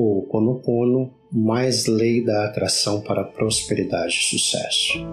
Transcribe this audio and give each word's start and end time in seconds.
O 0.00 0.28
Ponopono, 0.30 1.10
mais 1.32 1.88
lei 1.88 2.24
da 2.24 2.44
atração 2.44 3.00
para 3.00 3.24
prosperidade 3.24 4.14
e 4.14 4.30
sucesso. 4.30 5.04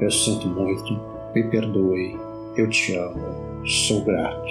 Eu 0.00 0.08
sinto 0.08 0.46
muito, 0.46 1.00
me 1.34 1.42
perdoe, 1.50 2.16
eu 2.56 2.70
te 2.70 2.94
amo, 2.94 3.66
sou 3.66 4.04
grato. 4.04 4.48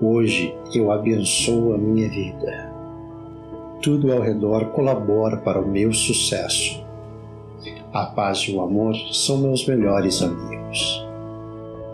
Hoje 0.00 0.54
eu 0.72 0.92
abençoo 0.92 1.74
a 1.74 1.78
minha 1.78 2.08
vida. 2.08 2.72
Tudo 3.82 4.12
ao 4.12 4.20
redor 4.20 4.66
colabora 4.66 5.38
para 5.38 5.60
o 5.60 5.68
meu 5.68 5.92
sucesso. 5.92 6.86
A 7.92 8.06
paz 8.06 8.38
e 8.42 8.52
o 8.52 8.60
amor 8.60 8.94
são 9.12 9.38
meus 9.38 9.66
melhores 9.66 10.22
amigos. 10.22 11.04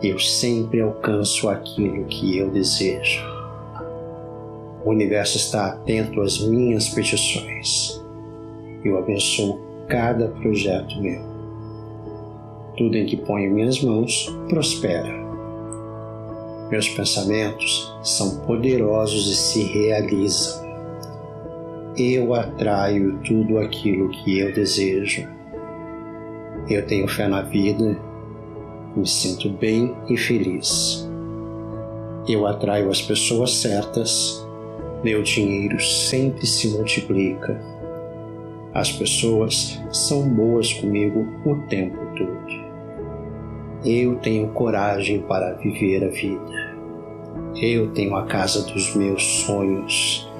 Eu 0.02 0.18
sempre 0.18 0.82
alcanço 0.82 1.48
aquilo 1.48 2.04
que 2.04 2.37
eu 2.37 2.51
desejo. 2.51 3.31
O 4.84 4.91
universo 4.91 5.36
está 5.36 5.66
atento 5.66 6.20
às 6.20 6.41
minhas 6.41 6.88
petições. 6.88 8.02
Eu 8.84 8.98
abençoo 8.98 9.60
cada 9.88 10.28
projeto 10.28 11.00
meu. 11.00 11.23
Tudo 12.77 12.96
em 12.96 13.06
que 13.06 13.16
ponho 13.16 13.52
minhas 13.52 13.80
mãos 13.80 14.26
prospera. 14.48 15.23
Meus 16.68 16.88
pensamentos 16.88 17.95
são 18.02 18.40
poderosos 18.40 19.30
e 19.30 19.37
se 19.37 19.62
realizam. 19.62 20.62
Eu 21.96 22.34
atraio 22.34 23.18
tudo 23.24 23.59
aquilo 23.59 24.09
que 24.09 24.40
eu 24.40 24.52
desejo. 24.52 25.28
Eu 26.68 26.84
tenho 26.87 27.06
fé 27.06 27.28
na 27.28 27.42
vida, 27.42 27.96
me 28.96 29.06
sinto 29.06 29.51
bem 29.51 29.95
e 30.09 30.16
feliz. 30.16 31.09
Eu 32.26 32.46
atraio 32.46 32.90
as 32.90 33.02
pessoas 33.02 33.57
certas 33.57 34.41
meu 35.02 35.22
dinheiro 35.22 35.80
sempre 35.80 36.46
se 36.46 36.68
multiplica. 36.68 37.60
As 38.72 38.92
pessoas 38.92 39.82
são 39.90 40.28
boas 40.28 40.72
comigo 40.72 41.26
o 41.45 41.56
tempo 41.66 41.98
todo. 42.16 42.62
Eu 43.84 44.14
tenho 44.16 44.48
coragem 44.50 45.20
para 45.23 45.54
viver 45.54 46.04
a 46.04 46.08
vida. 46.08 46.73
Eu 47.60 47.90
tenho 47.90 48.14
a 48.14 48.26
casa 48.26 48.62
dos 48.73 48.95
meus 48.95 49.23
sonhos. 49.45 50.30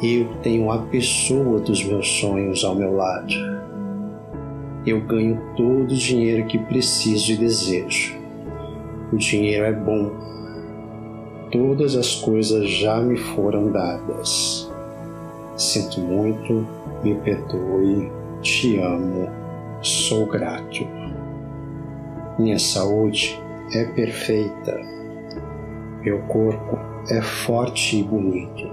Eu 0.00 0.28
tenho 0.40 0.70
a 0.70 0.78
pessoa 0.86 1.58
dos 1.58 1.84
meus 1.84 2.08
sonhos 2.08 2.64
ao 2.64 2.76
meu 2.76 2.94
lado. 2.94 3.34
Eu 4.86 5.00
ganho 5.00 5.38
todo 5.56 5.90
o 5.90 5.96
dinheiro 5.96 6.46
que 6.46 6.58
preciso 6.58 7.32
e 7.32 7.36
desejo. 7.36 8.16
O 9.12 9.16
dinheiro 9.16 9.64
é 9.64 9.72
bom 9.72 10.10
todas 11.50 11.96
as 11.96 12.14
coisas 12.16 12.68
já 12.68 13.00
me 13.00 13.16
foram 13.16 13.70
dadas. 13.70 14.70
Sinto 15.56 16.00
muito, 16.00 16.66
me 17.02 17.14
perdoe, 17.16 18.10
te 18.40 18.78
amo, 18.78 19.28
sou 19.82 20.26
grato. 20.26 20.86
Minha 22.38 22.58
saúde 22.58 23.38
é 23.74 23.84
perfeita. 23.84 24.80
Meu 26.02 26.20
corpo 26.22 26.78
é 27.10 27.20
forte 27.20 27.98
e 27.98 28.02
bonito. 28.02 28.70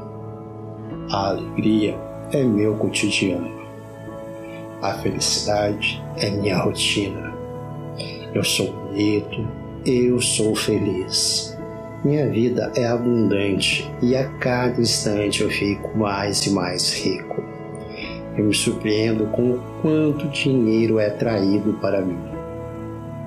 A 1.11 1.29
alegria 1.29 1.97
é 2.31 2.43
meu 2.43 2.75
cotidiano. 2.75 3.57
A 4.81 4.93
felicidade 4.93 6.01
é 6.17 6.29
minha 6.29 6.57
rotina. 6.57 7.33
Eu 8.33 8.43
sou 8.43 8.71
bonito, 8.71 9.45
eu 9.85 10.21
sou 10.21 10.55
feliz. 10.55 11.56
Minha 12.05 12.29
vida 12.29 12.71
é 12.75 12.85
abundante 12.85 13.91
e 14.03 14.15
a 14.15 14.29
cada 14.37 14.79
instante 14.79 15.41
eu 15.41 15.49
fico 15.49 15.97
mais 15.97 16.45
e 16.45 16.51
mais 16.51 16.93
rico. 16.93 17.43
Eu 18.37 18.45
me 18.45 18.53
surpreendo 18.53 19.25
com 19.31 19.53
o 19.53 19.59
quanto 19.81 20.29
dinheiro 20.29 20.99
é 20.99 21.09
traído 21.09 21.73
para 21.81 22.01
mim. 22.01 22.19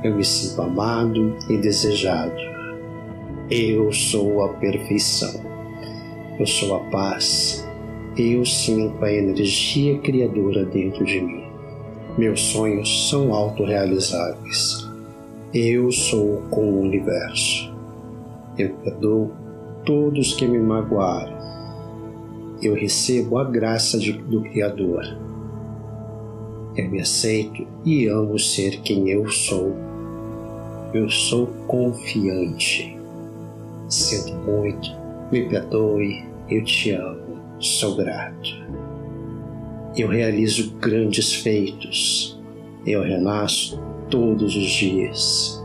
Eu 0.04 0.14
me 0.14 0.24
sinto 0.24 0.62
amado 0.62 1.36
e 1.48 1.56
desejado. 1.56 2.32
Eu 3.50 3.92
sou 3.92 4.44
a 4.44 4.50
perfeição. 4.50 5.40
Eu 6.38 6.46
sou 6.46 6.76
a 6.76 6.80
paz. 6.90 7.68
Eu 8.16 8.44
sinto 8.46 9.04
a 9.04 9.12
energia 9.12 9.98
criadora 9.98 10.64
dentro 10.64 11.04
de 11.04 11.20
mim. 11.20 11.44
Meus 12.16 12.40
sonhos 12.40 13.10
são 13.10 13.34
autorrealizáveis. 13.34 14.88
Eu 15.52 15.90
sou 15.90 16.42
com 16.50 16.62
o 16.62 16.82
universo. 16.82 17.69
Eu 18.60 18.74
perdoo 18.84 19.32
todos 19.86 20.34
que 20.34 20.46
me 20.46 20.58
magoaram. 20.58 21.34
Eu 22.62 22.74
recebo 22.74 23.38
a 23.38 23.44
graça 23.44 23.98
de, 23.98 24.12
do 24.12 24.42
Criador. 24.42 25.02
Eu 26.76 26.90
me 26.90 27.00
aceito 27.00 27.66
e 27.86 28.06
amo 28.06 28.38
ser 28.38 28.82
quem 28.82 29.08
eu 29.08 29.26
sou. 29.30 29.74
Eu 30.92 31.08
sou 31.08 31.46
confiante. 31.66 32.98
Sinto 33.88 34.34
muito, 34.34 34.90
me 35.32 35.48
perdoe, 35.48 36.22
eu 36.50 36.62
te 36.62 36.90
amo, 36.90 37.38
sou 37.58 37.96
grato. 37.96 38.50
Eu 39.96 40.08
realizo 40.08 40.74
grandes 40.74 41.32
feitos. 41.32 42.38
Eu 42.86 43.02
renasço 43.02 43.80
todos 44.10 44.54
os 44.54 44.68
dias. 44.68 45.59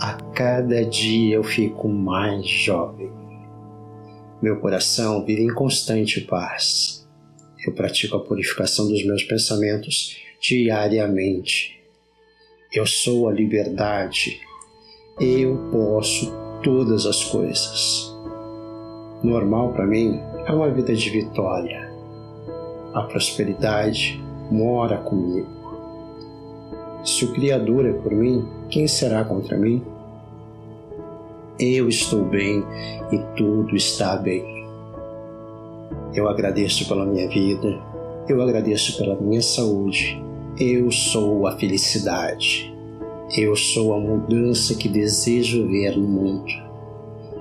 A 0.00 0.14
cada 0.14 0.82
dia 0.82 1.36
eu 1.36 1.44
fico 1.44 1.86
mais 1.86 2.48
jovem. 2.48 3.12
Meu 4.40 4.58
coração 4.58 5.22
vive 5.26 5.42
em 5.42 5.52
constante 5.52 6.22
paz. 6.22 7.06
Eu 7.66 7.74
pratico 7.74 8.16
a 8.16 8.20
purificação 8.20 8.88
dos 8.88 9.04
meus 9.04 9.22
pensamentos 9.24 10.16
diariamente. 10.40 11.78
Eu 12.72 12.86
sou 12.86 13.28
a 13.28 13.32
liberdade. 13.34 14.40
Eu 15.20 15.68
posso 15.70 16.32
todas 16.62 17.04
as 17.04 17.22
coisas. 17.22 18.10
Normal 19.22 19.74
para 19.74 19.86
mim 19.86 20.18
é 20.46 20.52
uma 20.52 20.70
vida 20.70 20.94
de 20.94 21.10
vitória. 21.10 21.92
A 22.94 23.02
prosperidade 23.02 24.18
mora 24.50 24.96
comigo. 24.96 25.60
Se 27.04 27.26
o 27.26 27.34
Criador 27.34 27.84
é 27.84 27.92
por 27.92 28.12
mim, 28.12 28.59
quem 28.70 28.86
será 28.86 29.24
contra 29.24 29.56
mim? 29.58 29.82
Eu 31.58 31.88
estou 31.88 32.24
bem 32.24 32.64
e 33.10 33.18
tudo 33.36 33.74
está 33.74 34.16
bem. 34.16 34.64
Eu 36.14 36.28
agradeço 36.28 36.88
pela 36.88 37.04
minha 37.04 37.28
vida, 37.28 37.78
eu 38.28 38.40
agradeço 38.40 38.96
pela 38.96 39.20
minha 39.20 39.42
saúde, 39.42 40.22
eu 40.58 40.90
sou 40.90 41.46
a 41.46 41.52
felicidade, 41.52 42.72
eu 43.36 43.54
sou 43.56 43.92
a 43.92 44.00
mudança 44.00 44.74
que 44.74 44.88
desejo 44.88 45.66
ver 45.66 45.96
no 45.96 46.08
mundo. 46.08 46.52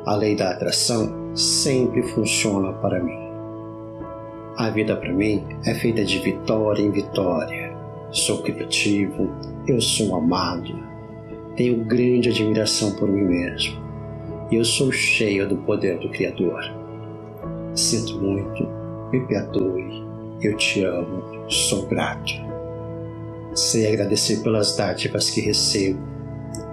A 0.05 0.15
lei 0.15 0.35
da 0.35 0.51
atração 0.51 1.35
sempre 1.35 2.01
funciona 2.03 2.73
para 2.73 3.03
mim. 3.03 3.29
A 4.57 4.69
vida 4.71 4.95
para 4.95 5.13
mim 5.13 5.45
é 5.65 5.73
feita 5.75 6.03
de 6.03 6.19
vitória 6.19 6.81
em 6.81 6.91
vitória. 6.91 7.77
Sou 8.11 8.41
criativo, 8.41 9.29
eu 9.67 9.79
sou 9.79 10.15
amado, 10.15 10.88
tenho 11.59 11.83
grande 11.83 12.29
admiração 12.29 12.95
por 12.95 13.09
mim 13.09 13.25
mesmo. 13.25 13.77
Eu 14.49 14.63
sou 14.63 14.93
cheio 14.93 15.45
do 15.45 15.57
poder 15.57 15.99
do 15.99 16.07
Criador. 16.07 16.63
Sinto 17.75 18.17
muito, 18.17 18.65
me 19.11 19.19
perdoe, 19.27 20.01
eu 20.41 20.55
te 20.55 20.85
amo, 20.85 21.21
sou 21.51 21.85
grato. 21.85 22.31
Sei 23.53 23.85
agradecer 23.85 24.41
pelas 24.41 24.77
dádivas 24.77 25.29
que 25.29 25.41
recebo, 25.41 25.99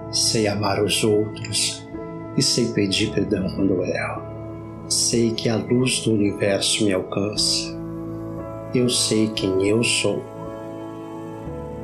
sei 0.09 0.47
amar 0.47 0.81
os 0.81 1.03
outros 1.03 1.85
e 2.37 2.41
sei 2.41 2.71
pedir 2.71 3.11
perdão 3.11 3.45
quando 3.57 3.73
eu 3.73 3.83
erro. 3.83 4.21
Sei 4.87 5.31
que 5.31 5.49
a 5.49 5.57
luz 5.57 5.99
do 5.99 6.13
universo 6.13 6.85
me 6.85 6.93
alcança. 6.93 7.77
Eu 8.73 8.87
sei 8.87 9.27
quem 9.35 9.67
eu 9.67 9.83
sou 9.83 10.23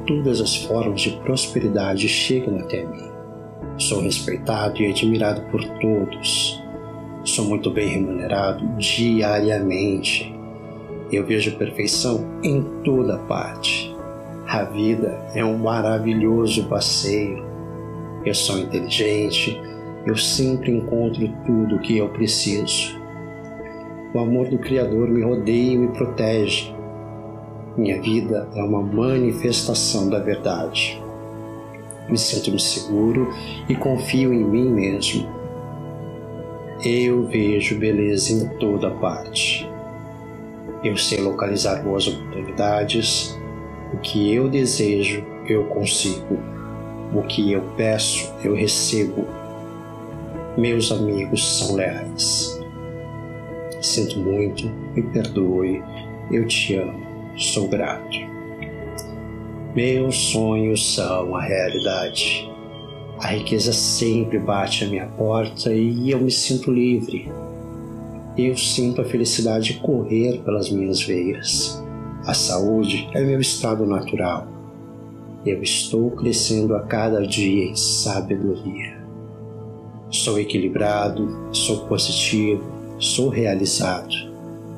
todas 0.06 0.42
as 0.42 0.56
formas 0.56 1.02
de 1.02 1.12
prosperidade 1.24 2.08
chegam 2.08 2.60
até 2.60 2.86
mim. 2.86 3.12
Sou 3.78 4.02
respeitado 4.02 4.82
e 4.82 4.92
admirado 4.92 5.42
por 5.50 5.64
todos. 5.80 6.62
Sou 7.24 7.46
muito 7.46 7.72
bem 7.72 7.88
remunerado 7.88 8.66
diariamente. 8.78 10.34
Eu 11.12 11.26
vejo 11.26 11.58
perfeição 11.58 12.26
em 12.44 12.62
toda 12.84 13.18
parte. 13.20 13.96
A 14.48 14.64
vida 14.64 15.32
é 15.34 15.44
um 15.44 15.58
maravilhoso 15.58 16.66
passeio. 16.66 17.44
Eu 18.26 18.34
sou 18.34 18.60
inteligente, 18.60 19.60
eu 20.06 20.18
sempre 20.18 20.72
encontro 20.72 21.28
tudo 21.46 21.76
o 21.76 21.80
que 21.80 21.98
eu 21.98 22.10
preciso. 22.10 23.00
O 24.14 24.20
amor 24.20 24.50
do 24.50 24.60
Criador 24.60 25.10
me 25.10 25.24
rodeia 25.24 25.74
e 25.74 25.78
me 25.78 25.88
protege. 25.88 26.73
Minha 27.76 28.00
vida 28.00 28.48
é 28.56 28.62
uma 28.62 28.84
manifestação 28.84 30.08
da 30.08 30.20
verdade. 30.20 31.02
Me 32.08 32.18
sinto 32.18 32.60
seguro 32.60 33.28
e 33.68 33.76
confio 33.76 34.32
em 34.32 34.44
mim 34.44 34.70
mesmo. 34.70 35.28
Eu 36.86 37.26
vejo 37.28 37.80
beleza 37.80 38.34
em 38.34 38.48
toda 38.60 38.92
parte. 38.92 39.68
Eu 40.84 40.96
sei 40.98 41.20
localizar 41.20 41.82
boas 41.82 42.08
oportunidades. 42.08 43.36
O 43.92 43.98
que 43.98 44.32
eu 44.32 44.48
desejo, 44.48 45.26
eu 45.48 45.64
consigo. 45.66 46.38
O 47.12 47.24
que 47.24 47.54
eu 47.54 47.64
peço, 47.76 48.32
eu 48.44 48.54
recebo. 48.54 49.26
Meus 50.56 50.92
amigos 50.92 51.58
são 51.58 51.76
leais. 51.76 52.60
Sinto 53.82 54.20
muito, 54.20 54.70
me 54.94 55.02
perdoe, 55.02 55.82
eu 56.32 56.48
te 56.48 56.76
amo, 56.76 57.13
sou 57.36 57.68
grato. 57.68 58.18
Meus 59.76 60.16
sonhos 60.16 60.94
são 60.94 61.36
a 61.36 61.42
realidade. 61.42 62.50
A 63.20 63.28
riqueza 63.28 63.74
sempre 63.74 64.38
bate 64.38 64.84
à 64.84 64.88
minha 64.88 65.08
porta 65.08 65.74
e 65.74 66.12
eu 66.12 66.20
me 66.20 66.32
sinto 66.32 66.72
livre. 66.72 67.32
Eu 68.38 68.58
sinto 68.58 69.02
a 69.02 69.06
felicidade 69.06 69.76
correr 69.76 70.42
pelas 70.44 70.70
minhas 70.70 71.02
veias. 71.02 71.82
A 72.26 72.34
saúde 72.34 73.10
é 73.14 73.22
meu 73.22 73.40
estado 73.40 73.86
natural. 73.86 74.48
Eu 75.46 75.62
estou 75.62 76.12
crescendo 76.12 76.76
a 76.76 76.82
cada 76.84 77.26
dia 77.26 77.66
em 77.66 77.76
sabedoria. 77.76 79.04
Sou 80.10 80.40
equilibrado, 80.40 81.50
sou 81.52 81.88
positivo, 81.88 82.64
sou 83.00 83.30
realizado. 83.30 84.14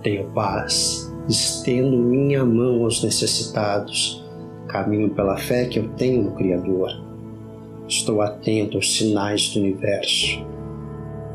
Tenho 0.01 0.29
paz, 0.31 1.04
estendo 1.27 1.98
minha 1.98 2.45
mão 2.45 2.83
aos 2.83 3.04
necessitados, 3.04 4.24
caminho 4.68 5.10
pela 5.10 5.38
fé 5.38 5.66
que 5.66 5.80
eu 5.80 5.88
tenho 5.89 6.24
no 6.24 6.36
Criador. 6.36 6.89
Estou 7.88 8.22
atento 8.22 8.77
aos 8.77 8.95
sinais 8.98 9.50
do 9.50 9.60
universo. 9.60 10.45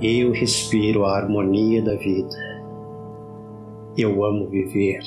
Eu 0.01 0.33
respiro 0.33 1.05
a 1.05 1.17
harmonia 1.17 1.83
da 1.83 1.95
vida. 1.95 2.37
Eu 3.97 4.25
amo 4.25 4.49
viver. 4.49 5.03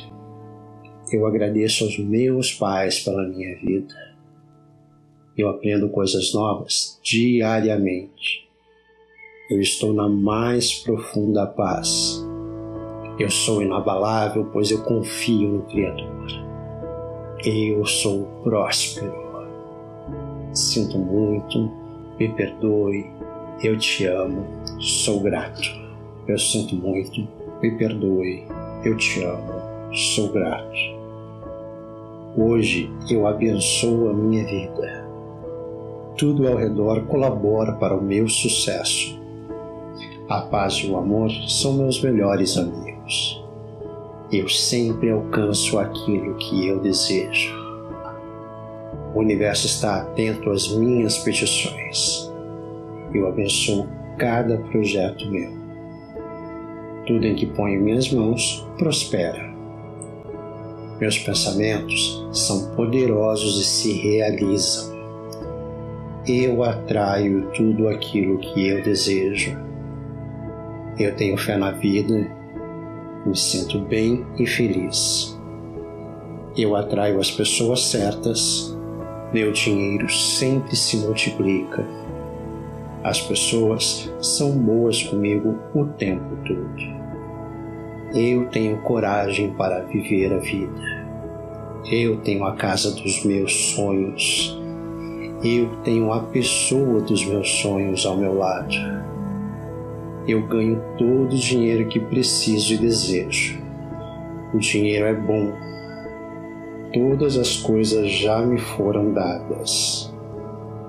Eu 1.12 1.26
agradeço 1.26 1.84
aos 1.84 1.98
meus 1.98 2.54
pais 2.54 3.00
pela 3.00 3.28
minha 3.28 3.58
vida. 3.58 3.94
Eu 5.38 5.50
aprendo 5.50 5.90
coisas 5.90 6.34
novas 6.34 7.00
diariamente. 7.04 8.48
Eu 9.50 9.60
estou 9.60 9.94
na 9.94 10.08
mais 10.08 10.74
profunda 10.74 11.46
paz. 11.46 12.24
Eu 13.24 13.30
sou 13.30 13.62
inabalável, 13.62 14.50
pois 14.52 14.70
eu 14.70 14.84
confio 14.84 15.48
no 15.48 15.62
Criador. 15.62 16.28
Eu 17.46 17.86
sou 17.86 18.25
próspero. 18.44 19.14
Sinto 20.52 20.98
muito, 21.00 21.72
me 22.20 22.28
perdoe, 22.34 23.10
eu 23.64 23.78
te 23.78 24.06
amo, 24.08 24.46
sou 24.78 25.22
grato. 25.22 25.62
Eu 26.28 26.38
sinto 26.38 26.75
muito, 26.75 27.25
me 27.62 27.72
perdoe, 27.78 28.44
eu 28.84 28.98
te 28.98 29.24
amo, 29.24 29.54
sou 29.94 30.28
grato. 30.34 30.78
Hoje 32.36 32.92
eu 33.10 33.25
abençoo 33.25 34.10
a 34.10 34.14
minha 34.14 34.44
vida. 34.44 35.08
Tudo 36.18 36.46
ao 36.46 36.58
redor 36.58 37.06
colabora 37.06 37.72
para 37.72 37.96
o 37.96 38.04
meu 38.04 38.28
sucesso. 38.28 39.18
A 40.28 40.42
paz 40.42 40.74
e 40.74 40.88
o 40.88 40.98
amor 40.98 41.31
são 41.48 41.72
meus 41.72 42.02
melhores 42.02 42.58
amigos. 42.58 42.93
Eu 44.32 44.48
sempre 44.50 45.12
alcanço 45.12 45.78
aquilo 45.80 46.36
que 46.36 46.68
eu 46.68 46.80
desejo. 46.80 47.54
O 49.14 49.20
universo 49.20 49.68
está 49.68 50.02
atento 50.02 50.50
às 50.50 50.68
minhas 50.76 51.20
petições 51.20 52.34
eu 53.14 53.28
abençoo 53.28 53.88
cada 54.18 54.58
projeto 54.58 55.30
meu. 55.30 55.52
Tudo 57.06 57.26
em 57.26 57.36
que 57.36 57.46
ponho 57.46 57.82
minhas 57.82 58.12
mãos 58.12 58.68
prospera. 58.78 59.54
Meus 61.00 61.18
pensamentos 61.20 62.28
são 62.32 62.76
poderosos 62.76 63.60
e 63.60 63.64
se 63.64 63.94
realizam. 63.94 64.94
Eu 66.26 66.64
atraio 66.64 67.50
tudo 67.54 67.90
aquilo 67.90 68.38
que 68.40 68.68
eu 68.68 68.82
desejo. 68.82 69.58
Eu 70.98 71.16
tenho 71.16 71.38
fé 71.38 71.58
na 71.58 71.72
vida, 71.72 72.32
me 73.25 73.36
sinto 73.36 73.80
bem 73.80 74.25
e 74.38 74.46
feliz. 74.46 75.40
Eu 76.58 76.75
atraio 76.75 77.20
as 77.20 77.31
pessoas 77.31 77.86
certas, 77.86 78.78
meu 79.34 79.52
dinheiro 79.52 80.10
sempre 80.10 80.75
se 80.75 80.98
multiplica 80.98 81.84
as 83.04 83.20
pessoas 83.20 84.10
são 84.22 84.52
boas 84.52 85.04
comigo 85.04 85.60
o 85.75 85.86
tempo 85.86 86.38
todo. 86.48 86.94
Eu 88.14 88.48
tenho 88.48 88.78
coragem 88.81 89.54
para 89.56 89.81
viver 89.81 90.34
a 90.34 90.38
vida. 90.38 91.04
Eu 91.92 92.22
tenho 92.22 92.46
a 92.46 92.56
casa 92.56 92.92
dos 92.92 93.25
meus 93.25 93.75
sonhos. 93.75 94.58
Eu 95.44 95.68
tenho 95.84 96.14
a 96.14 96.22
pessoa 96.22 97.02
dos 97.02 97.25
meus 97.25 97.50
sonhos 97.58 98.06
ao 98.06 98.16
meu 98.16 98.38
lado. 98.38 98.74
Eu 100.28 100.42
ganho 100.48 100.81
todo 100.98 101.34
o 101.34 101.38
dinheiro 101.38 101.88
que 101.88 102.00
preciso 102.00 102.74
e 102.74 102.78
desejo. 102.78 103.62
O 104.54 104.58
dinheiro 104.58 105.06
é 105.06 105.14
bom. 105.14 105.52
Todas 106.94 107.38
as 107.38 107.58
coisas 107.58 108.10
já 108.10 108.40
me 108.46 108.58
foram 108.58 109.12
dadas. 109.12 110.14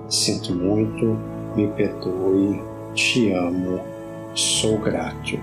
Sinto 0.08 0.54
muito 0.54 1.18
me 1.56 1.68
perdoe, 1.68 2.60
te 2.94 3.32
amo, 3.32 3.80
sou 4.34 4.78
grato. 4.78 5.38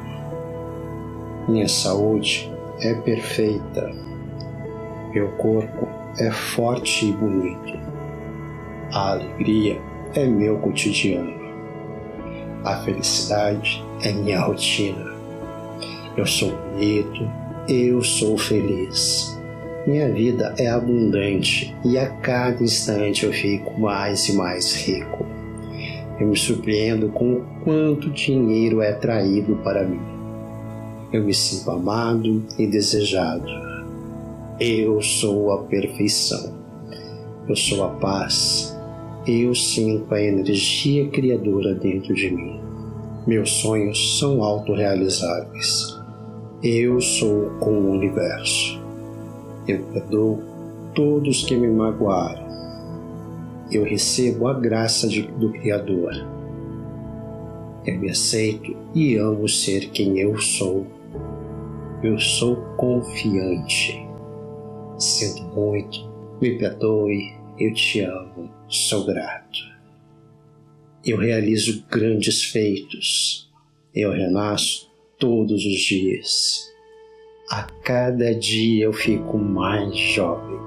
Minha 1.48 1.68
saúde 1.68 2.52
é 2.82 2.94
perfeita, 2.94 3.92
meu 5.14 5.30
corpo 5.34 5.88
é 6.20 6.30
forte 6.32 7.08
e 7.08 7.12
bonito. 7.14 7.80
A 8.94 9.12
alegria 9.12 9.82
é 10.14 10.26
meu 10.26 10.58
cotidiano, 10.60 11.41
a 12.64 12.78
felicidade 12.78 13.84
é 14.04 14.12
minha 14.12 14.40
rotina. 14.42 15.12
Eu 16.16 16.26
sou 16.26 16.52
bonito, 16.52 17.30
eu 17.68 18.04
sou 18.04 18.38
feliz. 18.38 19.40
Minha 19.88 20.12
vida 20.12 20.54
é 20.58 20.68
abundante 20.68 21.76
e 21.84 21.98
a 21.98 22.08
cada 22.08 22.64
instante 22.64 23.26
eu 23.26 23.34
fico 23.34 23.80
mais 23.80 24.28
e 24.30 24.34
mais 24.34 24.76
rico. 24.76 25.26
Eu 26.20 26.28
me 26.28 26.38
surpreendo 26.38 27.10
com 27.10 27.34
o 27.34 27.46
quanto 27.64 28.12
dinheiro 28.12 28.82
é 28.82 28.94
traído 28.94 29.56
para 29.64 29.84
mim. 29.84 30.00
Eu 31.12 31.24
me 31.24 31.34
sinto 31.34 31.72
amado 31.72 32.46
e 32.60 32.68
desejado. 32.68 33.50
Eu 34.60 35.02
sou 35.02 35.52
a 35.52 35.64
perfeição. 35.64 36.54
Eu 37.50 37.56
sou 37.56 37.84
a 37.84 37.90
paz. 37.90 38.71
Eu 39.28 39.54
sinto 39.54 40.14
a 40.14 40.22
energia 40.22 41.08
criadora 41.10 41.76
dentro 41.76 42.14
de 42.14 42.32
mim. 42.32 42.60
Meus 43.28 43.52
sonhos 43.52 44.20
são 44.20 44.44
autorrealizáveis. 44.44 46.00
Eu 46.64 47.00
sou 47.00 47.52
com 47.60 47.72
o 47.72 47.92
universo. 47.92 48.82
Eu 49.68 49.84
perdoo 49.94 50.40
todos 50.94 51.44
que 51.44 51.56
me 51.56 51.68
magoaram 51.68 52.52
eu 53.72 53.86
recebo 53.86 54.48
a 54.48 54.54
graça 54.54 55.08
de, 55.08 55.22
do 55.22 55.50
Criador. 55.54 56.12
Eu 57.86 58.00
me 58.00 58.10
aceito 58.10 58.76
e 58.94 59.16
amo 59.16 59.48
ser 59.48 59.90
quem 59.92 60.20
eu 60.20 60.38
sou. 60.38 60.86
Eu 62.04 62.20
sou 62.20 62.58
confiante. 62.76 64.06
Sinto 64.98 65.44
muito, 65.56 66.00
me 66.42 66.58
perdoe, 66.58 67.34
eu 67.58 67.74
te 67.74 68.02
amo, 68.02 68.50
sou 68.68 69.06
grato. 69.06 69.72
Eu 71.04 71.18
realizo 71.18 71.84
grandes 71.90 72.44
feitos. 72.44 73.50
Eu 73.94 74.12
renasço 74.12 74.90
todos 75.18 75.66
os 75.66 75.80
dias. 75.80 76.72
A 77.50 77.64
cada 77.84 78.34
dia 78.34 78.86
eu 78.86 78.94
fico 78.94 79.38
mais 79.38 79.96
jovem. 79.96 80.60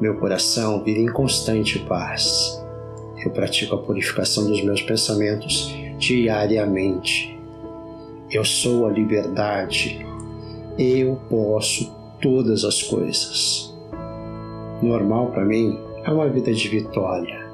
Meu 0.00 0.16
coração 0.18 0.82
vive 0.82 1.00
em 1.00 1.12
constante 1.12 1.78
paz. 1.80 2.58
Eu 3.22 3.30
pratico 3.30 3.74
a 3.74 3.82
purificação 3.82 4.46
dos 4.46 4.62
meus 4.62 4.80
pensamentos 4.80 5.74
diariamente. 5.98 7.38
Eu 8.30 8.44
sou 8.44 8.86
a 8.86 8.90
liberdade. 8.90 10.06
Eu 10.78 11.16
posso 11.28 11.92
todas 12.20 12.64
as 12.64 12.82
coisas. 12.82 13.69
Normal 14.82 15.28
para 15.28 15.44
mim 15.44 15.78
é 16.04 16.10
uma 16.10 16.28
vida 16.28 16.52
de 16.52 16.68
vitória. 16.68 17.46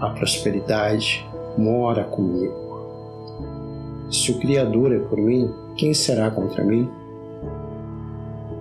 A 0.00 0.10
prosperidade 0.10 1.26
mora 1.56 2.04
comigo. 2.04 2.68
Se 4.10 4.32
o 4.32 4.38
Criador 4.38 4.92
é 4.92 4.98
por 4.98 5.18
mim, 5.18 5.52
quem 5.76 5.92
será 5.92 6.30
contra 6.30 6.64
mim? 6.64 6.88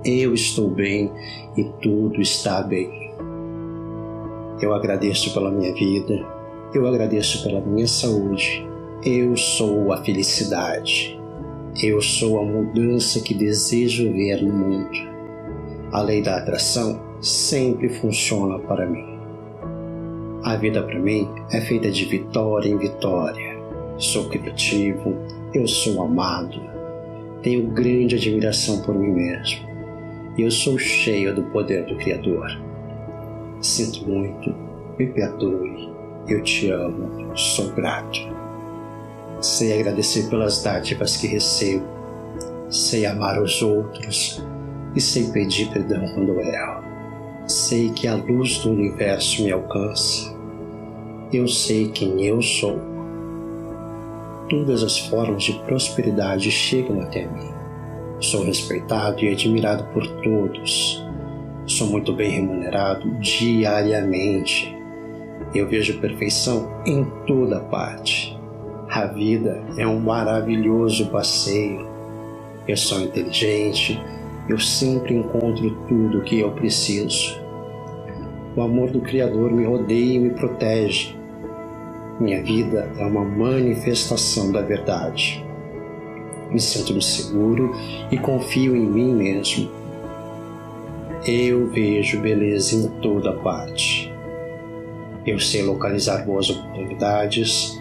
eu 0.05 0.33
estou 0.33 0.69
bem 0.69 1.11
e 1.57 1.65
tudo 1.81 2.21
está 2.21 2.61
bem. 2.61 3.11
Eu 4.61 4.73
agradeço 4.73 5.33
pela 5.33 5.51
minha 5.51 5.73
vida, 5.73 6.25
eu 6.73 6.87
agradeço 6.87 7.43
pela 7.43 7.59
minha 7.61 7.87
saúde, 7.87 8.65
eu 9.03 9.35
sou 9.35 9.91
a 9.91 9.97
felicidade, 10.03 11.15
Eu 11.79 12.01
sou 12.01 12.39
a 12.39 12.43
mudança 12.43 13.19
que 13.19 13.35
desejo 13.35 14.11
ver 14.11 14.41
no 14.41 14.51
mundo. 14.51 14.97
A 15.91 16.01
lei 16.01 16.23
da 16.23 16.37
atração 16.37 16.99
sempre 17.21 17.89
funciona 17.89 18.59
para 18.59 18.85
mim. 18.85 19.17
A 20.43 20.55
vida 20.55 20.83
para 20.83 20.99
mim 20.99 21.27
é 21.51 21.59
feita 21.61 21.89
de 21.89 22.05
vitória 22.05 22.69
em 22.69 22.77
vitória. 22.77 23.57
Sou 23.97 24.29
criativo, 24.29 25.15
eu 25.53 25.67
sou 25.67 26.03
amado, 26.03 26.61
tenho 27.41 27.67
grande 27.71 28.15
admiração 28.15 28.81
por 28.81 28.93
mim 28.93 29.11
mesmo. 29.11 29.67
Eu 30.37 30.51
sou 30.51 30.77
cheio 30.77 31.33
do 31.33 31.43
poder 31.43 31.85
do 31.85 31.95
Criador. 31.95 32.45
Sinto 33.59 34.07
muito, 34.07 34.53
me 34.99 35.07
perdoe, 35.07 35.89
eu 36.27 36.43
te 36.43 36.69
amo, 36.69 37.35
sou 37.35 37.71
grato. 37.71 38.19
Sei 39.41 39.79
agradecer 39.79 40.29
pelas 40.29 40.61
dádivas 40.61 41.17
que 41.17 41.27
recebo, 41.27 41.85
sei 42.69 43.05
amar 43.05 43.41
os 43.41 43.61
outros 43.61 44.45
e 44.95 45.01
sei 45.01 45.31
pedir 45.31 45.69
perdão 45.71 46.05
quando 46.13 46.39
erro. 46.39 46.76
Sei 47.47 47.91
que 47.91 48.09
a 48.09 48.15
luz 48.15 48.57
do 48.57 48.71
universo 48.71 49.41
me 49.41 49.53
alcança. 49.53 50.35
Eu 51.31 51.47
sei 51.47 51.87
quem 51.87 52.21
eu 52.25 52.41
sou. 52.41 52.77
Todas 54.49 54.83
as 54.83 54.99
formas 54.99 55.43
de 55.43 55.53
prosperidade 55.59 56.51
chegam 56.51 56.99
até 56.99 57.25
mim. 57.25 57.49
Sou 58.19 58.43
respeitado 58.43 59.23
e 59.23 59.31
admirado 59.31 59.85
por 59.93 60.05
todos. 60.21 61.01
Sou 61.65 61.87
muito 61.87 62.11
bem 62.11 62.31
remunerado 62.31 63.09
diariamente. 63.21 64.75
Eu 65.55 65.69
vejo 65.69 66.01
perfeição 66.01 66.69
em 66.85 67.05
toda 67.25 67.61
parte. 67.61 68.37
A 68.89 69.05
vida 69.05 69.63
é 69.77 69.87
um 69.87 70.01
maravilhoso 70.01 71.07
passeio. 71.07 71.87
Eu 72.67 72.75
sou 72.75 72.99
inteligente, 72.99 73.97
eu 74.49 74.59
sempre 74.59 75.15
encontro 75.15 75.71
tudo 75.87 76.19
o 76.19 76.23
que 76.23 76.39
eu 76.39 76.51
preciso. 76.51 77.39
O 78.55 78.61
amor 78.61 78.89
do 78.89 79.01
Criador 79.01 79.51
me 79.51 79.65
rodeia 79.65 80.15
e 80.15 80.19
me 80.19 80.29
protege. 80.31 81.15
Minha 82.19 82.41
vida 82.41 82.91
é 82.97 83.05
uma 83.05 83.23
manifestação 83.23 84.51
da 84.51 84.61
verdade. 84.61 85.45
Me 86.49 86.59
sinto 86.59 86.99
seguro 87.01 87.71
e 88.11 88.17
confio 88.17 88.75
em 88.75 88.85
mim 88.85 89.13
mesmo. 89.13 89.69
Eu 91.25 91.67
vejo 91.67 92.21
beleza 92.21 92.75
em 92.75 92.87
toda 93.01 93.33
parte. 93.33 94.11
Eu 95.25 95.39
sei 95.39 95.61
localizar 95.61 96.25
boas 96.25 96.49
oportunidades 96.49 97.79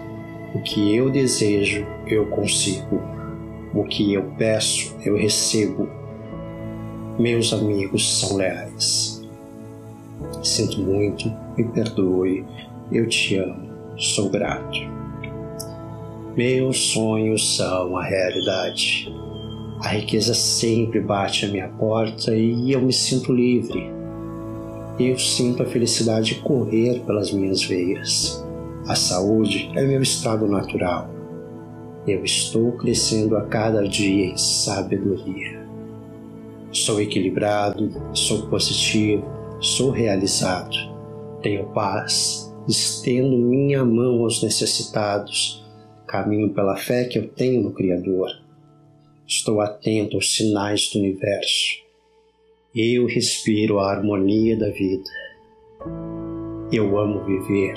o 0.57 0.61
que 0.61 0.97
eu 0.97 1.11
desejo, 1.11 1.87
eu 2.07 2.27
consigo. 2.27 3.03
O 3.75 3.85
que 3.85 4.15
eu 4.15 4.23
peço, 4.39 4.97
eu 5.05 5.15
recebo. 5.15 5.87
Meus 7.19 7.51
amigos 7.51 8.21
são 8.21 8.37
leais. 8.37 9.23
Sinto 10.43 10.83
muito, 10.83 11.33
me 11.57 11.65
perdoe, 11.65 12.45
eu 12.93 13.09
te 13.09 13.37
amo, 13.37 13.71
sou 13.97 14.29
grato. 14.29 14.79
Meus 16.37 16.77
sonhos 16.91 17.57
são 17.57 17.97
a 17.97 18.05
realidade. 18.05 19.11
A 19.81 19.89
riqueza 19.89 20.35
sempre 20.35 21.01
bate 21.01 21.47
à 21.47 21.49
minha 21.49 21.69
porta 21.69 22.37
e 22.37 22.73
eu 22.73 22.83
me 22.83 22.93
sinto 22.93 23.33
livre. 23.33 23.91
Eu 25.01 25.19
sinto 25.19 25.63
a 25.63 25.67
felicidade 25.67 26.35
correr 26.37 27.01
pelas 27.07 27.33
minhas 27.33 27.63
veias. 27.63 28.45
A 28.87 28.95
saúde 28.95 29.71
é 29.75 29.83
meu 29.83 30.03
estado 30.03 30.47
natural. 30.47 31.09
Eu 32.07 32.23
estou 32.23 32.73
crescendo 32.73 33.39
a 33.39 33.43
cada 33.47 33.89
dia 33.89 34.27
em 34.27 34.37
sabedoria. 34.37 35.66
Sou 36.85 37.01
equilibrado, 37.01 37.91
sou 38.15 38.49
positivo, 38.49 39.25
sou 39.61 39.91
realizado. 39.91 40.77
Tenho 41.41 41.67
paz, 41.73 42.53
estendo 42.69 43.37
minha 43.37 43.85
mão 43.85 44.23
aos 44.23 44.43
necessitados, 44.43 45.65
caminho 46.07 46.53
pela 46.53 46.77
fé 46.77 47.05
que 47.05 47.19
eu 47.19 47.29
tenho 47.29 47.63
no 47.63 47.73
Criador. 47.73 48.29
Estou 49.27 49.61
atento 49.61 50.17
aos 50.17 50.37
sinais 50.37 50.91
do 50.91 50.99
universo. 50.99 51.83
Eu 52.75 53.07
respiro 53.07 53.79
a 53.79 53.91
harmonia 53.91 54.59
da 54.59 54.71
vida. 54.71 55.11
Eu 56.71 56.99
amo 56.99 57.25
viver 57.25 57.75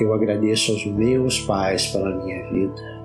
eu 0.00 0.12
agradeço 0.14 0.72
aos 0.72 0.86
meus 0.86 1.40
pais 1.40 1.86
pela 1.88 2.10
minha 2.10 2.48
vida. 2.50 3.02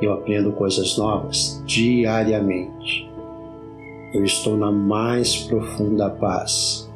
Eu 0.00 0.12
aprendo 0.12 0.52
coisas 0.52 0.96
novas 0.96 1.62
diariamente. 1.66 3.08
Eu 4.10 4.24
estou 4.24 4.56
na 4.56 4.72
mais 4.72 5.36
profunda 5.36 6.08
paz. 6.08 6.90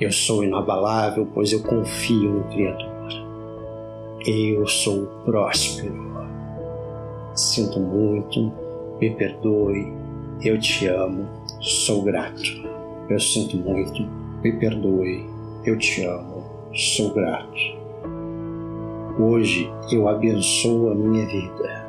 Eu 0.00 0.10
sou 0.10 0.42
inabalável, 0.42 1.24
pois 1.32 1.52
eu 1.52 1.62
confio 1.62 2.32
no 2.32 2.44
Criador. 2.48 3.12
Eu 4.26 4.66
sou 4.66 5.06
próspero. 5.24 5.94
Sinto 7.32 7.78
muito, 7.78 8.52
me 9.00 9.10
perdoe, 9.10 9.86
eu 10.42 10.58
te 10.58 10.88
amo, 10.88 11.28
sou 11.60 12.02
grato. 12.02 12.42
Eu 13.08 13.20
sinto 13.20 13.56
muito, 13.58 14.02
me 14.42 14.52
perdoe, 14.58 15.24
eu 15.64 15.78
te 15.78 16.04
amo, 16.04 16.42
sou 16.74 17.14
grato. 17.14 17.76
Hoje 19.16 19.70
eu 19.92 20.08
abençoo 20.08 20.90
a 20.90 20.94
minha 20.96 21.24
vida. 21.24 21.86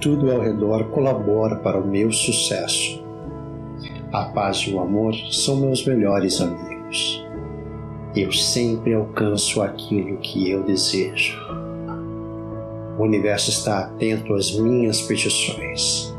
Tudo 0.00 0.32
ao 0.32 0.40
redor 0.40 0.84
colabora 0.84 1.56
para 1.56 1.78
o 1.78 1.86
meu 1.86 2.10
sucesso. 2.10 3.06
A 4.12 4.24
paz 4.24 4.58
e 4.66 4.72
o 4.72 4.80
amor 4.80 5.14
são 5.30 5.56
meus 5.56 5.86
melhores 5.86 6.40
amigos. 6.40 7.24
Eu 8.16 8.32
sempre 8.32 8.94
alcanço 8.94 9.60
aquilo 9.60 10.16
que 10.18 10.50
eu 10.50 10.62
desejo. 10.64 11.38
O 12.98 13.02
universo 13.02 13.50
está 13.50 13.80
atento 13.80 14.34
às 14.34 14.50
minhas 14.58 15.02
petições. 15.02 16.14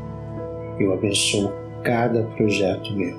Eu 0.78 0.92
abençoo 0.92 1.52
cada 1.82 2.22
projeto 2.36 2.94
meu. 2.94 3.18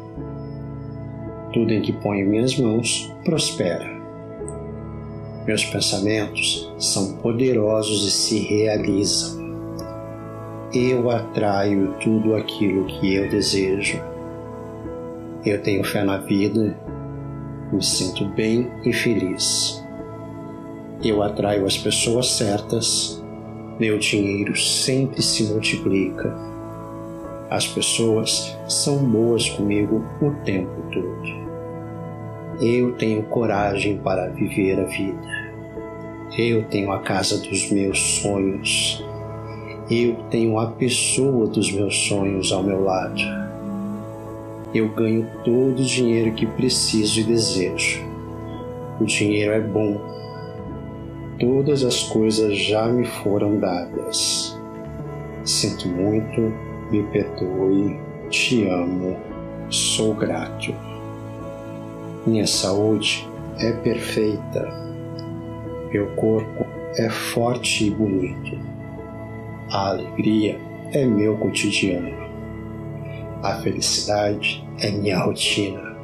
Tudo 1.53 1.73
em 1.73 1.81
que 1.81 1.91
ponho 1.93 2.27
minhas 2.27 2.57
mãos 2.57 3.13
prospera 3.23 4.01
meus 5.45 5.65
pensamentos 5.65 6.71
são 6.77 7.17
poderosos 7.17 8.07
e 8.07 8.11
se 8.11 8.39
realizam. 8.39 9.41
Eu 10.71 11.09
atraio 11.09 11.95
tudo 11.99 12.35
aquilo 12.35 12.85
que 12.85 13.15
eu 13.15 13.27
desejo. 13.27 13.99
Eu 15.43 15.59
tenho 15.63 15.83
fé 15.83 16.03
na 16.03 16.17
vida, 16.17 16.77
me 17.73 17.83
sinto 17.83 18.25
bem 18.25 18.69
e 18.85 18.93
feliz. 18.93 19.83
Eu 21.03 21.23
atraio 21.23 21.65
as 21.65 21.75
pessoas 21.75 22.27
certas, 22.33 23.19
meu 23.79 23.97
dinheiro 23.97 24.55
sempre 24.55 25.19
se 25.23 25.45
multiplica. 25.45 26.31
As 27.49 27.65
pessoas 27.65 28.55
são 28.67 28.99
boas 28.99 29.49
comigo 29.49 30.05
o 30.21 30.29
tempo 30.45 30.79
todo. 30.93 32.61
Eu 32.61 32.91
tenho 32.93 33.23
coragem 33.23 33.97
para 33.97 34.29
viver 34.29 34.79
a 34.79 34.83
vida. 34.83 35.51
Eu 36.37 36.65
tenho 36.65 36.91
a 36.91 36.99
casa 36.99 37.39
dos 37.39 37.71
meus 37.71 37.99
sonhos. 38.21 39.03
Eu 39.89 40.17
tenho 40.29 40.59
a 40.59 40.67
pessoa 40.67 41.47
dos 41.47 41.71
meus 41.71 41.95
sonhos 42.07 42.51
ao 42.51 42.61
meu 42.61 42.83
lado. 42.83 43.50
Eu 44.73 44.87
ganho 44.87 45.27
todo 45.43 45.81
o 45.81 45.85
dinheiro 45.85 46.31
que 46.31 46.45
preciso 46.45 47.19
e 47.19 47.23
desejo. 47.23 48.01
O 49.01 49.03
dinheiro 49.03 49.51
é 49.51 49.59
bom. 49.59 49.99
Todas 51.37 51.83
as 51.83 52.03
coisas 52.03 52.57
já 52.57 52.87
me 52.87 53.05
foram 53.05 53.59
dadas. 53.59 54.57
Sinto 55.43 55.89
muito, 55.89 56.53
me 56.89 57.03
perdoe, 57.11 57.99
te 58.29 58.65
amo, 58.67 59.17
sou 59.69 60.13
grato. 60.13 60.73
Minha 62.25 62.47
saúde 62.47 63.27
é 63.59 63.71
perfeita. 63.71 64.71
Meu 65.91 66.07
corpo 66.15 66.65
é 66.95 67.09
forte 67.09 67.87
e 67.87 67.89
bonito. 67.89 68.57
A 69.69 69.89
alegria 69.89 70.57
é 70.93 71.05
meu 71.05 71.35
cotidiano. 71.37 72.30
A 73.41 73.55
felicidade 73.55 74.63
é 74.79 74.91
minha 74.91 75.19
rotina. 75.19 75.95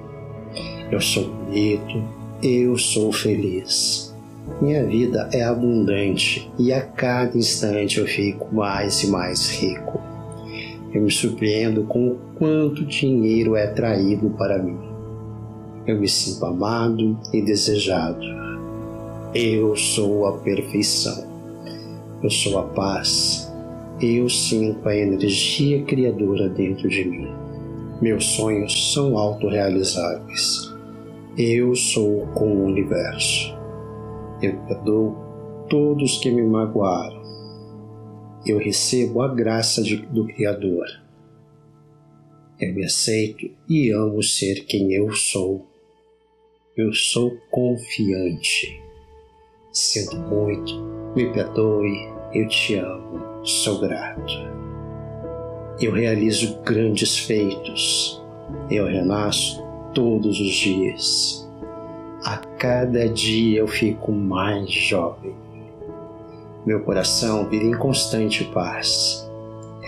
Eu 0.92 1.00
sou 1.02 1.30
bonito, 1.30 2.04
eu 2.42 2.78
sou 2.78 3.12
feliz. 3.12 4.16
Minha 4.62 4.86
vida 4.86 5.30
é 5.34 5.44
abundante 5.44 6.50
e 6.58 6.72
a 6.72 6.82
cada 6.82 7.38
instante 7.38 8.00
eu 8.00 8.08
fico 8.08 8.54
mais 8.54 9.04
e 9.04 9.08
mais 9.08 9.50
rico. 9.50 10.02
Eu 10.94 11.02
me 11.02 11.12
surpreendo 11.12 11.84
com 11.84 12.08
o 12.08 12.18
quanto 12.38 12.86
dinheiro 12.86 13.56
é 13.56 13.68
traído 13.68 14.30
para 14.32 14.58
mim 14.58 14.88
eu 15.88 15.98
me 15.98 16.08
sinto 16.08 16.46
amado 16.46 17.18
e 17.34 17.42
desejado. 17.42 18.20
Eu 19.34 19.76
sou 19.78 20.28
a 20.28 20.34
perfeição. 20.40 21.26
Eu 22.22 22.30
sou 22.30 22.60
a 22.60 22.64
paz. 22.64 23.47
Eu 24.00 24.30
sinto 24.30 24.88
a 24.88 24.96
energia 24.96 25.84
criadora 25.84 26.50
dentro 26.50 26.88
de 26.88 27.04
mim. 27.04 27.28
Meus 28.00 28.26
sonhos 28.26 28.94
são 28.94 29.18
autorrealizáveis. 29.18 30.72
Eu 31.36 31.76
sou 31.76 32.28
com 32.28 32.46
o 32.46 32.66
universo. 32.66 33.58
Eu 34.42 34.56
perdoo 34.68 35.16
todos 35.68 36.20
que 36.20 36.30
me 36.30 36.44
magoaram. 36.44 37.22
Eu 38.46 38.60
recebo 38.60 39.22
a 39.22 39.34
graça 39.34 39.82
de, 39.82 39.98
do 39.98 40.26
Criador. 40.26 40.86
Eu 42.60 42.74
me 42.74 42.86
aceito 42.86 43.50
e 43.68 43.90
amo 43.90 44.22
ser 44.22 44.66
quem 44.66 44.94
eu 44.94 45.12
sou. 45.12 45.66
Eu 46.76 46.94
sou 46.94 47.36
confiante. 47.50 48.80
Sinto 49.72 50.18
muito, 50.18 50.74
me 51.16 51.32
perdoe, 51.34 51.98
eu 52.34 52.48
te 52.48 52.76
amo, 52.76 53.20
sou 53.48 53.80
grato. 53.80 54.34
Eu 55.80 55.94
realizo 55.94 56.60
grandes 56.66 57.18
feitos, 57.18 58.22
eu 58.70 58.86
renasço 58.86 59.64
todos 59.94 60.38
os 60.40 60.52
dias. 60.52 61.50
A 62.26 62.38
cada 62.58 63.08
dia 63.08 63.60
eu 63.60 63.68
fico 63.68 64.12
mais 64.12 64.70
jovem. 64.70 65.34
Meu 66.66 66.82
coração 66.82 67.48
vive 67.48 67.68
em 67.68 67.78
constante 67.78 68.44
paz. 68.46 69.26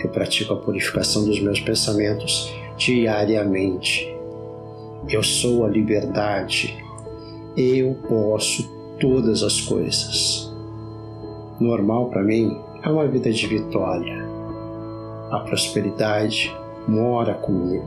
Eu 0.02 0.08
pratico 0.08 0.54
a 0.54 0.56
purificação 0.56 1.26
dos 1.26 1.38
meus 1.38 1.60
pensamentos 1.60 2.50
diariamente. 2.78 4.08
Eu 5.06 5.22
sou 5.22 5.66
a 5.66 5.68
liberdade. 5.68 6.82
Eu 7.54 7.94
posso 8.08 8.66
todas 8.98 9.42
as 9.42 9.60
coisas. 9.60 10.50
Normal 11.60 12.08
para 12.08 12.22
mim 12.22 12.69
é 12.82 12.88
uma 12.88 13.06
vida 13.06 13.30
de 13.30 13.46
vitória. 13.46 14.24
A 15.30 15.40
prosperidade 15.40 16.54
mora 16.88 17.34
comigo. 17.34 17.84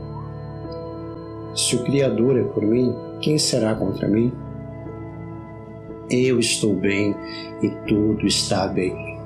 Se 1.54 1.76
o 1.76 1.84
Criador 1.84 2.38
é 2.38 2.44
por 2.44 2.62
mim, 2.62 2.94
quem 3.20 3.38
será 3.38 3.74
contra 3.74 4.08
mim? 4.08 4.32
Eu 6.10 6.38
estou 6.38 6.74
bem 6.74 7.14
e 7.62 7.70
tudo 7.86 8.26
está 8.26 8.68
bem. 8.68 9.18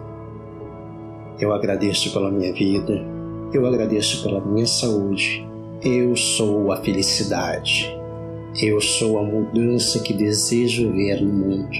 Eu 1.38 1.52
agradeço 1.52 2.12
pela 2.12 2.30
minha 2.30 2.52
vida, 2.52 3.04
eu 3.52 3.66
agradeço 3.66 4.22
pela 4.22 4.40
minha 4.40 4.66
saúde. 4.66 5.46
Eu 5.82 6.16
sou 6.16 6.72
a 6.72 6.78
felicidade. 6.78 7.94
Eu 8.60 8.80
sou 8.80 9.18
a 9.18 9.22
mudança 9.22 10.00
que 10.00 10.12
desejo 10.12 10.92
ver 10.92 11.22
no 11.22 11.32
mundo. 11.32 11.76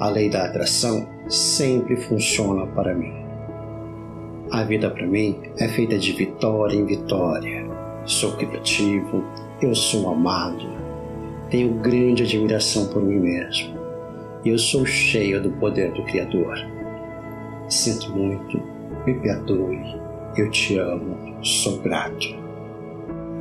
A 0.00 0.08
lei 0.08 0.28
da 0.28 0.44
atração 0.44 1.15
sempre 1.28 1.96
funciona 1.96 2.66
para 2.68 2.94
mim. 2.94 3.14
A 4.50 4.62
vida 4.62 4.90
para 4.90 5.06
mim 5.06 5.40
é 5.58 5.66
feita 5.68 5.98
de 5.98 6.12
vitória 6.12 6.76
em 6.76 6.84
vitória. 6.84 7.66
Sou 8.04 8.32
criativo, 8.36 9.24
eu 9.60 9.74
sou 9.74 10.08
amado, 10.08 10.64
tenho 11.50 11.74
grande 11.74 12.22
admiração 12.22 12.86
por 12.88 13.02
mim 13.02 13.18
mesmo. 13.18 13.76
Eu 14.44 14.58
sou 14.58 14.86
cheio 14.86 15.42
do 15.42 15.50
poder 15.52 15.92
do 15.92 16.04
Criador. 16.04 16.56
Sinto 17.68 18.12
muito, 18.12 18.62
me 19.04 19.14
perdoe, 19.14 19.80
eu 20.36 20.48
te 20.50 20.78
amo, 20.78 21.42
sou 21.44 21.78
grato. 21.78 22.46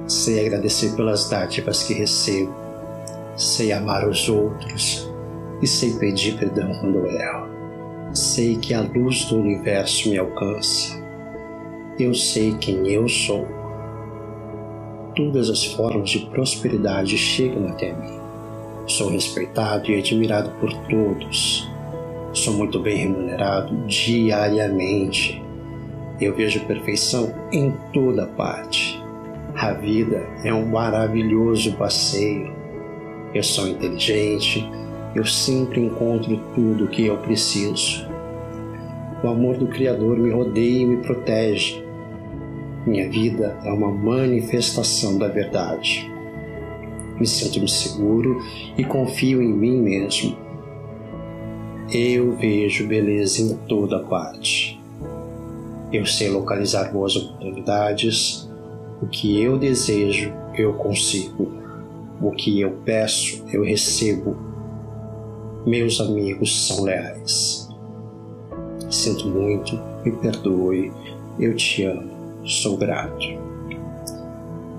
Sei 0.07 0.45
agradecer 0.45 0.95
pelas 0.95 1.29
dádivas 1.29 1.83
que 1.83 1.93
recebo, 1.93 2.53
sei 3.35 3.71
amar 3.71 4.07
os 4.07 4.27
outros 4.27 5.11
e 5.61 5.67
sei 5.67 5.93
pedir 5.99 6.37
perdão 6.37 6.71
quando 6.79 7.05
erro. 7.05 7.44
Sei 8.15 8.55
que 8.55 8.73
a 8.73 8.79
luz 8.79 9.25
do 9.25 9.35
universo 9.35 10.09
me 10.09 10.17
alcança. 10.17 10.97
Eu 11.99 12.13
sei 12.13 12.55
quem 12.55 12.87
eu 12.87 13.09
sou. 13.09 13.45
Todas 15.13 15.49
as 15.49 15.65
formas 15.65 16.11
de 16.11 16.19
prosperidade 16.27 17.17
chegam 17.17 17.67
até 17.67 17.91
mim. 17.91 18.17
Sou 18.87 19.09
respeitado 19.09 19.91
e 19.91 19.99
admirado 19.99 20.49
por 20.61 20.71
todos. 20.87 21.69
Sou 22.31 22.53
muito 22.53 22.79
bem 22.79 22.99
remunerado 22.99 23.75
diariamente. 23.85 25.43
Eu 26.21 26.33
vejo 26.33 26.65
perfeição 26.65 27.33
em 27.51 27.73
toda 27.91 28.27
parte. 28.27 28.97
A 29.57 29.73
vida 29.73 30.25
é 30.41 30.53
um 30.53 30.65
maravilhoso 30.65 31.73
passeio. 31.73 32.49
Eu 33.33 33.43
sou 33.43 33.67
inteligente, 33.67 34.65
eu 35.13 35.25
sempre 35.25 35.81
encontro 35.81 36.37
tudo 36.53 36.85
o 36.85 36.87
que 36.87 37.05
eu 37.05 37.17
preciso. 37.17 38.14
O 39.25 39.27
amor 39.27 39.57
do 39.57 39.65
Criador 39.65 40.19
me 40.19 40.29
rodeia 40.29 40.83
e 40.83 40.85
me 40.85 40.97
protege. 40.97 41.83
Minha 42.85 43.09
vida 43.09 43.57
é 43.63 43.71
uma 43.71 43.89
manifestação 43.89 45.17
da 45.17 45.27
verdade. 45.27 46.07
Me 47.19 47.25
sinto 47.25 47.67
seguro 47.67 48.39
e 48.77 48.83
confio 48.83 49.41
em 49.41 49.51
mim 49.51 49.81
mesmo. 49.81 50.37
Eu 51.91 52.35
vejo 52.35 52.85
beleza 52.87 53.41
em 53.41 53.57
toda 53.67 53.97
parte. 54.03 54.79
Eu 55.91 56.05
sei 56.05 56.29
localizar 56.29 56.93
boas 56.93 57.15
oportunidades. 57.15 58.47
O 59.01 59.07
que 59.07 59.41
eu 59.41 59.57
desejo, 59.57 60.31
eu 60.55 60.73
consigo. 60.73 61.51
O 62.21 62.29
que 62.29 62.61
eu 62.61 62.73
peço, 62.85 63.43
eu 63.51 63.63
recebo 63.63 64.37
meus 65.65 65.99
amigos 65.99 66.67
são 66.67 66.83
leais. 66.83 67.64
Sinto 68.89 69.27
muito, 69.27 69.79
me 70.03 70.11
perdoe, 70.11 70.91
eu 71.39 71.55
te 71.55 71.83
amo, 71.83 72.11
sou 72.45 72.77
grato. 72.77 73.25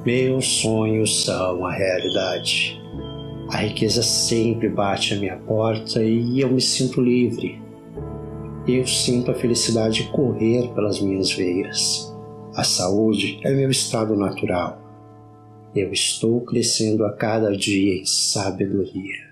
Meus 0.04 0.46
sonhos 0.60 1.24
são 1.24 1.66
a 1.66 1.72
realidade. 1.72 2.80
A 3.50 3.58
riqueza 3.58 4.02
sempre 4.02 4.68
bate 4.68 5.14
à 5.14 5.16
minha 5.16 5.36
porta 5.36 6.02
e 6.02 6.40
eu 6.40 6.50
me 6.50 6.60
sinto 6.60 7.00
livre. 7.00 7.60
Eu 8.66 8.86
sinto 8.86 9.30
a 9.30 9.34
felicidade 9.34 10.08
correr 10.12 10.68
pelas 10.74 11.00
minhas 11.00 11.32
veias. 11.32 12.12
A 12.54 12.64
saúde 12.64 13.40
é 13.42 13.50
meu 13.52 13.70
estado 13.70 14.16
natural. 14.16 14.80
Eu 15.74 15.92
estou 15.92 16.40
crescendo 16.40 17.04
a 17.04 17.12
cada 17.12 17.56
dia 17.56 18.00
em 18.00 18.04
sabedoria. 18.04 19.26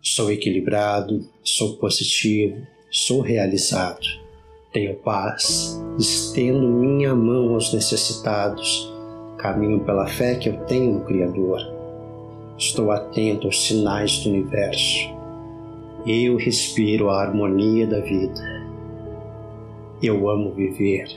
Sou 0.00 0.32
equilibrado, 0.32 1.28
sou 1.42 1.76
positivo, 1.76 2.66
sou 2.90 3.20
realizado. 3.20 4.06
Tenho 4.72 4.94
paz, 4.96 5.82
estendo 5.98 6.66
minha 6.66 7.14
mão 7.14 7.54
aos 7.54 7.72
necessitados, 7.72 8.92
caminho 9.36 9.80
pela 9.80 10.06
fé 10.06 10.34
que 10.34 10.48
eu 10.48 10.56
tenho 10.64 10.94
no 10.94 11.04
Criador. 11.04 11.60
Estou 12.56 12.90
atento 12.90 13.46
aos 13.46 13.66
sinais 13.66 14.18
do 14.20 14.30
universo. 14.30 15.16
Eu 16.06 16.36
respiro 16.36 17.10
a 17.10 17.20
harmonia 17.22 17.86
da 17.86 18.00
vida. 18.00 18.40
Eu 20.02 20.28
amo 20.28 20.52
viver. 20.52 21.08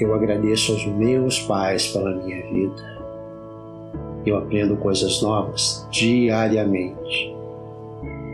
Eu 0.00 0.14
agradeço 0.14 0.72
aos 0.72 0.86
meus 0.86 1.40
pais 1.40 1.88
pela 1.88 2.14
minha 2.14 2.42
vida. 2.50 2.94
Eu 4.24 4.38
aprendo 4.38 4.76
coisas 4.76 5.20
novas 5.20 5.86
diariamente 5.90 7.33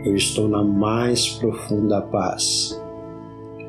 eu 0.03 0.15
estou 0.15 0.47
na 0.47 0.63
mais 0.63 1.29
profunda 1.29 2.01
paz. 2.01 2.79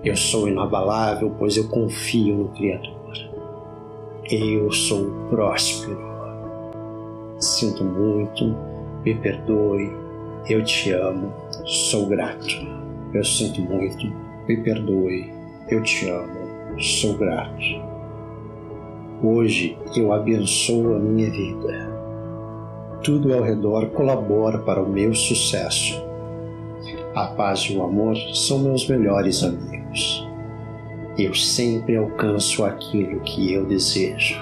Eu 0.03 0.17
sou 0.17 0.49
inabalável, 0.49 1.31
pois 1.39 1.57
eu 1.57 1.69
confio 1.69 2.37
no 2.37 2.49
Criador. 2.49 3.13
Eu 4.31 4.71
sou 4.73 5.11
próspero. 5.29 6.01
Sinto 7.39 7.85
muito, 7.85 8.57
me 9.05 9.15
perdoe, 9.15 9.93
eu 10.49 10.65
te 10.65 10.91
amo, 10.93 11.33
sou 11.67 12.07
grato. 12.07 12.67
Eu 13.13 13.25
sinto 13.25 13.61
muito, 13.61 14.07
me 14.49 14.57
perdoe, 14.57 15.31
eu 15.69 15.83
te 15.83 16.09
amo, 16.09 16.81
sou 16.81 17.15
grato. 17.15 17.93
Hoje 19.23 19.77
eu 19.95 20.13
abençoo 20.13 20.95
a 20.95 20.99
minha 20.99 21.31
vida. 21.31 21.93
Tudo 23.05 23.35
ao 23.35 23.43
redor 23.43 23.91
colabora 23.91 24.59
para 24.61 24.83
o 24.83 24.89
meu 24.89 25.15
sucesso 25.15 26.12
a 27.15 27.27
paz 27.27 27.61
e 27.71 27.77
o 27.77 27.83
amor 27.83 28.17
são 28.35 28.59
meus 28.61 28.89
melhores 28.89 29.43
amigos. 29.43 30.27
Eu 31.19 31.35
sempre 31.35 31.97
alcanço 31.97 32.65
aquilo 32.65 33.21
que 33.21 33.53
eu 33.53 33.67
desejo. 33.67 34.35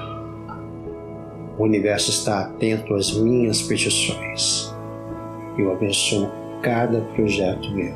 O 1.59 1.65
universo 1.65 2.11
está 2.11 2.43
atento 2.43 2.95
às 2.95 3.13
minhas 3.13 3.61
petições. 3.63 4.73
Eu 5.59 5.73
abençoo 5.73 6.31
cada 6.63 7.01
projeto 7.01 7.71
meu. 7.73 7.95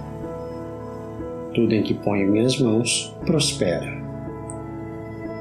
Tudo 1.55 1.73
em 1.73 1.85
que 1.85 1.95
ponho 1.95 2.33
minhas 2.33 2.59
mãos 2.59 3.17
prospera. 3.25 4.03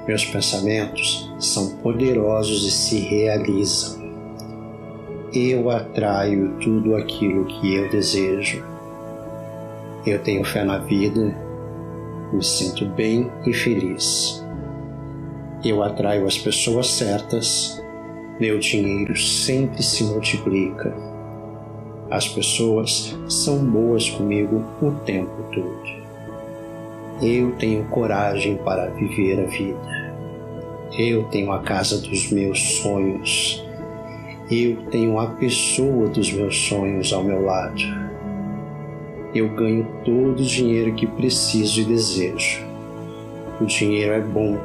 Meus 0.08 0.26
pensamentos 0.26 1.34
são 1.39 1.78
poderosos 1.78 2.67
e 2.67 2.72
se 2.72 3.00
realizam. 3.00 4.04
Eu 5.34 5.72
atraio 5.72 6.60
tudo 6.60 6.96
aquilo 6.96 7.46
que 7.46 7.74
eu 7.74 7.89
desejo 7.89 8.73
eu 10.06 10.20
tenho 10.20 10.44
fé 10.44 10.63
na 10.63 10.80
vida, 10.80 11.34
me 12.32 12.44
sinto 12.44 12.86
bem 12.86 13.32
e 13.46 13.54
feliz. 13.54 14.44
Eu 15.63 15.82
atraio 15.82 16.28
as 16.28 16.38
pessoas 16.38 16.88
certas, 16.88 17.82
meu 18.38 18.60
dinheiro 18.60 19.16
sempre 19.16 19.82
se 19.82 20.04
multiplica. 20.04 20.94
As 22.12 22.28
pessoas 22.28 23.18
são 23.30 23.60
boas 23.66 24.10
comigo 24.10 24.62
o 24.82 24.92
tempo 25.06 25.32
todo. 25.54 26.04
Eu 27.22 27.54
tenho 27.54 27.86
coragem 27.86 28.58
para 28.58 28.88
viver 28.88 29.39
a 29.39 29.46
vida. 29.46 30.13
Eu 30.98 31.24
tenho 31.30 31.52
a 31.52 31.62
casa 31.62 32.02
dos 32.02 32.30
meus 32.30 32.60
sonhos. 32.82 33.66
Eu 34.52 34.84
tenho 34.92 35.18
a 35.18 35.28
pessoa 35.28 36.10
dos 36.10 36.32
meus 36.34 36.58
sonhos 36.68 37.13
ao 37.13 37.24
meu 37.24 37.46
lado. 37.46 38.12
Eu 39.34 39.50
ganho 39.50 39.88
todo 40.06 40.39
o 40.39 40.46
dinheiro 40.46 40.93
que 40.93 41.08
preciso 41.08 41.82
e 41.82 41.86
desejo. 41.86 42.63
O 43.60 43.65
dinheiro 43.65 44.13
é 44.13 44.22
bom. 44.22 44.58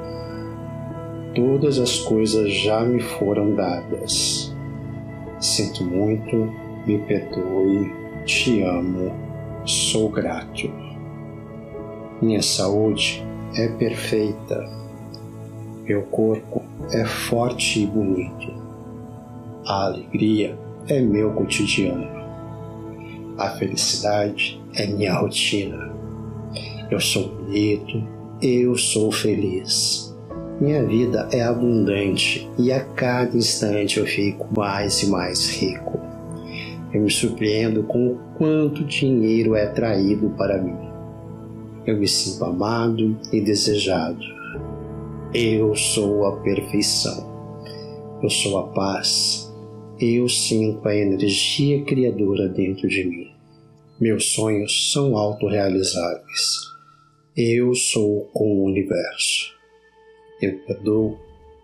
Todas 1.35 1.79
as 1.79 2.01
coisas 2.01 2.53
já 2.53 2.81
me 2.83 3.01
foram 3.01 3.55
dadas. 3.55 4.55
Sinto 5.41 5.85
muito, 5.85 6.53
me 6.87 6.99
perdoe, 6.99 7.91
te 8.27 8.61
amo, 8.61 9.11
sou 9.65 10.11
grato. 10.11 10.71
Minha 12.21 12.43
saúde 12.43 13.25
é 13.55 13.69
perfeita. 13.69 14.69
Meu 15.85 16.03
corpo 16.03 16.63
é 16.93 17.05
forte 17.07 17.85
e 17.85 17.87
bonito. 17.87 18.53
A 19.67 19.87
alegria 19.87 20.59
é 20.89 21.01
meu 21.01 21.31
cotidiano. 21.33 22.18
A 23.39 23.51
felicidade 23.51 24.61
é 24.75 24.85
minha 24.85 25.15
rotina. 25.15 25.93
Eu 26.91 26.99
sou 26.99 27.29
bonito, 27.29 28.03
eu 28.43 28.77
sou 28.77 29.13
feliz. 29.13 30.13
Minha 30.61 30.85
vida 30.85 31.29
é 31.31 31.43
abundante 31.43 32.51
e 32.59 32.73
a 32.73 32.85
cada 32.85 33.37
instante 33.37 34.01
eu 34.01 34.07
fico 34.07 34.49
mais 34.59 35.05
e 35.05 35.07
mais 35.07 35.51
rico. 35.51 36.01
Eu 36.93 37.03
me 37.03 37.11
surpreendo 37.13 37.85
com 37.85 38.09
o 38.09 38.19
quanto 38.37 38.83
dinheiro 38.83 39.55
é 39.55 39.67
traído 39.67 40.31
para 40.31 40.61
mim. 40.61 40.77
Eu 41.87 41.97
me 41.97 42.09
sinto 42.09 42.45
amado 42.45 43.17
e 43.33 43.41
desejado. 43.41 44.19
Eu 45.33 45.77
sou 45.77 46.27
a 46.27 46.39
perfeição. 46.39 47.25
Eu 48.21 48.31
sou 48.31 48.59
a 48.59 48.67
paz. 48.69 49.48
Eu 50.01 50.29
sinto 50.29 50.87
a 50.87 50.95
energia 50.95 51.85
criadora 51.85 52.49
dentro 52.49 52.89
de 52.89 53.05
mim. 53.05 53.33
Meus 54.01 54.27
sonhos 54.33 54.93
são 54.93 55.17
autorrealizáveis. 55.17 56.69
Eu 57.37 57.75
sou 57.75 58.29
com 58.33 58.45
o 58.45 58.65
universo. 58.65 59.55
Eu 60.41 60.59
perdoo 60.67 61.19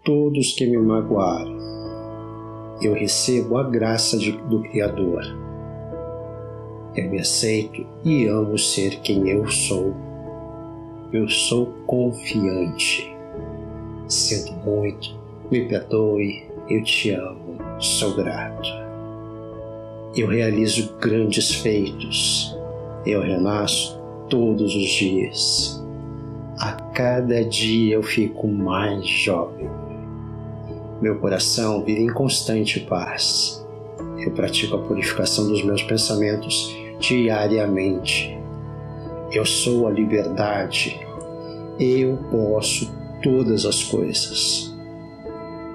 todos 0.04 0.52
que 0.54 0.66
me 0.66 0.76
magoaram. 0.78 1.58
Eu 2.82 2.92
recebo 2.92 3.56
a 3.56 3.70
graça 3.70 4.18
de, 4.18 4.32
do 4.32 4.62
Criador. 4.62 5.22
Eu 6.96 7.10
me 7.10 7.20
aceito 7.20 7.86
e 8.04 8.26
amo 8.26 8.58
ser 8.58 9.00
quem 9.00 9.28
eu 9.28 9.48
sou 9.48 9.94
eu 11.14 11.28
sou 11.28 11.66
confiante. 11.86 13.08
Sinto 14.08 14.52
muito, 14.68 15.16
me 15.48 15.64
perdoe, 15.68 16.44
eu 16.68 16.82
te 16.82 17.10
amo, 17.10 17.56
sou 17.78 18.14
grato. 18.14 18.68
Eu 20.16 20.28
realizo 20.28 20.94
grandes 21.00 21.54
feitos, 21.54 22.56
eu 23.04 23.20
renasço 23.20 24.00
todos 24.28 24.74
os 24.74 24.88
dias. 24.90 25.84
A 26.58 26.72
cada 26.72 27.44
dia 27.44 27.94
eu 27.94 28.02
fico 28.02 28.46
mais 28.46 29.06
jovem. 29.06 29.68
Meu 31.02 31.18
coração 31.18 31.82
vive 31.84 32.02
em 32.02 32.12
constante 32.12 32.80
paz. 32.80 33.66
Eu 34.18 34.30
pratico 34.30 34.76
a 34.76 34.78
purificação 34.78 35.48
dos 35.48 35.64
meus 35.64 35.82
pensamentos 35.82 36.74
diariamente. 37.00 38.38
Eu 39.32 39.44
sou 39.44 39.88
a 39.88 39.90
liberdade 39.90 41.04
eu 41.78 42.16
posso 42.30 42.92
todas 43.22 43.66
as 43.66 43.82
coisas. 43.82 44.72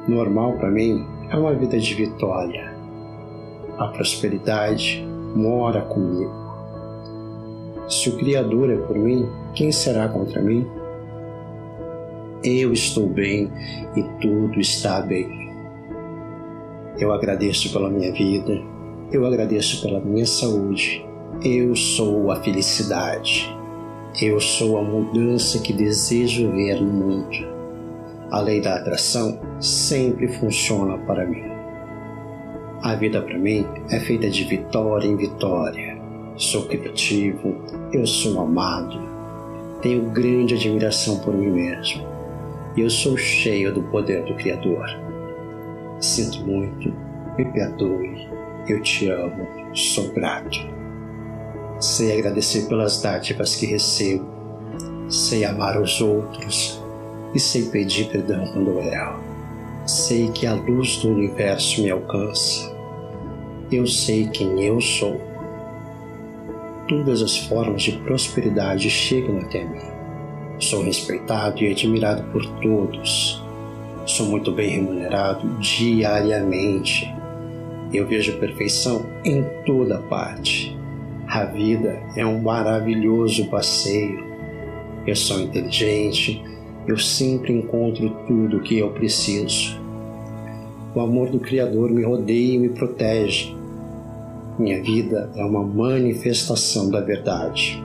Normal 0.08 0.54
para 0.54 0.72
mim 0.72 1.06
é 1.30 1.36
uma 1.36 1.54
vida 1.54 1.80
de 1.80 1.94
vitória. 1.94 2.74
A 3.78 3.88
prosperidade 3.88 5.06
mora 5.36 5.82
comigo. 5.82 6.34
Se 7.88 8.10
o 8.10 8.18
Criador 8.18 8.70
é 8.72 8.78
por 8.78 8.98
mim, 8.98 9.28
quem 9.54 9.72
será 9.72 10.08
contra 10.10 10.42
mim? 10.42 10.68
Eu 12.44 12.72
estou 12.74 13.08
bem 13.08 13.52
e 13.96 14.04
tudo 14.22 14.60
está 14.60 15.02
bem. 15.02 15.50
Eu 16.98 17.12
agradeço 17.14 17.72
pela 17.72 17.90
minha 17.90 18.12
vida, 18.12 18.62
eu 19.12 19.26
agradeço 19.26 19.82
pela 19.82 20.00
minha 20.00 20.26
saúde, 20.26 21.06
eu 21.44 21.76
sou 21.76 22.32
a 22.32 22.38
felicidade. 22.38 23.56
Eu 24.22 24.40
sou 24.40 24.78
a 24.78 24.84
mudança 24.84 25.60
que 25.60 25.72
desejo 25.72 26.52
ver 26.52 26.82
no 26.82 26.92
mundo. 26.92 27.59
A 28.32 28.42
lei 28.42 28.62
da 28.62 28.76
atração 28.76 29.40
sempre 29.60 30.28
funciona 30.28 31.00
para 31.00 31.26
mim. 31.26 31.46
A 32.84 32.94
vida 32.94 33.20
para 33.24 33.40
mim 33.40 33.66
é 33.90 34.00
feita 34.00 34.30
de 34.30 34.44
vitória 34.44 35.08
em 35.08 35.18
vitória. 35.18 35.98
Sou 36.38 36.68
criativo, 36.68 37.56
eu 37.92 38.06
sou 38.06 38.40
amado, 38.40 39.02
tenho 39.82 40.12
grande 40.12 40.54
admiração 40.54 41.18
por 41.20 41.34
mim 41.34 41.50
mesmo. 41.50 42.08
Eu 42.78 42.88
sou 42.92 43.18
cheio 43.18 43.74
do 43.74 43.82
poder 43.84 44.24
do 44.26 44.36
Criador. 44.36 44.86
Sinto 46.00 46.46
muito, 46.46 46.94
me 47.36 47.46
perdoe, 47.46 48.30
eu 48.68 48.80
te 48.84 49.10
amo, 49.10 49.48
sou 49.74 50.08
grato. 50.14 50.60
Sei 51.80 52.20
agradecer 52.20 52.68
pelas 52.68 53.02
dádivas 53.02 53.56
que 53.56 53.66
recebo, 53.66 54.26
sei 55.10 55.44
amar 55.46 55.82
os 55.82 56.00
outros 56.00 56.79
e 57.34 57.40
sei 57.40 57.66
pedir 57.66 58.08
perdão 58.08 58.46
quando 58.48 58.80
erro. 58.80 59.20
Sei 59.86 60.30
que 60.30 60.46
a 60.46 60.54
luz 60.54 60.98
do 60.98 61.10
universo 61.10 61.82
me 61.82 61.90
alcança. 61.90 62.72
Eu 63.72 63.86
sei 63.88 64.28
quem 64.28 64.64
eu 64.64 64.80
sou. 64.82 65.20
Todas 66.88 67.22
as 67.22 67.38
formas 67.38 67.84
de 67.84 67.92
prosperidade 67.94 68.90
chegam 68.90 69.40
até 69.40 69.64
mim. 69.64 69.82
Sou 70.60 70.84
respeitado 70.84 71.64
e 71.64 71.72
admirado 71.72 72.24
por 72.32 72.46
todos. 72.60 73.44
Sou 74.06 74.26
muito 74.26 74.52
bem 74.52 74.70
remunerado 74.72 75.48
diariamente. 75.60 77.14
Eu 77.94 78.08
vejo 78.08 78.38
perfeição 78.40 79.06
em 79.24 79.44
toda 79.66 80.00
parte 80.00 80.80
a 81.30 81.44
vida 81.46 82.02
é 82.16 82.26
um 82.26 82.42
maravilhoso 82.42 83.46
passeio. 83.50 84.26
Eu 85.06 85.16
sou 85.16 85.40
inteligente, 85.40 86.44
eu 86.90 86.98
sempre 86.98 87.54
encontro 87.54 88.10
tudo 88.26 88.58
o 88.58 88.62
que 88.62 88.80
eu 88.80 88.92
preciso. 88.92 89.80
O 90.96 91.00
amor 91.00 91.30
do 91.30 91.40
Criador 91.40 91.92
me 91.92 92.04
rodeia 92.04 92.56
e 92.56 92.58
me 92.58 92.70
protege. 92.70 93.56
Minha 94.58 94.82
vida 94.82 95.32
é 95.36 95.46
uma 95.46 95.64
manifestação 95.64 96.90
da 96.90 97.00
verdade. 97.00 97.82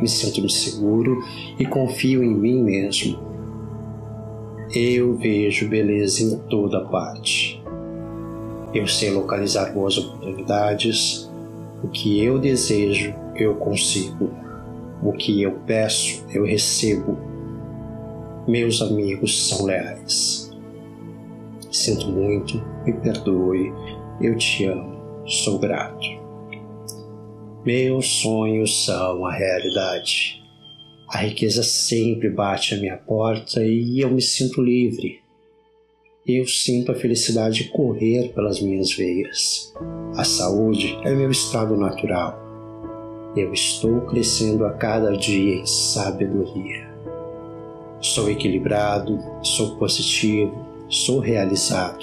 Me 0.00 0.06
sinto 0.06 0.48
seguro 0.48 1.18
e 1.58 1.66
confio 1.66 2.22
em 2.22 2.32
mim 2.32 2.62
mesmo. 2.62 3.18
Eu 4.72 5.16
vejo 5.16 5.68
beleza 5.68 6.22
em 6.22 6.38
toda 6.48 6.84
parte. 6.84 7.60
Eu 8.72 8.86
sei 8.86 9.10
localizar 9.10 9.72
boas 9.72 9.98
oportunidades 9.98 11.28
o 11.82 11.88
que 11.88 12.22
eu 12.22 12.38
desejo, 12.38 13.14
eu 13.34 13.54
consigo. 13.56 14.30
O 15.02 15.12
que 15.12 15.42
eu 15.42 15.52
peço, 15.66 16.24
eu 16.32 16.44
recebo. 16.44 17.27
Meus 18.48 18.82
amigos 18.82 19.48
são 19.48 19.66
leais. 19.66 20.50
Sinto 21.70 22.08
muito, 22.08 22.60
me 22.84 22.94
perdoe, 22.94 23.72
eu 24.20 24.36
te 24.36 24.64
amo, 24.64 24.98
sou 25.26 25.58
grato. 25.58 26.06
Meus 27.64 28.20
sonhos 28.20 28.84
são 28.84 29.24
a 29.24 29.32
realidade. 29.32 30.42
A 31.10 31.18
riqueza 31.18 31.62
sempre 31.62 32.28
bate 32.28 32.74
à 32.74 32.78
minha 32.78 32.96
porta 32.96 33.62
e 33.62 34.00
eu 34.00 34.10
me 34.10 34.20
sinto 34.20 34.60
livre 34.60 35.28
eu 36.28 36.46
sinto 36.46 36.92
a 36.92 36.94
felicidade 36.94 37.70
correr 37.70 38.34
pelas 38.34 38.60
minhas 38.60 38.92
veias. 38.92 39.72
A 40.14 40.24
saúde 40.24 40.98
é 41.02 41.14
meu 41.14 41.30
estado 41.30 41.74
natural. 41.74 42.38
Eu 43.34 43.50
estou 43.50 44.02
crescendo 44.02 44.66
a 44.66 44.74
cada 44.74 45.16
dia 45.16 45.54
em 45.54 45.66
sabedoria. 45.66 46.87
Sou 48.00 48.30
equilibrado, 48.30 49.18
sou 49.42 49.74
positivo, 49.74 50.54
sou 50.88 51.18
realizado. 51.18 51.98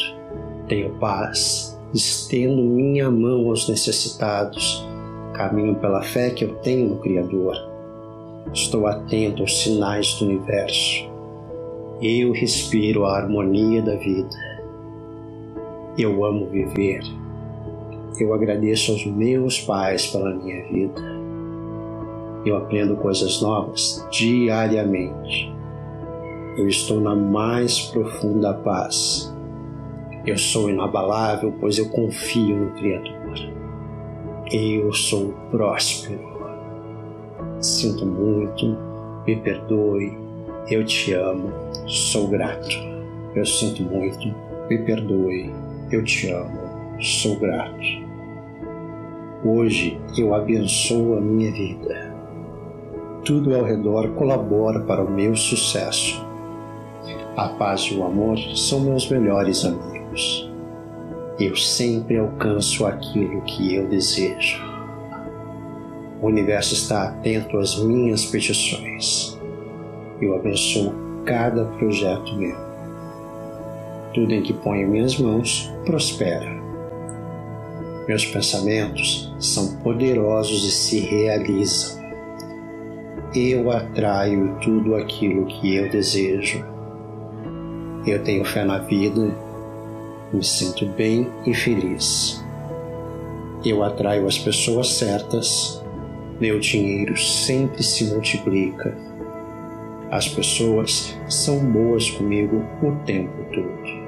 Tenho 0.67 0.89
paz, 0.95 1.79
estendo 1.93 2.61
minha 2.61 3.09
mão 3.09 3.47
aos 3.47 3.69
necessitados, 3.69 4.85
caminho 5.33 5.75
pela 5.75 6.01
fé 6.01 6.31
que 6.31 6.43
eu 6.43 6.55
tenho 6.55 6.89
no 6.89 6.97
Criador. 6.97 7.55
Estou 8.53 8.87
atento 8.87 9.41
aos 9.43 9.63
sinais 9.63 10.13
do 10.15 10.25
universo. 10.25 11.09
Eu 12.01 12.33
respiro 12.33 13.05
a 13.05 13.15
harmonia 13.15 13.81
da 13.81 13.95
vida. 13.95 14.35
Eu 15.97 16.25
amo 16.25 16.47
viver. 16.47 17.03
Eu 18.19 18.33
agradeço 18.33 18.91
aos 18.91 19.05
meus 19.05 19.61
pais 19.61 20.07
pela 20.07 20.35
minha 20.35 20.61
vida. 20.65 21.01
Eu 22.45 22.57
aprendo 22.57 22.97
coisas 22.97 23.41
novas 23.41 24.05
diariamente. 24.11 25.54
Eu 26.57 26.67
estou 26.67 26.99
na 26.99 27.15
mais 27.15 27.81
profunda 27.81 28.53
paz. 28.53 29.33
Eu 30.25 30.37
sou 30.37 30.69
inabalável, 30.69 31.53
pois 31.59 31.77
eu 31.77 31.89
confio 31.89 32.55
no 32.55 32.71
Criador. 32.71 33.35
Eu 34.51 34.93
sou 34.93 35.33
próspero 35.51 36.35
sinto 37.65 38.05
muito, 38.05 38.77
me 39.25 39.35
perdoe, 39.37 40.17
eu 40.69 40.85
te 40.85 41.13
amo, 41.13 41.51
sou 41.87 42.27
grato. 42.27 42.75
Eu 43.33 43.45
sinto 43.45 43.83
muito, 43.83 44.33
me 44.69 44.77
perdoe, 44.79 45.51
eu 45.91 46.03
te 46.03 46.29
amo, 46.29 46.59
sou 47.01 47.37
grato. 47.37 48.05
Hoje 49.43 49.99
eu 50.17 50.33
abençoo 50.33 51.17
a 51.17 51.21
minha 51.21 51.51
vida. 51.51 52.15
Tudo 53.23 53.55
ao 53.55 53.63
redor 53.63 54.09
colabora 54.09 54.81
para 54.81 55.03
o 55.03 55.11
meu 55.11 55.35
sucesso. 55.35 56.24
A 57.37 57.49
paz 57.49 57.81
e 57.91 57.95
o 57.95 58.05
amor 58.05 58.37
são 58.55 58.79
meus 58.79 59.09
melhores 59.09 59.65
amigos. 59.65 60.49
Eu 61.37 61.53
sempre 61.57 62.17
alcanço 62.17 62.85
aquilo 62.85 63.41
que 63.41 63.75
eu 63.75 63.89
desejo. 63.89 64.63
O 66.21 66.27
universo 66.27 66.73
está 66.73 67.09
atento 67.09 67.57
às 67.57 67.77
minhas 67.77 68.25
petições. 68.25 69.37
Eu 70.21 70.33
abençoo 70.33 70.93
cada 71.25 71.65
projeto 71.65 72.37
meu. 72.37 72.55
Tudo 74.13 74.33
em 74.33 74.41
que 74.41 74.53
ponho 74.53 74.87
minhas 74.87 75.17
mãos 75.17 75.69
prospera. 75.85 76.49
Meus 78.07 78.25
pensamentos 78.25 79.35
são 79.41 79.75
poderosos 79.79 80.63
e 80.63 80.71
se 80.71 80.99
realizam. 81.01 82.01
Eu 83.35 83.69
atraio 83.71 84.57
tudo 84.61 84.95
aquilo 84.95 85.45
que 85.47 85.75
eu 85.75 85.91
desejo. 85.91 86.74
Eu 88.05 88.23
tenho 88.23 88.45
fé 88.45 88.63
na 88.63 88.79
vida, 88.79 89.35
me 90.31 90.43
sinto 90.43 90.85
bem 90.85 91.27
e 91.45 91.53
feliz. 91.53 92.43
Eu 93.63 93.83
atraio 93.83 94.27
as 94.27 94.37
pessoas 94.37 94.89
certas 94.89 95.83
meu 96.39 96.59
dinheiro 96.59 97.17
sempre 97.17 97.81
se 97.81 98.03
multiplica. 98.13 98.93
As 100.11 100.27
pessoas 100.27 101.17
são 101.29 101.59
boas 101.59 102.09
comigo 102.11 102.61
o 102.83 102.91
tempo 103.05 103.31
todo. 103.53 104.05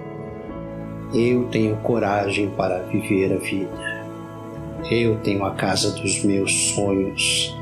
Eu 1.14 1.46
tenho 1.46 1.78
coragem 1.78 2.50
para 2.50 2.84
viver 2.84 3.32
a 3.34 3.38
vida. 3.38 4.06
Eu 4.92 5.18
tenho 5.20 5.46
a 5.46 5.52
casa 5.52 5.92
dos 5.92 6.22
meus 6.26 6.52
sonhos. 6.74 7.58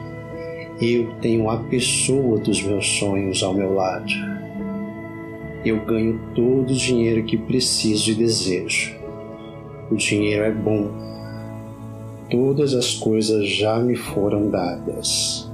Eu 0.81 1.13
tenho 1.21 1.47
a 1.47 1.57
pessoa 1.57 2.39
dos 2.39 2.63
meus 2.63 2.87
sonhos 2.97 3.43
ao 3.43 3.53
meu 3.53 3.75
lado. 3.75 4.11
Eu 5.65 5.83
ganho 5.85 6.19
todo 6.35 6.69
o 6.69 6.75
dinheiro 6.75 7.23
que 7.23 7.37
preciso 7.37 8.11
e 8.11 8.15
desejo. 8.15 8.95
O 9.91 9.95
dinheiro 9.95 10.43
é 10.43 10.51
bom 10.51 11.05
todas 12.29 12.73
as 12.73 12.95
coisas 12.95 13.47
já 13.47 13.79
me 13.79 13.95
foram 13.95 14.49
dadas. 14.49 15.49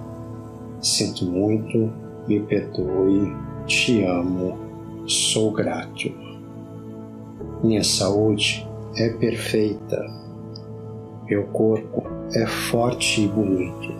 Sinto 0.81 1.25
muito, 1.25 1.91
me 2.27 2.39
perdoe, 2.39 3.31
te 3.65 4.03
amo, 4.03 4.57
sou 5.05 5.51
grato. 5.51 6.11
Minha 7.63 7.83
saúde 7.83 8.67
é 8.97 9.09
perfeita. 9.09 10.03
Meu 11.29 11.43
corpo 11.47 12.03
é 12.33 12.45
forte 12.47 13.21
e 13.21 13.27
bonito. 13.27 13.93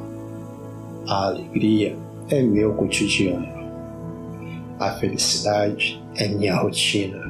A 1.08 1.28
alegria 1.28 1.96
é 2.30 2.42
meu 2.42 2.74
cotidiano. 2.74 3.61
A 4.82 4.94
felicidade 4.94 6.02
é 6.16 6.28
minha 6.28 6.56
rotina. 6.56 7.22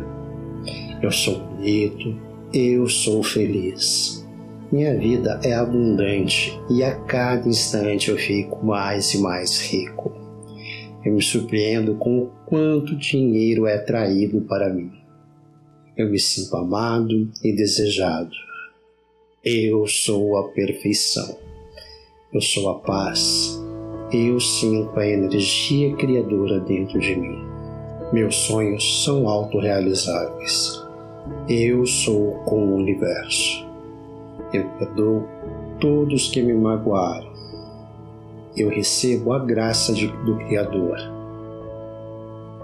Eu 1.04 1.12
sou 1.12 1.38
bonito, 1.38 2.18
eu 2.54 2.88
sou 2.88 3.22
feliz. 3.22 4.26
Minha 4.72 4.98
vida 4.98 5.38
é 5.44 5.52
abundante 5.52 6.58
e 6.70 6.82
a 6.82 6.96
cada 6.96 7.50
instante 7.50 8.10
eu 8.10 8.18
fico 8.18 8.66
mais 8.66 9.14
e 9.14 9.18
mais 9.18 9.60
rico. 9.70 10.14
Eu 11.04 11.12
me 11.12 11.22
surpreendo 11.22 11.96
com 11.96 12.20
o 12.20 12.32
quanto 12.46 12.96
dinheiro 12.96 13.68
é 13.68 13.78
traído 13.80 14.40
para 14.40 14.74
mim. 14.74 14.90
Eu 15.98 16.10
me 16.10 16.20
sinto 16.20 16.56
amado 16.56 17.30
e 17.44 17.52
desejado. 17.54 18.32
Eu 19.44 19.86
sou 19.88 20.38
a 20.38 20.48
perfeição. 20.54 21.38
Eu 22.34 22.40
sou 22.40 22.70
a 22.70 22.80
paz. 22.80 23.61
Eu 24.14 24.42
sinto 24.42 25.00
a 25.00 25.08
energia 25.08 25.96
criadora 25.96 26.60
dentro 26.60 27.00
de 27.00 27.16
mim. 27.16 27.46
Meus 28.12 28.36
sonhos 28.36 29.06
são 29.06 29.30
autorrealizáveis. 29.30 30.86
Eu 31.48 31.86
sou 31.86 32.34
com 32.44 32.58
o 32.58 32.76
universo. 32.76 33.66
Eu 34.52 34.68
perdoo 34.78 35.24
todos 35.80 36.30
que 36.30 36.42
me 36.42 36.54
magoaram. 36.54 37.32
Eu 38.58 38.68
recebo 38.68 39.32
a 39.32 39.40
graça 39.40 39.94
de, 39.94 40.08
do 40.08 40.36
Criador. 40.40 40.98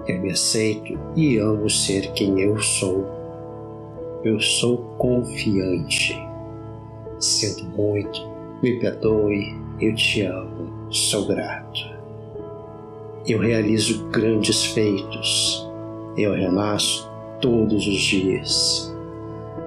Eu 0.05 0.19
me 0.19 0.31
aceito 0.31 0.99
e 1.15 1.37
amo 1.37 1.69
ser 1.69 2.11
quem 2.11 2.41
eu 2.41 2.59
sou. 2.59 3.05
Eu 4.21 4.37
sou 4.41 4.79
confiante. 4.97 6.13
Sinto 7.21 7.63
muito, 7.69 8.19
me 8.61 8.77
perdoe, 8.81 9.55
eu 9.79 9.95
te 9.95 10.23
amo, 10.23 10.76
sou 10.89 11.27
grato. 11.27 11.97
Eu 13.25 13.39
realizo 13.39 14.07
grandes 14.07 14.65
feitos. 14.67 15.67
Eu 16.17 16.33
renasço 16.33 17.09
todos 17.41 17.85
os 17.85 17.99
dias. 17.99 18.95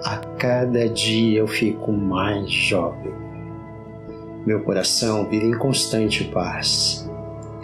A 0.05 0.17
cada 0.17 0.89
dia 0.89 1.41
eu 1.41 1.47
fico 1.47 1.93
mais 1.93 2.51
jovem. 2.51 3.13
Meu 4.47 4.63
coração 4.63 5.29
vive 5.29 5.47
em 5.47 5.59
constante 5.59 6.25
paz. 6.25 7.09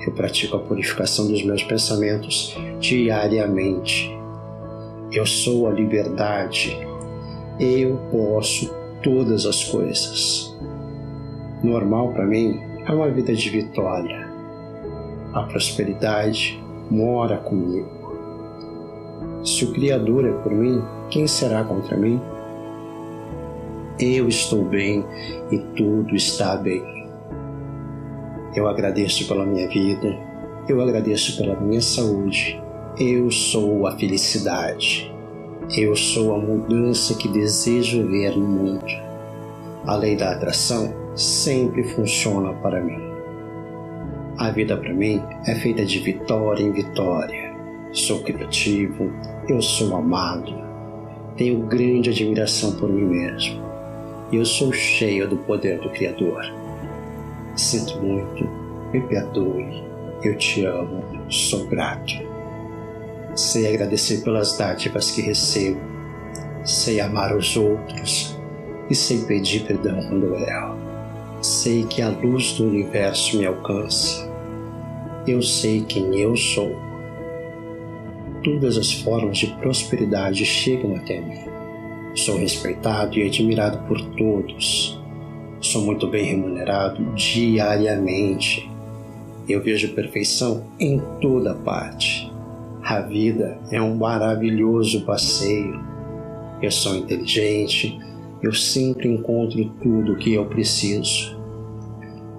Eu 0.07 0.13
pratico 0.13 0.57
a 0.57 0.61
purificação 0.61 1.27
dos 1.27 1.43
meus 1.43 1.63
pensamentos 1.63 2.55
diariamente. 2.79 4.11
Eu 5.11 5.25
sou 5.25 5.67
a 5.67 5.73
liberdade. 5.73 6.77
Eu 7.59 7.97
posso 8.11 8.71
todas 9.03 9.47
as 9.47 9.65
coisas. 9.65 10.55
Normal 11.65 12.13
para 12.13 12.27
mim 12.27 12.76
é 12.87 12.93
uma 12.93 13.11
vida 13.11 13.35
de 13.35 13.51
vitória. 13.51 14.29
A 15.33 15.43
prosperidade 15.43 16.63
mora 16.89 17.37
comigo. 17.39 17.97
Se 19.45 19.65
o 19.65 19.73
Criador 19.73 20.25
é 20.25 20.33
por 20.33 20.53
mim, 20.53 20.81
quem 21.11 21.27
será 21.27 21.65
contra 21.65 21.97
mim? 21.97 22.21
Eu 23.99 24.29
estou 24.29 24.65
bem 24.65 25.05
e 25.51 25.59
tudo 25.77 26.15
está 26.15 26.57
bem. 26.57 26.83
Eu 28.55 28.69
agradeço 28.69 29.27
pela 29.27 29.45
minha 29.45 29.69
vida, 29.69 30.17
eu 30.69 30.81
agradeço 30.81 31.37
pela 31.37 31.59
minha 31.61 31.81
saúde, 31.81 32.63
eu 32.99 33.31
sou 33.31 33.87
a 33.87 33.97
felicidade, 33.97 35.13
eu 35.77 35.95
sou 35.97 36.35
a 36.35 36.39
mudança 36.39 37.15
que 37.15 37.29
desejo 37.29 38.07
ver 38.07 38.37
no 38.37 38.47
mundo. 38.47 38.87
A 39.85 39.97
lei 39.97 40.17
da 40.17 40.33
atração 40.33 41.06
sempre 41.17 41.83
funciona 41.83 42.53
para 42.55 42.81
mim. 42.81 43.01
A 44.39 44.51
vida 44.51 44.77
para 44.77 44.93
mim 44.93 45.23
é 45.47 45.55
feita 45.55 45.85
de 45.85 45.99
vitória 46.01 46.63
em 46.63 46.71
vitória. 46.71 47.57
Sou 47.91 48.23
criativo, 48.23 49.11
eu 49.49 49.63
sou 49.63 49.97
amado, 49.97 50.53
tenho 51.37 51.61
grande 51.67 52.11
admiração 52.11 52.73
por 52.73 52.91
mim 52.91 53.05
mesmo. 53.05 53.65
Eu 54.31 54.45
sou 54.45 54.73
cheio 54.73 55.27
do 55.27 55.39
poder 55.39 55.79
do 55.81 55.89
Criador. 55.91 56.45
Sinto 57.55 57.99
muito, 58.03 58.47
me 58.93 59.01
perdoe, 59.01 59.83
eu 60.23 60.37
te 60.37 60.67
amo, 60.67 61.03
sou 61.31 61.67
grato. 61.67 62.13
Sei 63.35 63.67
agradecer 63.73 64.23
pelas 64.23 64.59
dádivas 64.59 65.11
que 65.11 65.23
recebo, 65.23 65.81
sei 66.65 67.01
amar 67.01 67.35
os 67.35 67.57
outros 67.57 68.39
e 68.91 68.95
sei 68.95 69.25
pedir 69.25 69.65
perdão 69.65 69.99
quando 70.09 70.35
erro. 70.35 70.76
Sei 71.41 71.85
que 71.85 72.03
a 72.03 72.09
luz 72.09 72.53
do 72.55 72.67
universo 72.67 73.39
me 73.39 73.47
alcança. 73.47 74.29
Eu 75.27 75.43
sei 75.43 75.83
quem 75.83 76.19
eu 76.19 76.37
sou 76.37 76.87
todas 78.47 78.79
as 78.79 78.93
formas 78.93 79.39
de 79.39 79.49
prosperidade 79.49 80.45
chegam 80.45 80.95
até 80.95 81.21
mim. 81.21 81.41
Sou 82.15 82.39
respeitado 82.39 83.19
e 83.19 83.27
admirado 83.27 83.79
por 83.89 84.01
todos. 84.13 84.97
Sou 85.61 85.83
muito 85.83 86.07
bem 86.07 86.25
remunerado 86.25 87.05
diariamente. 87.17 88.71
Eu 89.49 89.61
vejo 89.61 89.95
perfeição 89.95 90.63
em 90.79 91.03
toda 91.21 91.57
parte. 91.57 92.33
A 92.85 93.01
vida 93.01 93.59
é 93.73 93.83
um 93.83 93.97
maravilhoso 93.97 95.05
passeio. 95.05 95.81
Eu 96.63 96.71
sou 96.71 96.95
inteligente, 96.95 97.99
eu 98.47 98.53
sempre 98.53 99.09
encontro 99.09 99.65
tudo 99.83 100.13
o 100.13 100.17
que 100.17 100.35
eu 100.35 100.47
preciso. 100.47 101.37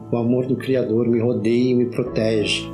O 0.09 0.15
amor 0.15 0.45
do 0.45 0.55
Criador 0.55 1.05
me 1.05 1.19
rodeia 1.19 1.71
e 1.71 1.75
me 1.75 1.87
protege. 1.87 2.65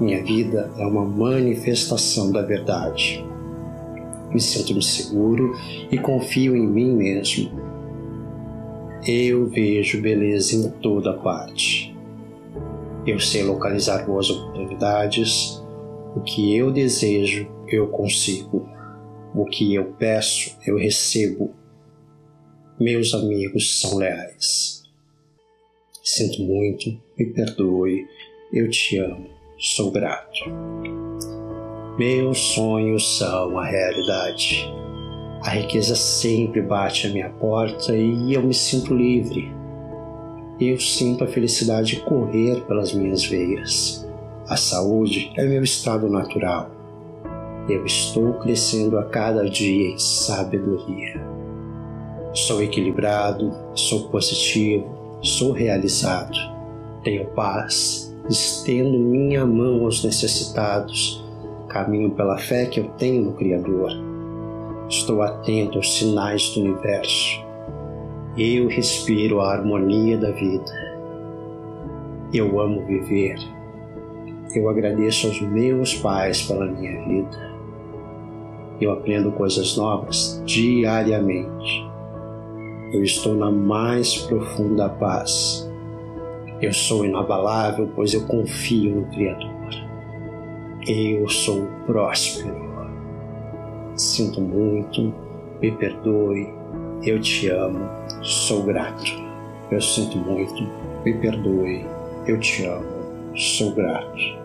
Minha 0.00 0.24
vida 0.24 0.70
é 0.78 0.86
uma 0.86 1.04
manifestação 1.04 2.32
da 2.32 2.40
verdade. 2.40 3.22
Me 4.32 4.40
sinto 4.40 4.80
seguro 4.80 5.54
e 5.90 5.98
confio 5.98 6.56
em 6.56 6.66
mim 6.66 6.96
mesmo. 6.96 7.50
Eu 9.06 9.46
vejo 9.50 10.00
beleza 10.00 10.56
em 10.56 10.70
toda 10.80 11.12
parte. 11.12 11.94
Eu 13.06 13.20
sei 13.20 13.42
localizar 13.42 14.06
boas 14.06 14.30
oportunidades. 14.30 15.62
O 16.16 16.20
que 16.20 16.56
eu 16.56 16.70
desejo, 16.70 17.46
eu 17.68 17.88
consigo. 17.88 18.66
O 19.34 19.44
que 19.44 19.74
eu 19.74 19.92
peço, 19.98 20.56
eu 20.66 20.78
recebo. 20.78 21.61
Meus 22.80 23.14
amigos 23.14 23.80
são 23.80 23.98
leais. 23.98 24.82
Sinto 26.02 26.42
muito, 26.42 27.00
me 27.18 27.26
perdoe, 27.26 28.06
eu 28.52 28.68
te 28.70 28.98
amo, 28.98 29.28
sou 29.58 29.90
grato. 29.90 30.40
Meus 31.98 32.38
sonhos 32.38 33.18
são 33.18 33.58
a 33.58 33.66
realidade. 33.66 34.66
A 35.42 35.50
riqueza 35.50 35.94
sempre 35.94 36.62
bate 36.62 37.06
à 37.06 37.10
minha 37.10 37.30
porta 37.30 37.96
e 37.96 38.34
eu 38.34 38.42
me 38.42 38.54
sinto 38.54 38.94
livre 38.94 39.62
eu 40.68 40.78
sinto 40.78 41.24
a 41.24 41.26
felicidade 41.26 42.00
correr 42.00 42.60
pelas 42.66 42.92
minhas 42.92 43.24
veias. 43.24 44.06
A 44.48 44.56
saúde 44.56 45.32
é 45.36 45.44
meu 45.44 45.62
estado 45.62 46.08
natural. 46.08 46.70
Eu 47.68 47.84
estou 47.84 48.34
crescendo 48.34 48.98
a 48.98 49.04
cada 49.04 49.48
dia 49.48 49.90
em 49.90 49.98
sabedoria. 49.98 51.31
Sou 52.34 52.62
equilibrado, 52.62 53.52
sou 53.74 54.08
positivo, 54.08 55.18
sou 55.22 55.52
realizado. 55.52 56.36
Tenho 57.02 57.26
paz, 57.30 58.14
estendo 58.28 58.98
minha 58.98 59.44
mão 59.44 59.84
aos 59.84 60.02
necessitados, 60.02 61.24
caminho 61.68 62.10
pela 62.12 62.38
fé 62.38 62.66
que 62.66 62.80
eu 62.80 62.88
tenho 62.98 63.22
no 63.22 63.32
Criador. 63.32 63.90
Estou 64.88 65.22
atento 65.22 65.78
aos 65.78 65.98
sinais 65.98 66.50
do 66.50 66.60
universo 66.60 67.42
eu 68.36 68.66
respiro 68.66 69.42
a 69.42 69.52
harmonia 69.52 70.16
da 70.16 70.30
vida. 70.30 70.72
Eu 72.32 72.58
amo 72.58 72.82
viver. 72.86 73.36
Eu 74.54 74.70
agradeço 74.70 75.26
aos 75.26 75.38
meus 75.42 75.94
pais 75.96 76.40
pela 76.40 76.64
minha 76.64 77.06
vida. 77.06 77.52
Eu 78.80 78.92
aprendo 78.92 79.32
coisas 79.32 79.76
novas 79.76 80.42
diariamente. 80.46 81.91
Eu 82.92 83.02
estou 83.02 83.34
na 83.34 83.50
mais 83.50 84.18
profunda 84.18 84.86
paz. 84.86 85.66
Eu 86.60 86.74
sou 86.74 87.06
inabalável, 87.06 87.90
pois 87.94 88.12
eu 88.12 88.26
confio 88.26 88.96
no 88.96 89.06
Criador. 89.06 89.48
Eu 90.86 91.26
sou 91.26 91.66
próspero. 91.86 92.70
Sinto 93.96 94.42
muito, 94.42 95.14
me 95.62 95.72
perdoe, 95.72 96.52
eu 97.02 97.18
te 97.18 97.48
amo, 97.48 97.80
sou 98.20 98.62
grato. 98.62 99.10
Eu 99.70 99.80
sinto 99.80 100.18
muito, 100.18 100.62
me 101.02 101.14
perdoe, 101.14 101.86
eu 102.26 102.38
te 102.38 102.66
amo, 102.66 103.34
sou 103.34 103.72
grato. 103.72 104.42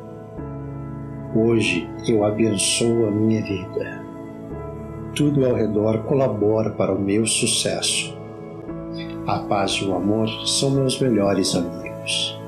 Hoje 1.35 1.85
eu 2.07 2.23
abençoo 2.23 3.07
a 3.07 3.11
minha 3.11 3.43
vida. 3.43 4.05
Tudo 5.13 5.45
ao 5.45 5.53
redor 5.53 6.03
colabora 6.03 6.69
para 6.69 6.93
o 6.93 6.99
meu 6.99 7.25
sucesso. 7.25 8.16
A 9.27 9.39
paz 9.39 9.71
e 9.73 9.85
o 9.85 9.95
amor 9.95 10.29
são 10.47 10.71
meus 10.71 10.99
melhores 10.99 11.53
amigos. 11.53 12.39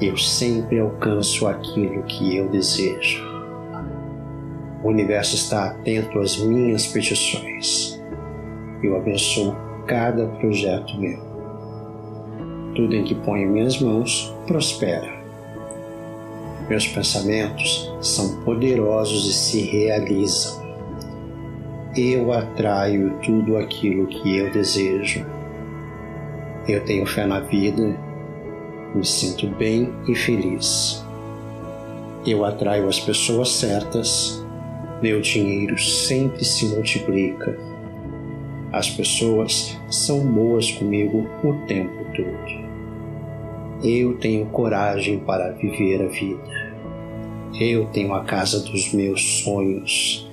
Eu 0.00 0.16
sempre 0.16 0.78
alcanço 0.78 1.46
aquilo 1.46 2.02
que 2.04 2.36
eu 2.36 2.48
desejo. 2.48 3.26
O 4.82 4.88
universo 4.88 5.34
está 5.34 5.66
atento 5.66 6.20
às 6.20 6.38
minhas 6.38 6.86
petições 6.86 7.98
eu 8.82 8.96
abençoo 8.96 9.56
cada 9.86 10.26
projeto 10.26 10.96
meu. 10.98 11.18
Tudo 12.74 12.94
em 12.94 13.04
que 13.04 13.14
ponho 13.14 13.50
minhas 13.50 13.80
mãos 13.80 14.32
prospera. 14.46 15.18
Meus 16.68 16.86
pensamentos 16.86 17.92
são 18.00 18.42
poderosos 18.42 19.26
e 19.26 19.32
se 19.32 19.60
realizam. 19.62 20.62
Eu 21.96 22.32
atraio 22.32 23.18
tudo 23.24 23.56
aquilo 23.56 24.06
que 24.06 24.36
eu 24.36 24.52
desejo. 24.52 25.26
Eu 26.68 26.84
tenho 26.84 27.06
fé 27.06 27.26
na 27.26 27.40
vida, 27.40 27.98
me 28.94 29.04
sinto 29.04 29.48
bem 29.56 29.92
e 30.06 30.14
feliz. 30.14 31.04
Eu 32.26 32.44
atraio 32.44 32.88
as 32.88 33.00
pessoas 33.00 33.50
certas, 33.50 34.44
meu 35.00 35.20
dinheiro 35.20 35.78
sempre 35.78 36.44
se 36.44 36.66
multiplica 36.66 37.68
as 38.70 38.90
pessoas 38.90 39.78
são 39.90 40.20
boas 40.26 40.70
comigo 40.70 41.26
o 41.42 41.54
tempo 41.66 42.04
todo. 42.14 42.68
Eu 43.82 44.18
tenho 44.18 44.44
coragem 44.46 45.20
para 45.20 45.52
viver 45.52 46.02
a 46.02 46.08
vida. 46.08 46.76
Eu 47.58 47.86
tenho 47.86 48.12
a 48.12 48.24
casa 48.24 48.60
dos 48.60 48.92
meus 48.92 49.42
sonhos. 49.42 50.30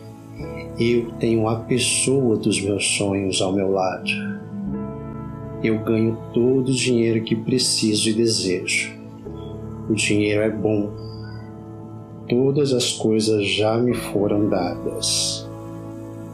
Eu 0.78 1.12
tenho 1.12 1.48
a 1.48 1.62
pessoa 1.62 2.36
dos 2.36 2.62
meus 2.62 2.86
sonhos 2.98 3.42
ao 3.42 3.54
meu 3.54 3.72
lado. 3.72 4.35
Eu 5.66 5.80
ganho 5.80 6.16
todo 6.32 6.70
o 6.70 6.76
dinheiro 6.76 7.24
que 7.24 7.36
preciso 7.36 8.08
e 8.08 8.14
desejo. 8.14 8.96
O 9.90 9.96
dinheiro 9.96 10.44
é 10.44 10.50
bom. 10.52 10.92
Todas 12.30 12.72
as 12.72 12.92
coisas 12.92 13.48
já 13.48 13.76
me 13.76 13.96
foram 13.96 14.48
dadas. 14.48 15.50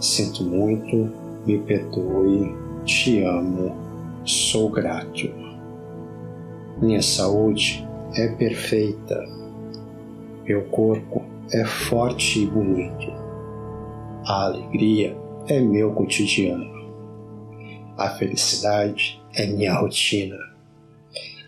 Sinto 0.01 0.43
muito, 0.43 1.09
me 1.45 1.59
perdoe, 1.59 2.53
te 2.83 3.23
amo, 3.23 3.73
sou 4.25 4.69
grato. 4.69 5.29
Minha 6.81 7.01
saúde 7.01 7.87
é 8.17 8.27
perfeita, 8.27 9.17
meu 10.43 10.63
corpo 10.63 11.23
é 11.53 11.63
forte 11.63 12.43
e 12.43 12.45
bonito. 12.47 13.13
A 14.25 14.47
alegria 14.47 15.15
é 15.47 15.61
meu 15.61 15.93
cotidiano. 15.93 16.69
A 17.97 18.09
felicidade 18.09 19.20
é 19.35 19.45
minha 19.47 19.73
rotina. 19.73 20.37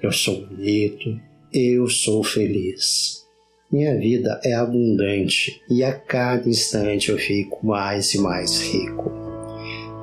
Eu 0.02 0.12
sou 0.12 0.46
bonito, 0.46 1.19
eu 1.54 1.88
sou 1.88 2.24
feliz. 2.24 3.24
Minha 3.72 3.98
vida 3.98 4.39
é 4.43 4.54
abundante 4.54 5.62
e 5.69 5.84
a 5.84 5.93
cada 5.93 6.48
instante 6.48 7.10
eu 7.10 7.17
fico 7.17 7.65
mais 7.65 8.13
e 8.13 8.22
mais 8.22 8.62
rico. 8.62 9.12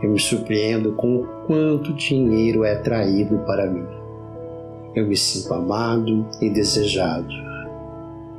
Eu 0.02 0.10
me 0.10 0.18
surpreendo 0.18 0.92
com 0.94 1.16
o 1.16 1.26
quanto 1.46 1.94
dinheiro 1.94 2.64
é 2.64 2.76
traído 2.76 3.38
para 3.40 3.70
mim. 3.70 3.86
Eu 4.94 5.06
me 5.06 5.16
sinto 5.16 5.54
amado 5.54 6.26
e 6.40 6.50
desejado. 6.50 7.32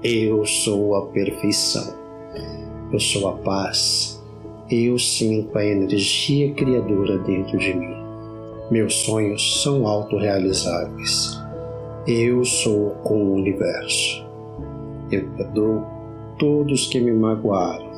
Eu 0.03 0.43
sou 0.45 0.95
a 0.95 1.05
perfeição. 1.07 1.95
Eu 2.91 2.99
sou 2.99 3.29
a 3.29 3.33
paz. 3.37 4.21
Eu 4.69 4.97
sinto 4.97 5.57
a 5.57 5.65
energia 5.65 6.53
criadora 6.53 7.19
dentro 7.19 7.57
de 7.57 7.73
mim. 7.73 8.00
Meus 8.71 8.95
sonhos 9.01 9.61
são 9.61 9.85
autorrealizáveis. 9.85 11.39
Eu 12.07 12.43
sou 12.43 12.91
com 13.03 13.21
o 13.21 13.33
universo. 13.35 14.25
Eu 15.11 15.29
perdoo 15.37 15.85
todos 16.39 16.87
que 16.87 16.99
me 16.99 17.11
magoaram 17.11 17.91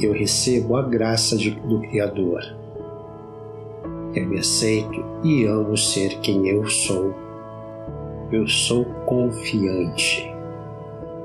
eu 0.00 0.12
recebo 0.12 0.76
a 0.76 0.82
graça 0.82 1.36
de, 1.36 1.50
do 1.52 1.80
Criador. 1.80 2.42
Eu 4.14 4.26
me 4.26 4.38
aceito 4.38 5.04
e 5.24 5.44
amo 5.44 5.76
ser 5.76 6.18
quem 6.20 6.48
eu 6.48 6.66
sou. 6.66 7.14
Eu 8.30 8.46
sou 8.46 8.84
confiante. 9.06 10.30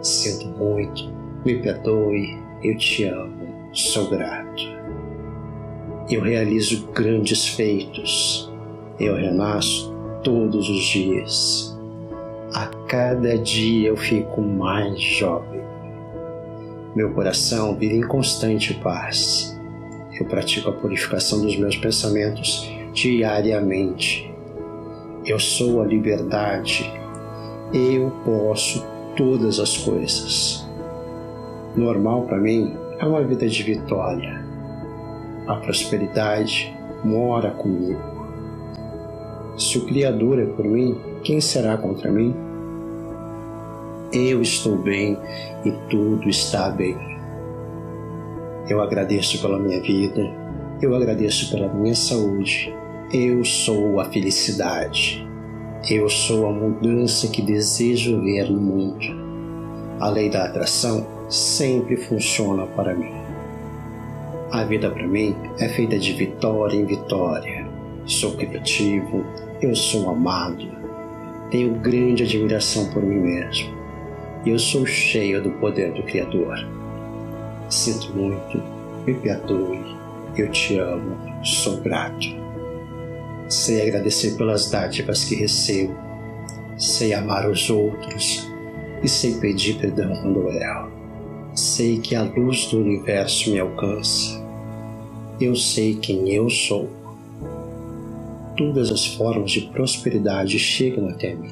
Sinto 0.02 0.48
muito, 0.58 1.12
me 1.46 1.56
perdoe, 1.62 2.40
eu 2.64 2.78
te 2.78 3.04
amo, 3.06 3.70
sou 3.74 4.10
grato. 4.10 4.64
Eu 6.12 6.22
realizo 6.22 6.88
grandes 6.88 7.47
feitos. 7.47 8.51
Eu 8.99 9.16
renasço 9.16 9.95
todos 10.22 10.70
os 10.70 10.84
dias. 10.84 11.80
A 12.53 12.66
cada 12.89 13.38
dia 13.38 13.88
eu 13.88 13.95
fico 13.95 14.41
mais 14.41 14.99
jovem. 14.99 15.62
Meu 16.93 17.14
coração 17.14 17.78
vive 17.78 17.95
em 17.95 18.01
constante 18.01 18.74
paz. 18.74 19.57
Eu 20.20 20.26
pratico 20.26 20.70
a 20.70 20.74
purificação 20.74 21.41
dos 21.41 21.55
meus 21.55 21.78
pensamentos 21.78 22.70
diariamente. 22.93 24.30
Eu 25.26 25.39
sou 25.39 25.82
a 25.82 25.86
liberdade. 25.86 26.91
Eu 27.74 28.12
posso 28.26 28.86
todas 29.16 29.62
as 29.62 29.78
coisas. 29.78 30.68
Normal 31.74 32.24
para 32.24 32.38
mim 32.38 32.76
é 32.99 33.05
uma 33.05 33.24
vida 33.24 33.47
de 33.47 33.64
vitória. 33.64 34.41
A 35.48 35.56
prosperidade 35.56 36.74
mora 37.04 37.52
comigo. 37.52 38.00
Se 39.58 39.78
o 39.78 39.86
Criador 39.86 40.39
é 40.39 40.46
por 40.46 40.66
mim, 40.66 41.00
quem 41.24 41.42
será 41.42 41.78
contra 41.78 42.12
mim? 42.12 42.36
Eu 44.14 44.42
estou 44.42 44.78
bem 44.78 45.18
e 45.66 45.72
tudo 45.89 46.30
está 46.30 46.70
bem. 46.70 46.96
Eu 48.68 48.82
agradeço 48.82 49.42
pela 49.42 49.60
minha 49.60 49.82
vida, 49.82 50.22
eu 50.82 50.96
agradeço 50.96 51.50
pela 51.52 51.74
minha 51.74 51.96
saúde, 51.96 52.74
eu 53.14 53.44
sou 53.44 54.00
a 54.00 54.06
felicidade. 54.06 55.28
Eu 55.89 56.08
sou 56.10 56.48
a 56.48 56.52
mudança 56.52 57.28
que 57.28 57.42
desejo 57.42 58.22
ver 58.22 58.50
no 58.52 58.62
mundo. 58.62 59.06
A 60.00 60.10
lei 60.10 60.30
da 60.30 60.46
atração 60.46 61.06
sempre 61.28 61.98
funciona 61.98 62.68
para 62.68 62.94
mim. 62.94 63.20
A 64.52 64.66
vida 64.66 64.89
para 64.91 65.08
mim 65.08 65.34
é 65.60 65.70
feita 65.70 65.97
de 65.97 66.12
vitória 66.12 66.76
em 66.76 66.84
vitória. 66.84 67.66
Sou 68.06 68.34
criativo, 68.34 69.26
eu 69.62 69.74
sou 69.74 70.10
amado, 70.10 70.68
tenho 71.49 71.76
grande 71.76 72.24
admiração 72.24 72.88
por 72.88 73.02
mim 73.02 73.16
mesmo. 73.16 73.74
Eu 74.45 74.60
sou 74.60 74.86
cheio 74.86 75.41
do 75.41 75.52
poder 75.52 75.93
do 75.93 76.04
Criador. 76.04 76.68
Sinto 77.70 78.14
muito, 78.14 78.62
me 79.06 79.14
perdoe, 79.14 79.80
eu 80.36 80.52
te 80.52 80.78
amo, 80.78 81.16
sou 81.45 81.78
grato. 81.78 82.28
Sei 83.47 83.88
agradecer 83.88 84.36
pelas 84.36 84.70
dádivas 84.70 85.24
que 85.24 85.36
recebo, 85.36 85.95
sei 86.78 87.14
amar 87.14 87.49
os 87.49 87.70
outros 87.70 88.52
e 89.02 89.08
sei 89.08 89.36
pedir 89.36 89.76
perdão 89.76 90.14
quando 90.22 90.49
erro. 90.49 90.91
Sei 91.54 91.99
que 91.99 92.16
a 92.16 92.24
luz 92.24 92.66
do 92.68 92.80
universo 92.80 93.52
me 93.52 93.60
alcança. 93.60 94.41
Eu 95.42 95.56
sei 95.56 95.96
quem 95.96 96.30
eu 96.30 96.48
sou. 96.52 96.88
Todas 98.56 98.92
as 98.92 99.08
formas 99.08 99.50
de 99.50 99.62
prosperidade 99.62 100.60
chegam 100.60 101.10
até 101.10 101.34
mim. 101.34 101.50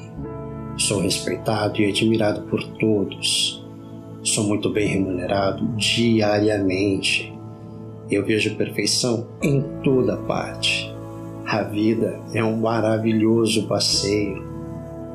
Sou 0.78 1.00
respeitado 1.00 1.82
e 1.82 1.90
admirado 1.90 2.42
por 2.42 2.62
todos. 2.78 3.66
Sou 4.22 4.44
muito 4.44 4.70
bem 4.70 4.86
remunerado 4.86 5.66
diariamente. 5.74 7.34
Eu 8.08 8.24
vejo 8.24 8.54
perfeição 8.54 9.26
em 9.42 9.60
toda 9.82 10.16
parte. 10.18 10.94
A 11.44 11.64
vida 11.64 12.20
é 12.32 12.44
um 12.44 12.58
maravilhoso 12.58 13.66
passeio. 13.66 14.40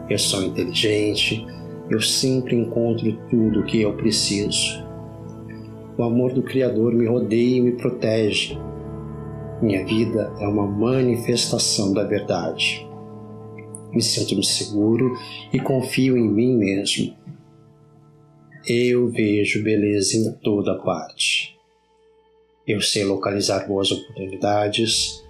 Eu 0.09 0.19
sou 0.19 0.43
inteligente, 0.43 1.47
eu 1.89 2.01
sempre 2.01 2.57
encontro 2.57 3.09
tudo 3.29 3.61
o 3.61 3.63
que 3.63 3.79
eu 3.79 3.93
preciso. 3.93 4.84
O 5.97 6.03
amor 6.03 6.33
do 6.33 6.43
Criador 6.43 6.93
me 6.93 7.05
rodeia 7.07 7.57
e 7.57 7.61
me 7.61 7.71
protege. 7.73 8.57
Minha 9.61 9.85
vida 9.85 10.33
é 10.39 10.47
uma 10.47 10.67
manifestação 10.67 11.93
da 11.93 12.03
verdade. 12.03 12.85
Me 13.91 14.01
sinto 14.01 14.41
seguro 14.43 15.17
e 15.53 15.59
confio 15.59 16.17
em 16.17 16.27
mim 16.27 16.57
mesmo. 16.57 17.15
Eu 18.67 19.09
vejo 19.09 19.63
beleza 19.63 20.17
em 20.17 20.31
toda 20.43 20.77
parte. 20.79 21.57
Eu 22.67 22.81
sei 22.81 23.05
localizar 23.05 23.67
boas 23.67 23.91
oportunidades 23.91 25.23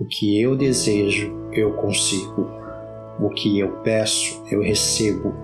o 0.00 0.04
que 0.04 0.40
eu 0.40 0.54
desejo, 0.54 1.32
eu 1.52 1.72
consigo. 1.72 2.48
O 3.20 3.30
que 3.30 3.58
eu 3.58 3.82
peço, 3.82 4.40
eu 4.48 4.62
recebo. 4.62 5.34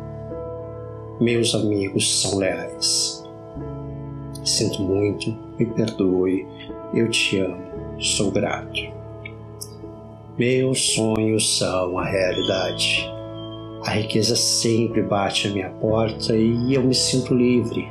Meus 1.21 1.57
amigos 1.57 2.23
são 2.23 2.39
leais. 2.39 3.24
Sinto 4.45 4.83
muito, 4.83 5.35
me 5.59 5.65
perdoe, 5.65 6.47
eu 6.93 7.09
te 7.09 7.39
amo, 7.39 7.65
sou 7.99 8.31
grato. 8.31 8.79
Meus 10.39 10.95
sonhos 10.95 11.57
são 11.59 11.99
a 11.99 12.05
realidade. 12.05 13.11
A 13.87 13.91
riqueza 13.91 14.37
sempre 14.37 15.03
bate 15.03 15.49
à 15.49 15.51
minha 15.51 15.71
porta 15.71 16.37
e 16.37 16.75
eu 16.75 16.83
me 16.83 16.95
sinto 16.95 17.35
livre. 17.35 17.91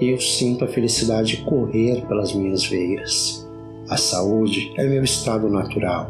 Eu 0.00 0.18
sinto 0.18 0.64
a 0.64 0.68
felicidade 0.68 1.38
correr 1.44 2.06
pelas 2.06 2.32
minhas 2.32 2.64
veias. 2.64 3.46
A 3.90 3.98
saúde 3.98 4.72
é 4.78 4.84
meu 4.84 5.04
estado 5.04 5.48
natural. 5.50 6.08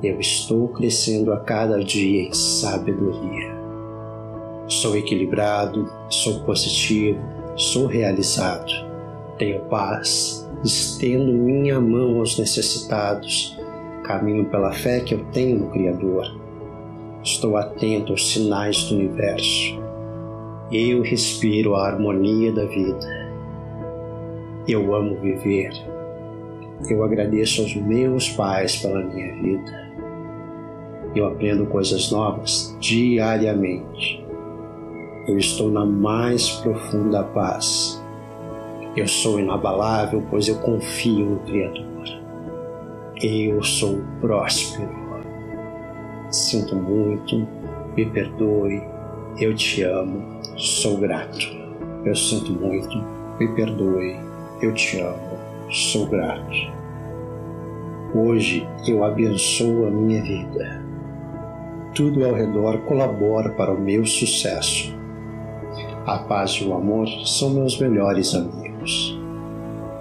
Eu 0.00 0.20
estou 0.20 0.68
crescendo 0.68 1.32
a 1.32 1.40
cada 1.40 1.82
dia 1.82 2.28
em 2.28 2.32
sabedoria. 2.32 3.56
Sou 4.68 4.96
equilibrado, 4.96 5.90
sou 6.08 6.40
positivo, 6.40 7.37
sou 7.58 7.86
realizado. 7.86 8.72
Tenho 9.36 9.60
paz, 9.64 10.48
estendo 10.64 11.32
minha 11.32 11.80
mão 11.80 12.18
aos 12.18 12.38
necessitados, 12.38 13.58
caminho 14.04 14.46
pela 14.46 14.72
fé 14.72 15.00
que 15.00 15.14
eu 15.14 15.24
tenho 15.32 15.58
no 15.58 15.70
Criador. 15.70 16.24
Estou 17.22 17.56
atento 17.56 18.12
aos 18.12 18.32
sinais 18.32 18.84
do 18.84 18.94
universo. 18.94 19.78
Eu 20.72 21.02
respiro 21.02 21.74
a 21.74 21.86
harmonia 21.86 22.52
da 22.52 22.64
vida. 22.64 23.18
Eu 24.66 24.94
amo 24.94 25.16
viver 25.20 25.72
eu 26.88 27.02
agradeço 27.02 27.62
aos 27.62 27.74
meus 27.74 28.28
pais 28.30 28.76
pela 28.76 29.02
minha 29.02 29.34
vida. 29.42 29.88
Eu 31.14 31.26
aprendo 31.26 31.66
coisas 31.66 32.10
novas 32.12 32.76
diariamente. 32.78 34.24
Eu 35.28 35.36
estou 35.36 35.70
na 35.70 35.84
mais 35.84 36.48
profunda 36.62 37.22
paz. 37.22 38.02
Eu 38.96 39.06
sou 39.06 39.38
inabalável, 39.38 40.22
pois 40.30 40.48
eu 40.48 40.54
confio 40.60 41.26
no 41.26 41.40
Criador. 41.40 41.84
Eu 43.22 43.62
sou 43.62 43.98
próspero. 44.22 44.88
Sinto 46.30 46.74
muito, 46.74 47.46
me 47.94 48.06
perdoe, 48.06 48.82
eu 49.38 49.54
te 49.54 49.82
amo, 49.82 50.40
sou 50.56 50.96
grato. 50.96 51.46
Eu 52.06 52.16
sinto 52.16 52.50
muito, 52.50 52.96
me 53.38 53.48
perdoe, 53.48 54.16
eu 54.62 54.72
te 54.72 54.98
amo, 54.98 55.38
sou 55.70 56.06
grato. 56.06 56.56
Hoje 58.14 58.66
eu 58.86 59.04
abençoo 59.04 59.88
a 59.88 59.90
minha 59.90 60.22
vida. 60.22 60.82
Tudo 61.94 62.24
ao 62.24 62.32
redor 62.32 62.78
colabora 62.86 63.50
para 63.50 63.74
o 63.74 63.78
meu 63.78 64.06
sucesso. 64.06 64.97
A 66.08 66.20
paz 66.20 66.52
e 66.52 66.64
o 66.64 66.72
amor 66.72 67.06
são 67.26 67.50
meus 67.50 67.78
melhores 67.78 68.34
amigos. 68.34 69.14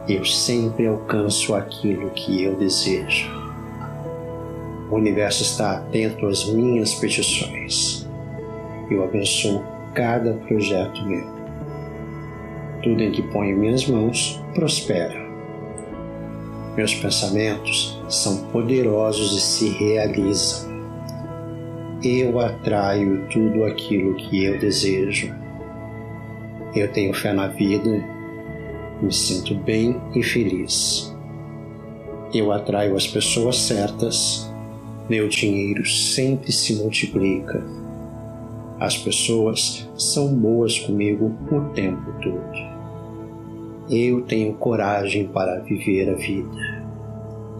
Eu 0.07 0.23
sempre 0.23 0.87
alcanço 0.87 1.53
aquilo 1.53 2.09
que 2.11 2.43
eu 2.43 2.55
desejo. 2.55 3.29
O 4.89 4.95
universo 4.95 5.43
está 5.43 5.73
atento 5.73 6.25
às 6.25 6.45
minhas 6.45 6.95
petições. 6.95 8.07
Eu 8.89 9.03
abençoo 9.03 9.61
cada 9.93 10.31
projeto 10.47 11.05
meu. 11.05 11.27
Tudo 12.81 13.03
em 13.03 13.11
que 13.11 13.23
ponho 13.23 13.57
minhas 13.57 13.85
mãos 13.85 14.41
prospera. 14.55 15.27
Meus 16.77 16.95
pensamentos 16.95 18.01
são 18.07 18.45
poderosos 18.45 19.33
e 19.37 19.41
se 19.41 19.69
realizam. 19.71 20.69
Eu 22.01 22.39
atraio 22.39 23.27
tudo 23.27 23.65
aquilo 23.65 24.15
que 24.15 24.45
eu 24.45 24.57
desejo. 24.57 25.46
Eu 26.75 26.91
tenho 26.91 27.13
fé 27.13 27.33
na 27.33 27.47
vida, 27.47 28.03
me 29.01 29.11
sinto 29.11 29.55
bem 29.55 29.99
e 30.15 30.21
feliz. 30.21 31.15
Eu 32.33 32.51
atraio 32.51 32.95
as 32.95 33.07
pessoas 33.07 33.57
certas, 33.57 34.51
meu 35.09 35.29
dinheiro 35.29 35.85
sempre 35.85 36.51
se 36.51 36.75
multiplica. 36.75 37.63
As 38.79 38.97
pessoas 38.97 39.89
são 39.97 40.35
boas 40.35 40.77
comigo 40.79 41.33
o 41.51 41.73
tempo 41.73 42.11
todo. 42.21 42.77
Eu 43.89 44.21
tenho 44.23 44.53
coragem 44.53 45.27
para 45.27 45.61
viver 45.61 46.09
a 46.09 46.15
vida. 46.15 46.85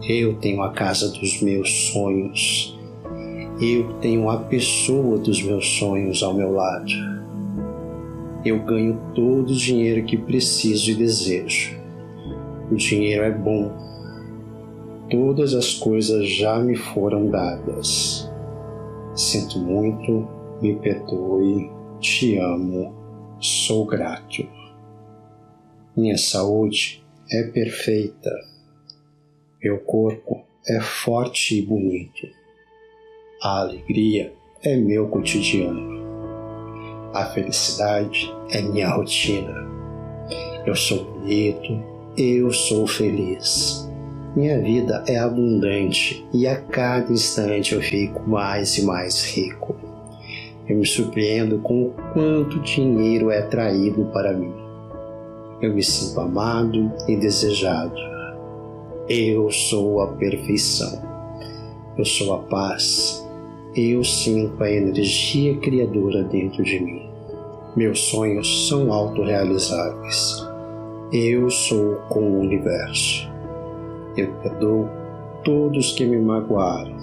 Eu 0.06 0.34
tenho 0.34 0.62
a 0.62 0.72
casa 0.72 1.08
dos 1.08 1.40
meus 1.40 1.90
sonhos. 1.90 2.78
Eu 3.60 3.94
tenho 3.94 4.28
a 4.28 4.36
pessoa 4.36 5.18
dos 5.18 5.42
meus 5.42 5.66
sonhos 5.78 6.22
ao 6.22 6.34
meu 6.34 6.52
lado. 6.52 7.17
Eu 8.48 8.60
ganho 8.60 8.98
todo 9.14 9.50
o 9.50 9.54
dinheiro 9.54 10.06
que 10.06 10.16
preciso 10.16 10.90
e 10.90 10.94
desejo. 10.94 11.78
O 12.72 12.76
dinheiro 12.76 13.22
é 13.24 13.30
bom. 13.30 13.70
Todas 15.10 15.52
as 15.52 15.74
coisas 15.74 16.26
já 16.26 16.58
me 16.58 16.74
foram 16.74 17.30
dadas. 17.30 18.26
Sinto 19.14 19.58
muito, 19.58 20.26
me 20.62 20.76
perdoe, 20.76 21.70
te 22.00 22.38
amo, 22.38 22.94
sou 23.38 23.84
grato. 23.84 24.48
Minha 25.94 26.16
saúde 26.16 27.04
é 27.30 27.42
perfeita. 27.42 28.30
Meu 29.62 29.78
corpo 29.80 30.42
é 30.66 30.80
forte 30.80 31.58
e 31.58 31.60
bonito. 31.60 32.26
A 33.42 33.60
alegria 33.60 34.32
é 34.62 34.74
meu 34.74 35.06
cotidiano. 35.08 35.97
A 37.14 37.24
felicidade 37.26 38.32
é 38.50 38.60
minha 38.60 38.90
rotina. 38.90 39.66
Eu 40.66 40.74
sou 40.74 41.04
bonito, 41.04 41.82
eu 42.16 42.52
sou 42.52 42.86
feliz. 42.86 43.88
Minha 44.36 44.60
vida 44.60 45.02
é 45.06 45.16
abundante 45.16 46.26
e 46.32 46.46
a 46.46 46.60
cada 46.60 47.10
instante 47.12 47.74
eu 47.74 47.80
fico 47.80 48.28
mais 48.28 48.76
e 48.76 48.84
mais 48.84 49.24
rico. 49.34 49.74
Eu 50.68 50.76
me 50.76 50.86
surpreendo 50.86 51.58
com 51.60 51.86
o 51.86 51.94
quanto 52.12 52.60
dinheiro 52.60 53.30
é 53.30 53.40
traído 53.42 54.04
para 54.12 54.34
mim. 54.34 54.52
Eu 55.62 55.74
me 55.74 55.82
sinto 55.82 56.20
amado 56.20 56.92
e 57.08 57.16
desejado. 57.16 57.98
Eu 59.08 59.50
sou 59.50 60.02
a 60.02 60.08
perfeição. 60.08 61.02
Eu 61.96 62.04
sou 62.04 62.34
a 62.34 62.38
paz. 62.40 63.26
Eu 63.76 64.02
sinto 64.02 64.62
a 64.62 64.70
energia 64.70 65.54
criadora 65.58 66.24
dentro 66.24 66.64
de 66.64 66.80
mim. 66.80 67.10
Meus 67.76 68.00
sonhos 68.00 68.66
são 68.66 68.90
autorrealizáveis. 68.90 70.48
Eu 71.12 71.50
sou 71.50 71.96
com 72.08 72.20
o 72.20 72.40
universo. 72.40 73.30
Eu 74.16 74.32
perdoo 74.42 74.88
todos 75.44 75.92
que 75.92 76.06
me 76.06 76.18
magoaram. 76.18 76.96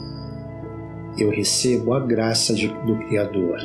Eu 1.18 1.30
recebo 1.30 1.94
a 1.94 2.00
graça 2.00 2.54
de, 2.54 2.68
do 2.68 2.98
Criador. 3.08 3.60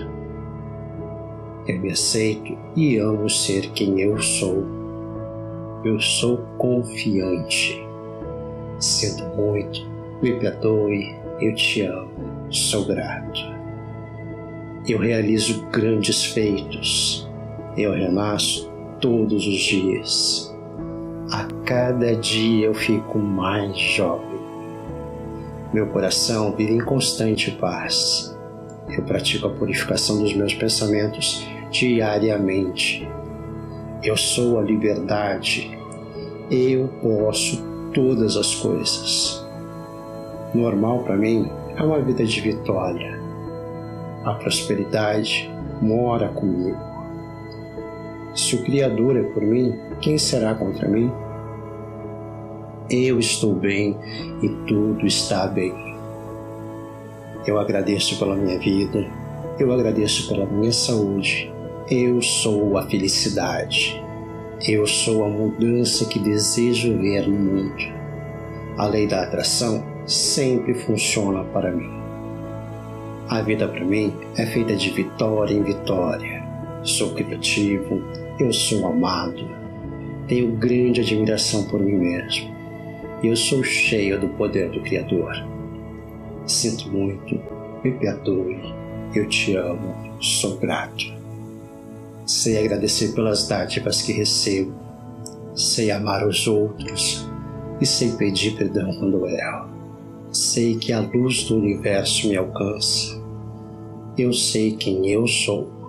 Eu 1.66 1.80
me 1.80 1.90
aceito 1.90 2.56
e 2.76 2.98
amo 2.98 3.30
ser 3.30 3.70
quem 3.72 3.98
eu 4.00 4.20
sou. 4.20 4.62
Eu 5.84 5.98
sou 5.98 6.38
confiante. 6.58 7.82
Sinto 8.78 9.24
muito, 9.36 9.80
me 10.22 10.38
perdoe, 10.38 11.16
eu 11.40 11.54
te 11.54 11.82
amo, 11.82 12.10
sou 12.50 12.84
grato. 12.84 13.40
Eu 14.86 14.98
realizo 14.98 15.66
grandes 15.66 16.24
feitos. 16.24 17.28
Eu 17.76 17.92
renasço 17.92 18.70
todos 19.00 19.46
os 19.46 19.58
dias. 19.58 20.54
A 21.30 21.46
cada 21.64 22.14
dia 22.16 22.66
eu 22.66 22.74
fico 22.74 23.18
mais 23.18 23.78
jovem. 23.78 24.40
Meu 25.72 25.86
coração 25.86 26.52
vive 26.56 26.74
em 26.74 26.80
constante 26.80 27.52
paz. 27.52 28.36
Eu 28.88 29.04
pratico 29.04 29.46
a 29.46 29.50
purificação 29.50 30.20
dos 30.20 30.34
meus 30.34 30.52
pensamentos 30.52 31.46
diariamente. 31.70 33.08
Eu 34.02 34.16
sou 34.16 34.58
a 34.58 34.62
liberdade. 34.62 35.78
Eu 36.50 36.88
posso 37.00 37.62
todas 37.94 38.36
as 38.36 38.52
coisas. 38.56 39.46
Normal 40.52 41.04
para 41.04 41.16
mim 41.16 41.48
é 41.80 41.82
uma 41.82 41.98
vida 41.98 42.22
de 42.24 42.40
vitória. 42.42 43.18
A 44.24 44.34
prosperidade 44.34 45.50
mora 45.80 46.28
comigo. 46.28 46.78
Se 48.34 48.54
o 48.54 48.62
Criador 48.62 49.16
é 49.16 49.22
por 49.22 49.42
mim, 49.42 49.74
quem 49.98 50.18
será 50.18 50.54
contra 50.54 50.86
mim? 50.86 51.10
Eu 52.90 53.18
estou 53.18 53.54
bem 53.54 53.96
e 54.42 54.48
tudo 54.66 55.06
está 55.06 55.46
bem. 55.46 55.72
Eu 57.46 57.58
agradeço 57.58 58.18
pela 58.18 58.36
minha 58.36 58.58
vida, 58.58 59.06
eu 59.58 59.72
agradeço 59.72 60.28
pela 60.28 60.44
minha 60.44 60.72
saúde. 60.72 61.50
Eu 61.90 62.20
sou 62.20 62.76
a 62.76 62.82
felicidade. 62.82 64.00
Eu 64.68 64.86
sou 64.86 65.24
a 65.24 65.28
mudança 65.28 66.04
que 66.04 66.18
desejo 66.18 66.98
ver 66.98 67.26
no 67.26 67.38
mundo. 67.38 68.00
A 68.76 68.86
lei 68.86 69.06
da 69.06 69.22
atração 69.22 69.89
sempre 70.10 70.74
funciona 70.74 71.44
para 71.44 71.70
mim. 71.70 71.88
A 73.28 73.40
vida 73.42 73.68
para 73.68 73.84
mim 73.84 74.12
é 74.36 74.44
feita 74.44 74.74
de 74.74 74.90
vitória 74.90 75.54
em 75.54 75.62
vitória. 75.62 76.42
Sou 76.82 77.14
criativo, 77.14 78.02
eu 78.40 78.52
sou 78.52 78.88
amado, 78.88 79.48
tenho 80.26 80.56
grande 80.56 81.00
admiração 81.00 81.62
por 81.64 81.78
mim 81.78 81.96
mesmo. 81.96 82.50
Eu 83.22 83.36
sou 83.36 83.62
cheio 83.62 84.18
do 84.18 84.28
poder 84.30 84.70
do 84.70 84.80
Criador. 84.80 85.32
Sinto 86.44 86.90
muito, 86.90 87.40
me 87.84 87.92
perdoe, 87.92 88.58
eu 89.14 89.28
te 89.28 89.54
amo, 89.54 89.94
sou 90.20 90.56
grato. 90.56 91.04
Sei 92.26 92.58
agradecer 92.58 93.14
pelas 93.14 93.46
dádivas 93.46 94.02
que 94.02 94.12
recebo, 94.12 94.72
sei 95.54 95.92
amar 95.92 96.26
os 96.26 96.48
outros 96.48 97.28
e 97.80 97.86
sei 97.86 98.10
pedir 98.12 98.56
perdão 98.56 98.92
quando 98.98 99.26
erro. 99.26 99.69
Sei 100.32 100.76
que 100.76 100.92
a 100.92 101.00
luz 101.00 101.44
do 101.44 101.56
universo 101.56 102.28
me 102.28 102.36
alcança. 102.36 103.20
Eu 104.16 104.32
sei 104.32 104.72
quem 104.72 105.08
eu 105.08 105.26
sou 105.26 105.80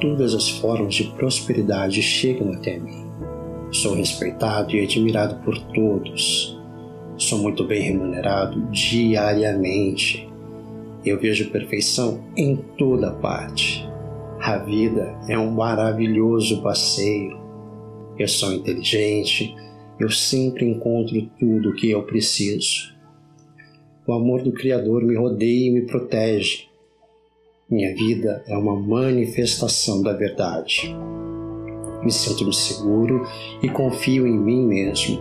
todas 0.00 0.34
as 0.34 0.48
formas 0.48 0.94
de 0.94 1.04
prosperidade 1.04 2.02
chegam 2.02 2.52
até 2.52 2.78
mim. 2.78 3.06
Sou 3.70 3.94
respeitado 3.94 4.74
e 4.74 4.82
admirado 4.82 5.36
por 5.44 5.58
todos. 5.72 6.58
Sou 7.16 7.38
muito 7.38 7.64
bem 7.64 7.82
remunerado 7.82 8.60
diariamente. 8.70 10.28
Eu 11.04 11.18
vejo 11.18 11.50
perfeição 11.50 12.20
em 12.36 12.56
toda 12.78 13.10
parte. 13.10 13.86
A 14.40 14.58
vida 14.58 15.18
é 15.28 15.38
um 15.38 15.50
maravilhoso 15.50 16.62
passeio. 16.62 17.38
Eu 18.18 18.28
sou 18.28 18.52
inteligente, 18.52 19.54
eu 19.98 20.10
sempre 20.10 20.66
encontro 20.66 21.20
tudo 21.38 21.70
o 21.70 21.74
que 21.74 21.90
eu 21.90 22.02
preciso. 22.02 22.94
O 24.06 24.12
amor 24.12 24.42
do 24.42 24.52
Criador 24.52 25.02
me 25.02 25.16
rodeia 25.16 25.68
e 25.68 25.70
me 25.70 25.82
protege. 25.82 26.66
Minha 27.68 27.94
vida 27.94 28.44
é 28.46 28.56
uma 28.56 28.78
manifestação 28.78 30.02
da 30.02 30.12
verdade. 30.12 30.94
Me 32.04 32.12
sinto 32.12 32.52
seguro 32.52 33.26
e 33.62 33.68
confio 33.68 34.26
em 34.26 34.38
mim 34.38 34.64
mesmo. 34.64 35.20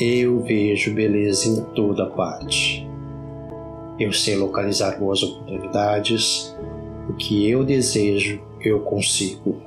Eu 0.00 0.40
vejo 0.44 0.94
beleza 0.94 1.48
em 1.48 1.60
toda 1.74 2.06
parte. 2.06 2.88
Eu 3.98 4.12
sei 4.12 4.36
localizar 4.36 4.98
boas 4.98 5.22
oportunidades. 5.22 6.56
O 7.10 7.14
que 7.14 7.50
eu 7.50 7.64
desejo, 7.64 8.40
eu 8.60 8.80
consigo. 8.80 9.60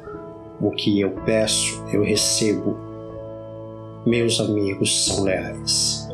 O 0.60 0.72
que 0.72 1.02
eu 1.02 1.12
peço, 1.26 1.84
eu 1.92 2.02
recebo. 2.02 2.91
Meus 4.06 4.40
amigos 4.40 5.06
são 5.06 5.24
leais. 5.24 6.08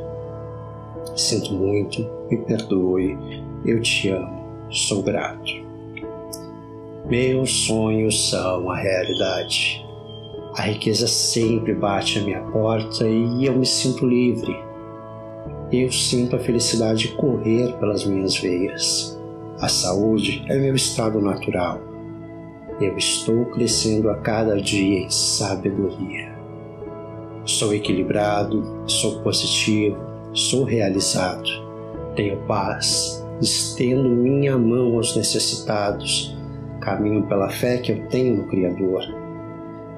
Sinto 1.16 1.54
muito, 1.54 2.06
me 2.30 2.38
perdoe, 2.38 3.18
eu 3.66 3.82
te 3.82 4.10
amo 4.10 4.38
sou 4.70 5.02
grato. 5.02 5.66
Meus 7.06 7.52
sonhos 7.66 8.30
são 8.30 8.70
a 8.70 8.78
realidade. 8.78 9.86
A 10.56 10.64
riqueza 10.64 11.08
sempre 11.08 11.74
bate 11.74 12.20
à 12.20 12.24
minha 12.24 12.42
porta 12.42 13.08
e 13.08 13.46
eu 13.46 13.58
me 13.58 13.66
sinto 13.66 14.06
livre. 14.06 14.56
Eu 15.72 15.92
sinto 15.92 16.36
a 16.36 16.40
felicidade 16.40 17.10
correr 17.10 17.74
pelas 17.78 18.06
minhas 18.06 18.38
veias. 18.38 19.18
A 19.60 19.68
saúde 19.68 20.44
é 20.50 20.58
meu 20.58 20.76
estado 20.76 21.22
natural. 21.22 21.80
Eu 22.82 22.98
estou 22.98 23.46
crescendo 23.46 24.10
a 24.10 24.18
cada 24.18 24.60
dia 24.62 25.00
em 25.00 25.10
sabedoria. 25.10 26.37
Sou 27.48 27.74
equilibrado, 27.74 28.62
sou 28.86 29.22
positivo, 29.22 29.98
sou 30.34 30.66
realizado, 30.66 31.50
tenho 32.14 32.36
paz, 32.46 33.26
estendo 33.42 34.10
minha 34.10 34.58
mão 34.58 34.96
aos 34.96 35.16
necessitados, 35.16 36.36
caminho 36.82 37.26
pela 37.26 37.50
fé 37.50 37.78
que 37.78 37.94
eu 37.94 38.06
tenho 38.10 38.36
no 38.36 38.48
Criador. 38.50 39.02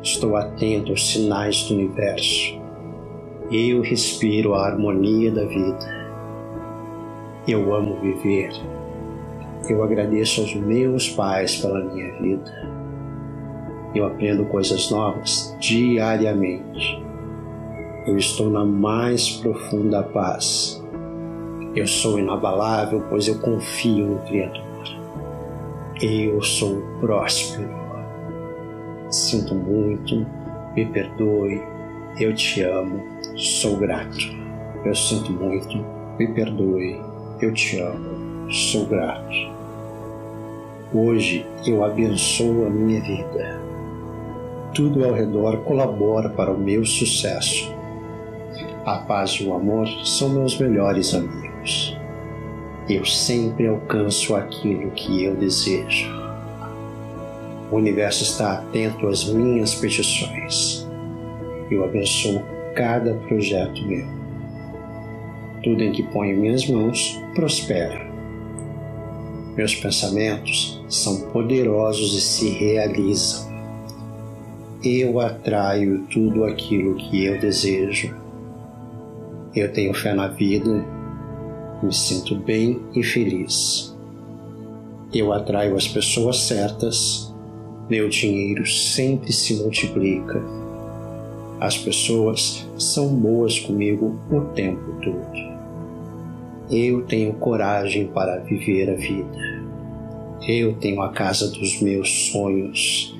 Estou 0.03 0.35
atento 0.35 0.91
aos 0.91 1.11
sinais 1.11 1.63
do 1.63 1.73
universo. 1.73 2.55
Eu 3.51 3.81
respiro 3.81 4.53
a 4.53 4.67
harmonia 4.67 5.31
da 5.31 5.45
vida. 5.45 6.13
Eu 7.47 7.73
amo 7.73 7.99
viver. 7.99 8.51
Eu 9.67 9.83
agradeço 9.83 10.41
aos 10.41 10.53
meus 10.53 11.09
pais 11.09 11.55
pela 11.55 11.83
minha 11.83 12.13
vida. 12.21 12.69
Eu 13.95 14.05
aprendo 14.05 14.45
coisas 14.45 14.91
novas 14.91 15.57
diariamente. 15.59 17.08
Eu 18.09 18.17
estou 18.17 18.49
na 18.49 18.65
mais 18.65 19.29
profunda 19.29 20.01
paz 20.01 20.79
eu 21.75 21.85
sou 21.85 22.17
inabalável, 22.17 23.03
pois 23.09 23.27
eu 23.27 23.37
confio 23.39 24.07
no 24.07 24.19
Criador. 24.23 24.63
Eu 26.01 26.41
sou 26.41 26.81
próspero. 26.99 27.69
Sinto 29.11 29.53
muito, 29.53 30.25
me 30.75 30.85
perdoe, 30.87 31.61
eu 32.19 32.33
te 32.33 32.63
amo, 32.63 33.03
sou 33.35 33.77
grato. 33.77 34.17
Eu 34.83 34.95
sinto 34.95 35.31
muito, 35.31 35.77
me 36.17 36.27
perdoe, 36.33 36.99
eu 37.39 37.53
te 37.53 37.79
amo, 37.79 38.51
sou 38.51 38.87
grato. 38.87 39.35
Hoje 40.91 41.45
eu 41.67 41.83
abençoo 41.83 42.65
a 42.65 42.69
minha 42.69 42.99
vida. 42.99 43.61
Tudo 44.73 45.05
ao 45.05 45.13
redor 45.13 45.57
colabora 45.57 46.29
para 46.29 46.51
o 46.51 46.57
meu 46.57 46.83
sucesso. 46.83 47.78
A 48.85 48.97
paz 48.99 49.31
e 49.31 49.45
o 49.45 49.53
amor 49.53 49.87
são 50.05 50.29
meus 50.29 50.57
melhores 50.59 51.13
amigos 51.13 51.99
eu 52.89 53.05
sempre 53.05 53.67
alcanço 53.67 54.35
aquilo 54.35 54.89
que 54.91 55.23
eu 55.23 55.35
desejo. 55.35 56.09
O 57.71 57.75
universo 57.75 58.23
está 58.23 58.53
atento 58.53 59.07
às 59.07 59.25
minhas 59.25 59.75
petições. 59.75 60.87
Eu 61.69 61.83
abençoo 61.83 62.41
cada 62.75 63.13
projeto 63.13 63.85
meu. 63.85 64.07
Tudo 65.61 65.83
em 65.83 65.91
que 65.91 66.01
ponho 66.01 66.39
minhas 66.39 66.67
mãos 66.67 67.21
prospera. 67.35 68.09
Meus 69.55 69.75
pensamentos 69.75 70.83
são 70.89 71.29
poderosos 71.29 72.17
e 72.17 72.21
se 72.21 72.49
realizam. 72.49 73.47
Eu 74.83 75.19
atraio 75.19 76.07
tudo 76.07 76.43
aquilo 76.45 76.95
que 76.95 77.25
eu 77.25 77.39
desejo. 77.39 78.15
Eu 79.55 79.73
tenho 79.73 79.95
fé 79.95 80.13
na 80.13 80.27
vida, 80.27 80.85
me 81.81 81.91
sinto 81.91 82.35
bem 82.35 82.79
e 82.93 83.01
feliz. 83.01 83.97
Eu 85.11 85.33
atraio 85.33 85.75
as 85.75 85.87
pessoas 85.87 86.41
certas, 86.41 87.33
meu 87.89 88.07
dinheiro 88.09 88.63
sempre 88.67 89.33
se 89.33 89.55
multiplica. 89.55 90.39
As 91.59 91.75
pessoas 91.79 92.67
são 92.77 93.07
boas 93.07 93.59
comigo 93.59 94.19
o 94.31 94.41
tempo 94.53 94.93
todo. 95.01 95.49
Eu 96.69 97.01
tenho 97.07 97.33
coragem 97.33 98.05
para 98.05 98.37
viver 98.41 98.91
a 98.91 98.95
vida. 98.95 99.63
Eu 100.47 100.75
tenho 100.75 101.01
a 101.01 101.09
casa 101.09 101.49
dos 101.49 101.81
meus 101.81 102.31
sonhos. 102.31 103.17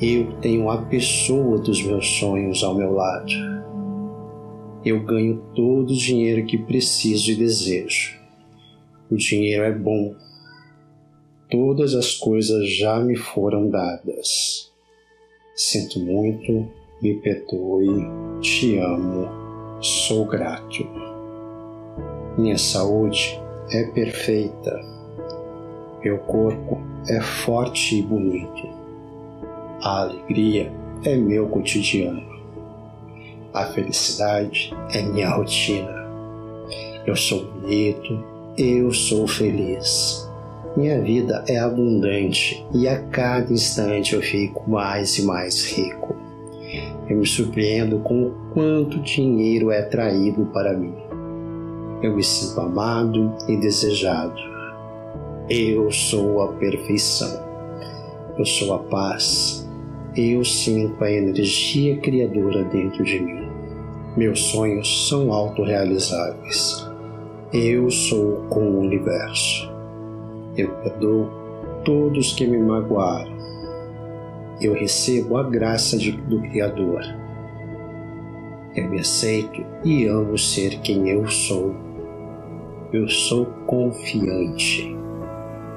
Eu 0.00 0.32
tenho 0.40 0.70
a 0.70 0.78
pessoa 0.82 1.58
dos 1.58 1.82
meus 1.82 2.06
sonhos 2.06 2.62
ao 2.62 2.76
meu 2.76 2.92
lado. 2.92 3.59
Eu 4.84 5.04
ganho 5.04 5.42
todo 5.54 5.90
o 5.90 5.96
dinheiro 5.96 6.46
que 6.46 6.56
preciso 6.56 7.30
e 7.30 7.36
desejo. 7.36 8.18
O 9.10 9.16
dinheiro 9.16 9.64
é 9.64 9.72
bom. 9.72 10.14
Todas 11.50 11.94
as 11.94 12.14
coisas 12.14 12.70
já 12.76 12.98
me 12.98 13.16
foram 13.16 13.68
dadas. 13.68 14.72
Sinto 15.54 16.00
muito, 16.00 16.70
me 17.02 17.14
perdoe, 17.14 18.06
te 18.40 18.78
amo, 18.78 19.28
sou 19.82 20.24
grato. 20.24 20.86
Minha 22.38 22.56
saúde 22.56 23.38
é 23.72 23.84
perfeita. 23.84 24.80
Meu 26.02 26.18
corpo 26.20 26.80
é 27.06 27.20
forte 27.20 27.98
e 27.98 28.02
bonito. 28.02 28.66
A 29.82 30.02
alegria 30.02 30.72
é 31.04 31.16
meu 31.16 31.48
cotidiano. 31.48 32.29
A 33.52 33.64
felicidade 33.66 34.72
é 34.92 35.02
minha 35.02 35.30
rotina. 35.30 35.92
Eu 37.06 37.16
sou 37.16 37.44
bonito, 37.44 38.24
eu 38.56 38.92
sou 38.92 39.26
feliz. 39.26 40.28
Minha 40.76 41.00
vida 41.00 41.44
é 41.48 41.58
abundante 41.58 42.64
e 42.72 42.86
a 42.86 43.00
cada 43.08 43.52
instante 43.52 44.14
eu 44.14 44.22
fico 44.22 44.70
mais 44.70 45.18
e 45.18 45.22
mais 45.22 45.64
rico. 45.72 46.16
Eu 47.08 47.16
me 47.16 47.26
surpreendo 47.26 47.98
com 47.98 48.28
o 48.28 48.30
quanto 48.54 49.00
dinheiro 49.00 49.70
é 49.70 49.82
traído 49.82 50.46
para 50.52 50.72
mim 50.72 51.10
eu 52.02 52.16
me 52.16 52.24
sinto 52.24 52.60
amado 52.60 53.36
e 53.46 53.56
desejado. 53.56 54.40
Eu 55.48 55.90
sou 55.90 56.42
a 56.42 56.48
perfeição. 56.54 57.44
Eu 58.38 58.44
sou 58.44 58.72
a 58.72 58.78
paz. 58.78 59.68
Eu 60.16 60.44
sinto 60.44 61.02
a 61.04 61.10
energia 61.10 61.98
criadora 61.98 62.64
dentro 62.64 63.04
de 63.04 63.20
mim. 63.20 63.39
Meus 64.16 64.40
sonhos 64.40 65.08
são 65.08 65.32
autorrealizáveis. 65.32 66.86
Eu 67.52 67.90
sou 67.90 68.44
com 68.48 68.60
o 68.60 68.80
universo. 68.80 69.70
Eu 70.56 70.70
perdoo 70.82 71.30
todos 71.84 72.32
que 72.32 72.46
me 72.46 72.58
magoaram. 72.58 73.38
Eu 74.60 74.74
recebo 74.74 75.36
a 75.36 75.42
graça 75.42 75.96
de, 75.96 76.12
do 76.12 76.40
Criador. 76.42 77.02
Eu 78.74 78.88
me 78.88 79.00
aceito 79.00 79.64
e 79.84 80.06
amo 80.06 80.36
ser 80.38 80.80
quem 80.80 81.08
eu 81.08 81.26
sou 81.28 81.74
eu 82.92 83.08
sou 83.08 83.46
confiante. 83.66 84.96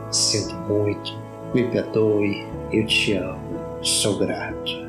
Sinto 0.09 0.55
muito, 0.67 1.11
me 1.53 1.63
perdoe, 1.69 2.43
eu 2.71 2.85
te 2.85 3.13
amo, 3.13 3.39
sou 3.81 4.17
grato. 4.17 4.82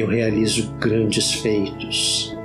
Eu 0.00 0.06
realizo 0.06 0.72
grandes 0.78 1.32
feitos, 1.34 2.36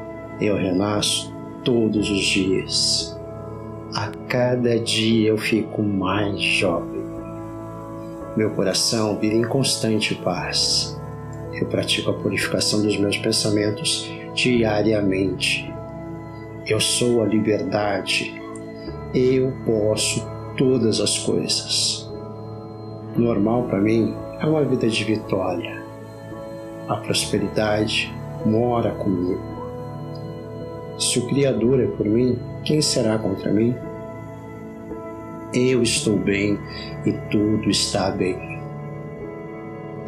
eu 0.41 0.55
renasço 0.57 1.33
todos 1.63 2.09
os 2.09 2.21
dias. 2.21 3.19
A 3.93 4.11
cada 4.27 4.79
dia 4.79 5.29
eu 5.29 5.37
fico 5.37 5.81
mais 5.81 6.41
jovem. 6.41 7.03
Meu 8.35 8.51
coração 8.51 9.17
vive 9.17 9.35
em 9.35 9.47
constante 9.47 10.15
paz. 10.15 10.99
Eu 11.53 11.67
pratico 11.67 12.11
a 12.11 12.13
purificação 12.13 12.81
dos 12.81 12.97
meus 12.97 13.17
pensamentos 13.17 14.09
diariamente 14.33 15.73
eu 16.67 16.79
sou 16.79 17.21
a 17.21 17.27
liberdade. 17.27 18.41
Eu 19.13 19.53
posso 19.65 20.25
todas 20.57 20.99
as 20.99 21.19
coisas. 21.19 22.11
Normal 23.15 23.63
para 23.65 23.79
mim 23.79 24.15
é 24.39 24.45
uma 24.47 24.63
vida 24.63 24.87
de 24.87 25.03
vitória. 25.03 25.84
A 26.87 26.97
prosperidade 26.97 28.13
mora 28.45 28.91
comigo. 28.91 29.41
Se 30.99 31.17
o 31.17 31.27
Criador 31.27 31.79
é 31.79 31.87
por 31.87 32.05
mim, 32.05 32.37
quem 32.63 32.81
será 32.81 33.17
contra 33.17 33.51
mim? 33.51 33.75
Eu 35.53 35.81
estou 35.81 36.17
bem 36.17 36.59
e 37.05 37.11
tudo 37.31 37.69
está 37.69 38.11
bem. 38.11 38.37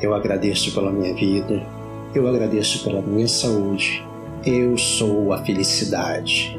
Eu 0.01 0.13
agradeço 0.13 0.73
pela 0.75 0.91
minha 0.91 1.13
vida, 1.15 1.65
eu 2.13 2.27
agradeço 2.27 2.83
pela 2.83 3.01
minha 3.01 3.27
saúde, 3.27 4.05
eu 4.45 4.77
sou 4.77 5.33
a 5.33 5.43
felicidade. 5.43 6.57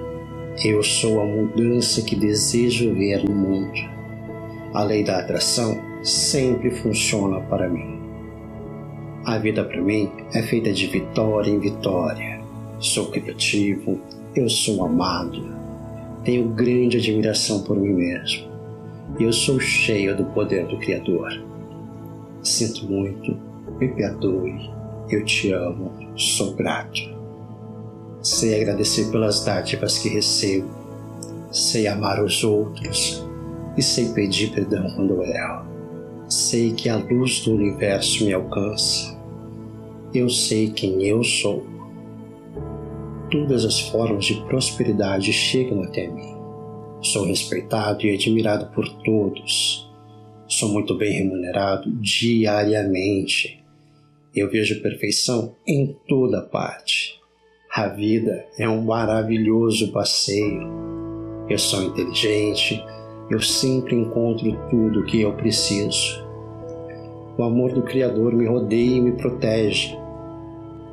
Eu 0.64 0.82
sou 0.82 1.20
a 1.20 1.24
mudança 1.24 2.02
que 2.02 2.16
desejo 2.16 2.92
ver 2.92 3.22
no 3.22 3.32
mundo. 3.32 3.78
A 4.74 4.82
lei 4.82 5.04
da 5.04 5.20
atração 5.20 5.80
sempre 6.02 6.72
funciona 6.72 7.40
para 7.42 7.68
mim. 7.68 7.97
A 9.24 9.36
vida 9.38 9.64
para 9.64 9.82
mim 9.82 10.10
é 10.32 10.42
feita 10.42 10.72
de 10.72 10.86
vitória 10.86 11.50
em 11.50 11.58
vitória. 11.58 12.40
Sou 12.78 13.10
criativo, 13.10 14.00
eu 14.34 14.48
sou 14.48 14.84
amado, 14.84 15.58
tenho 16.24 16.48
grande 16.48 16.96
admiração 16.98 17.62
por 17.62 17.76
mim 17.76 17.92
mesmo. 17.92 18.48
Eu 19.18 19.32
sou 19.32 19.58
cheio 19.58 20.16
do 20.16 20.24
poder 20.26 20.66
do 20.66 20.78
Criador. 20.78 21.42
Sinto 22.42 22.86
muito, 22.86 23.36
me 23.78 23.88
perdoe, 23.88 24.70
eu 25.10 25.24
te 25.24 25.52
amo, 25.52 25.90
sou 26.16 26.54
grato. 26.54 27.00
Sei 28.22 28.60
agradecer 28.60 29.10
pelas 29.10 29.44
dádivas 29.44 29.98
que 29.98 30.08
recebo, 30.08 30.68
sei 31.50 31.86
amar 31.86 32.22
os 32.22 32.44
outros 32.44 33.26
e 33.76 33.82
sei 33.82 34.08
pedir 34.12 34.52
perdão 34.52 34.86
quando 34.94 35.22
erro. 35.22 35.67
Sei 36.28 36.74
que 36.74 36.90
a 36.90 36.96
luz 36.96 37.40
do 37.40 37.54
universo 37.54 38.22
me 38.22 38.34
alcança. 38.34 39.18
Eu 40.12 40.28
sei 40.28 40.70
quem 40.70 41.02
eu 41.02 41.24
sou. 41.24 41.66
Todas 43.30 43.64
as 43.64 43.80
formas 43.80 44.26
de 44.26 44.34
prosperidade 44.42 45.32
chegam 45.32 45.82
até 45.82 46.06
mim. 46.06 46.36
Sou 47.00 47.24
respeitado 47.24 48.04
e 48.04 48.14
admirado 48.14 48.66
por 48.74 48.86
todos. 49.02 49.90
Sou 50.46 50.68
muito 50.68 50.94
bem 50.98 51.12
remunerado 51.12 51.90
diariamente. 51.92 53.64
Eu 54.34 54.50
vejo 54.50 54.82
perfeição 54.82 55.56
em 55.66 55.96
toda 56.06 56.42
parte. 56.42 57.18
A 57.74 57.88
vida 57.88 58.46
é 58.58 58.68
um 58.68 58.82
maravilhoso 58.82 59.92
passeio. 59.92 60.60
Eu 61.48 61.58
sou 61.58 61.84
inteligente, 61.84 62.84
eu 63.30 63.40
sempre 63.40 63.94
encontro 63.94 64.56
tudo 64.70 65.00
o 65.00 65.04
que 65.04 65.20
eu 65.20 65.32
preciso. 65.32 66.24
O 67.36 67.42
amor 67.42 67.72
do 67.72 67.82
Criador 67.82 68.32
me 68.32 68.46
rodeia 68.46 68.96
e 68.96 69.00
me 69.00 69.12
protege. 69.12 69.96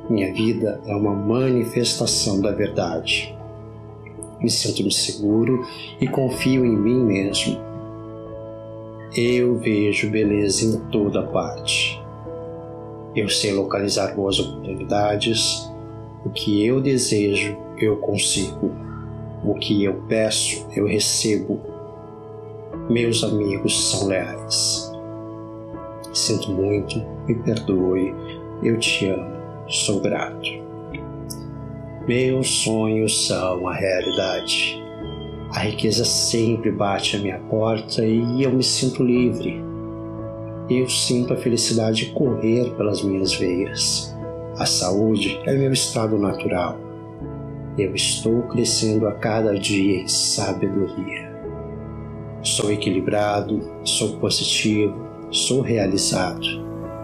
Minha 0.08 0.32
vida 0.32 0.80
é 0.86 0.94
uma 0.94 1.14
manifestação 1.14 2.40
da 2.40 2.52
verdade. 2.52 3.34
Me 4.40 4.50
sinto 4.50 4.88
seguro 4.90 5.64
e 6.00 6.06
confio 6.06 6.64
em 6.64 6.76
mim 6.76 7.02
mesmo. 7.02 7.58
Eu 9.16 9.56
vejo 9.58 10.10
beleza 10.10 10.64
em 10.64 10.90
toda 10.90 11.22
parte. 11.22 12.00
Eu 13.14 13.28
sei 13.28 13.52
localizar 13.52 14.14
boas 14.14 14.38
oportunidades 14.38 15.68
o 16.26 16.30
que 16.30 16.66
eu 16.66 16.80
desejo, 16.80 17.56
eu 17.78 17.98
consigo. 17.98 18.72
O 19.44 19.54
que 19.54 19.84
eu 19.84 20.02
peço, 20.08 20.66
eu 20.74 20.84
recebo. 20.84 21.60
Meus 22.88 23.24
amigos 23.24 23.90
são 23.90 24.06
leais. 24.06 24.92
Sinto 26.14 26.52
muito, 26.52 27.02
me 27.26 27.34
perdoe, 27.34 28.14
eu 28.62 28.78
te 28.78 29.08
amo, 29.08 29.36
sou 29.66 30.00
grato. 30.00 30.48
Meus 32.06 32.48
sonhos 32.62 33.26
são 33.26 33.66
a 33.66 33.74
realidade. 33.74 34.80
A 35.50 35.58
riqueza 35.60 36.04
sempre 36.04 36.70
bate 36.70 37.16
à 37.16 37.18
minha 37.18 37.40
porta 37.40 38.06
e 38.06 38.44
eu 38.44 38.52
me 38.52 38.62
sinto 38.62 39.02
livre. 39.02 39.60
Eu 40.70 40.88
sinto 40.88 41.32
a 41.32 41.36
felicidade 41.36 42.12
correr 42.12 42.70
pelas 42.76 43.02
minhas 43.02 43.34
veias. 43.34 44.16
A 44.58 44.64
saúde 44.64 45.40
é 45.44 45.52
meu 45.54 45.72
estado 45.72 46.16
natural. 46.16 46.78
Eu 47.76 47.92
estou 47.96 48.42
crescendo 48.42 49.08
a 49.08 49.12
cada 49.12 49.58
dia 49.58 50.02
em 50.02 50.08
sabedoria. 50.08 51.25
Sou 52.46 52.70
equilibrado, 52.70 53.60
sou 53.82 54.18
positivo, 54.18 54.94
sou 55.32 55.62
realizado. 55.62 56.46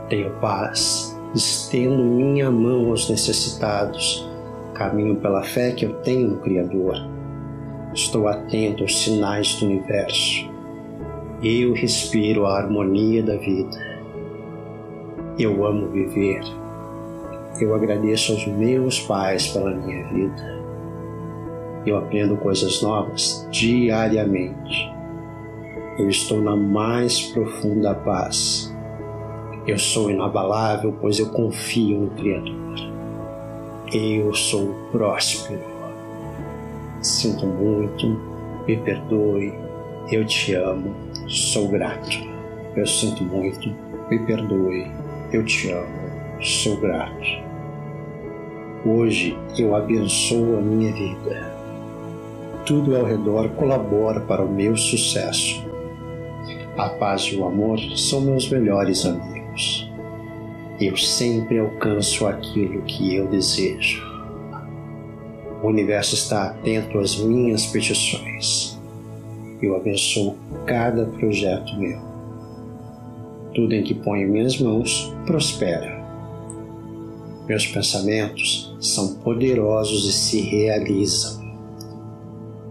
Tenho 0.08 0.30
paz, 0.38 1.18
estendo 1.34 2.00
minha 2.00 2.48
mão 2.48 2.90
aos 2.90 3.10
necessitados. 3.10 4.24
Caminho 4.72 5.16
pela 5.16 5.42
fé 5.42 5.72
que 5.72 5.84
eu 5.84 5.94
tenho 6.02 6.28
no 6.28 6.36
Criador. 6.38 6.94
Estou 7.92 8.28
atento 8.28 8.84
aos 8.84 9.02
sinais 9.02 9.56
do 9.56 9.66
universo. 9.66 10.48
Eu 11.42 11.72
respiro 11.72 12.46
a 12.46 12.58
harmonia 12.58 13.20
da 13.24 13.36
vida. 13.36 13.76
Eu 15.40 15.66
amo 15.66 15.88
viver. 15.88 16.40
Eu 17.60 17.74
agradeço 17.74 18.30
aos 18.30 18.46
meus 18.46 19.00
pais 19.00 19.48
pela 19.48 19.74
minha 19.74 20.06
vida. 20.06 20.62
Eu 21.84 21.96
aprendo 21.96 22.36
coisas 22.36 22.80
novas 22.80 23.44
diariamente. 23.50 25.01
Eu 26.02 26.08
estou 26.08 26.40
na 26.40 26.56
mais 26.56 27.22
profunda 27.28 27.94
paz. 27.94 28.74
Eu 29.68 29.78
sou 29.78 30.10
inabalável, 30.10 30.92
pois 31.00 31.20
eu 31.20 31.28
confio 31.28 32.00
no 32.00 32.10
Criador. 32.10 32.74
Eu 33.94 34.34
sou 34.34 34.74
próspero. 34.90 35.62
Sinto 37.00 37.46
muito, 37.46 38.20
me 38.66 38.76
perdoe, 38.78 39.54
eu 40.10 40.24
te 40.26 40.54
amo 40.54 40.92
sou 41.28 41.68
grato. 41.68 42.18
Eu 42.74 42.84
sinto 42.84 43.22
muito, 43.22 43.72
me 44.10 44.18
perdoe, 44.26 44.90
eu 45.32 45.44
te 45.44 45.70
amo, 45.70 45.86
sou 46.40 46.78
grato. 46.78 47.42
Hoje 48.84 49.38
eu 49.56 49.76
abençoo 49.76 50.58
a 50.58 50.60
minha 50.60 50.92
vida. 50.92 51.52
Tudo 52.66 52.96
ao 52.96 53.04
redor 53.04 53.50
colabora 53.50 54.18
para 54.18 54.42
o 54.42 54.52
meu 54.52 54.76
sucesso. 54.76 55.71
A 56.76 56.88
paz 56.88 57.22
e 57.22 57.36
o 57.36 57.44
amor 57.44 57.78
são 57.96 58.20
meus 58.20 58.48
melhores 58.50 59.04
amigos. 59.04 59.90
Eu 60.80 60.96
sempre 60.96 61.58
alcanço 61.58 62.26
aquilo 62.26 62.82
que 62.82 63.14
eu 63.14 63.28
desejo. 63.28 64.02
O 65.62 65.68
universo 65.68 66.14
está 66.14 66.44
atento 66.44 66.98
às 66.98 67.16
minhas 67.16 67.66
petições 67.66 68.72
eu 69.66 69.76
abençoo 69.76 70.36
cada 70.66 71.06
projeto 71.06 71.76
meu. 71.78 71.98
Tudo 73.54 73.74
em 73.74 73.82
que 73.82 73.94
ponho 73.94 74.28
minhas 74.28 74.58
mãos 74.58 75.14
prospera. 75.26 76.02
Meus 77.46 77.66
pensamentos 77.66 78.74
são 78.80 79.14
poderosos 79.16 80.08
e 80.08 80.12
se 80.12 80.40
realizam. 80.40 81.42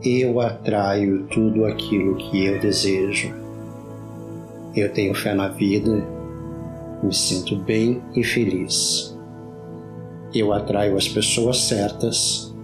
Eu 0.03 0.39
atraio 0.41 1.27
tudo 1.27 1.65
aquilo 1.65 2.15
que 2.15 2.45
eu 2.45 2.59
desejo. 2.59 3.33
Eu 4.75 4.91
tenho 4.93 5.13
fé 5.13 5.33
na 5.33 5.49
vida, 5.49 6.07
me 7.03 7.13
sinto 7.13 7.55
bem 7.57 8.01
e 8.15 8.23
feliz. 8.23 9.17
Eu 10.33 10.53
atraio 10.53 10.95
as 10.97 11.07
pessoas 11.07 11.57
certas, 11.57 12.55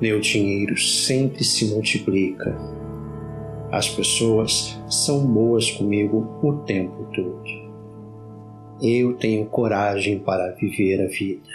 meu 0.00 0.20
dinheiro 0.20 0.76
sempre 0.76 1.44
se 1.44 1.66
multiplica 1.66 2.82
as 3.72 3.88
pessoas 3.88 4.78
são 4.86 5.26
boas 5.26 5.70
comigo 5.70 6.38
o 6.42 6.58
tempo 6.66 7.08
todo. 7.14 7.42
Eu 8.82 9.14
tenho 9.14 9.46
coragem 9.46 10.18
para 10.18 10.52
viver 10.56 11.02
a 11.02 11.06
vida. 11.06 11.48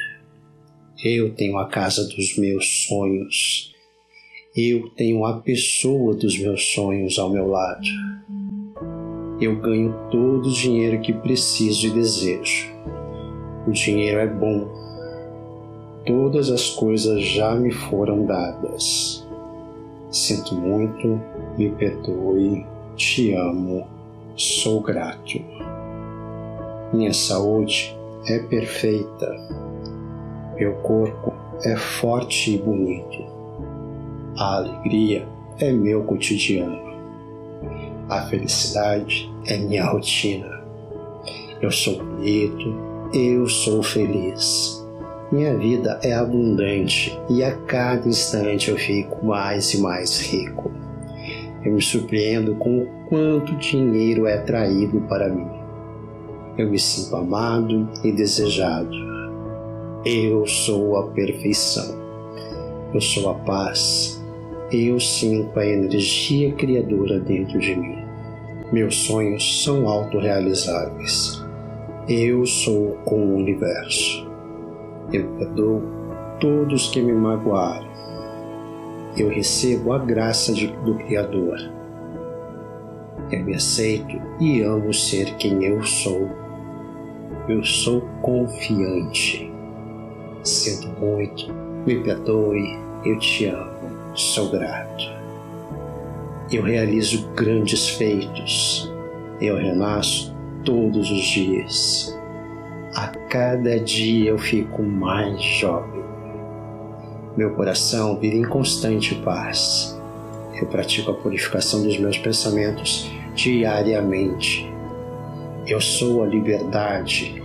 Eu 1.05 1.36
tenho 1.36 1.60
a 1.60 1.68
casa 1.68 2.08
dos 2.08 2.36
meus 2.36 2.88
sonhos. 2.88 3.72
Eu 4.55 4.89
tenho 4.95 5.24
a 5.26 5.39
pessoa 5.41 6.16
dos 6.16 6.39
meus 6.39 6.74
sonhos 6.74 7.20
ao 7.20 7.30
meu 7.30 7.47
lado. 7.49 7.86
Eu 9.40 9.56
ganho 9.56 9.94
todo 10.10 10.48
o 10.48 10.52
dinheiro 10.52 11.00
que 11.00 11.14
preciso 11.14 11.88
e 11.88 11.90
desejo. 11.92 12.74
O 13.68 13.72
dinheiro 13.72 14.20
é 14.20 14.26
bom. 14.26 14.68
Todas 16.06 16.50
as 16.50 16.72
coisas 16.72 17.22
já 17.22 17.54
me 17.54 17.72
foram 17.72 18.26
dadas. 18.26 19.28
Sinto 20.10 20.56
muito, 20.56 21.22
me 21.58 21.70
perdoe, 21.70 22.66
te 22.96 23.34
amo, 23.34 23.86
sou 24.36 24.82
grato. 24.82 25.40
Minha 26.92 27.14
saúde 27.14 27.96
é 28.26 28.40
perfeita, 28.40 29.36
meu 30.56 30.74
corpo 30.78 31.34
é 31.64 31.76
forte 31.76 32.56
e 32.56 32.58
bonito. 32.58 33.24
A 34.38 34.56
alegria 34.56 35.28
é 35.60 35.72
meu 35.72 36.04
cotidiano. 36.04 36.87
A 38.10 38.22
felicidade 38.22 39.30
é 39.45 39.58
minha 39.58 39.86
rotina. 39.86 40.62
Eu 41.62 41.70
sou 41.70 41.97
bonito, 42.01 42.74
eu 43.14 43.47
sou 43.49 43.84
feliz. 43.84 44.82
Minha 45.30 45.58
vida 45.58 45.99
é 46.01 46.14
abundante 46.14 47.20
e 47.30 47.43
a 47.43 47.53
cada 47.53 48.08
instante 48.08 48.70
eu 48.70 48.78
fico 48.78 49.26
mais 49.26 49.74
e 49.74 49.82
mais 49.82 50.22
rico. 50.22 50.72
Eu 51.66 51.74
me 51.74 51.82
surpreendo 51.82 52.55
com 52.55 52.84
o 52.84 52.88
quanto 53.10 53.58
dinheiro 53.58 54.26
é 54.26 54.38
traído 54.38 55.01
para 55.01 55.28
mim. 55.28 55.49
Eu 56.58 56.70
me 56.70 56.80
sinto 56.80 57.14
amado 57.18 57.89
e 58.05 58.12
desejado. 58.14 58.89
Eu 60.05 60.47
sou 60.47 60.95
a 60.95 61.08
perfeição. 61.10 61.97
Eu 62.93 63.01
sou 63.01 63.30
a 63.32 63.34
paz. 63.34 64.16
Eu 64.70 64.99
sinto 64.99 65.57
a 65.57 65.65
energia 65.65 66.51
criadora 66.51 67.22
dentro 67.22 67.57
de 67.57 67.74
mim. 67.74 68.03
Meus 68.70 68.97
sonhos 68.97 69.63
são 69.63 69.88
autorrealizáveis. 69.88 71.41
Eu 72.09 72.45
sou 72.45 72.97
com 73.05 73.15
o 73.15 73.36
universo. 73.38 74.30
Eu 75.13 75.26
perdoo 75.38 75.82
todos 76.41 76.89
que 76.89 77.01
me 77.01 77.13
magoaram. 77.13 77.88
Eu 79.15 79.30
recebo 79.30 79.93
a 79.93 79.99
graça 79.99 80.53
de, 80.53 80.68
do 80.68 80.95
Criador. 80.95 81.57
Eu 83.32 83.45
me 83.45 83.55
aceito 83.55 84.22
e 84.38 84.61
amo 84.63 84.93
ser 84.93 85.34
quem 85.38 85.63
eu 85.63 85.82
sou. 85.84 86.30
Eu 87.47 87.63
sou 87.63 88.01
confiante. 88.22 89.49
Sinto 90.43 90.89
muito, 90.99 91.53
me 91.86 92.03
perdoe, 92.03 92.78
eu 93.05 93.18
te 93.20 93.45
amo, 93.45 93.77
sou 94.18 94.49
grato. 94.49 95.15
Eu 96.51 96.63
realizo 96.63 97.30
grandes 97.36 97.88
feitos. 97.89 98.91
Eu 99.39 99.57
renasço 99.57 100.36
todos 100.65 101.11
os 101.11 101.24
dias. 101.24 102.18
A 102.95 103.09
cada 103.30 103.80
dia 103.80 104.32
eu 104.32 104.39
fico 104.39 104.82
mais 104.82 105.39
jovem. 105.41 106.03
Meu 107.38 107.53
coração 107.53 108.18
vive 108.20 108.38
em 108.38 108.43
constante 108.43 109.13
paz. 109.15 109.95
Eu 110.59 110.65
pratico 110.65 111.11
a 111.11 111.13
purificação 111.13 111.84
dos 111.84 111.99
meus 111.99 112.18
pensamentos 112.18 113.11
diariamente. 113.36 114.68
Eu 115.68 115.80
sou 115.80 116.24
a 116.24 116.26
liberdade. 116.26 117.43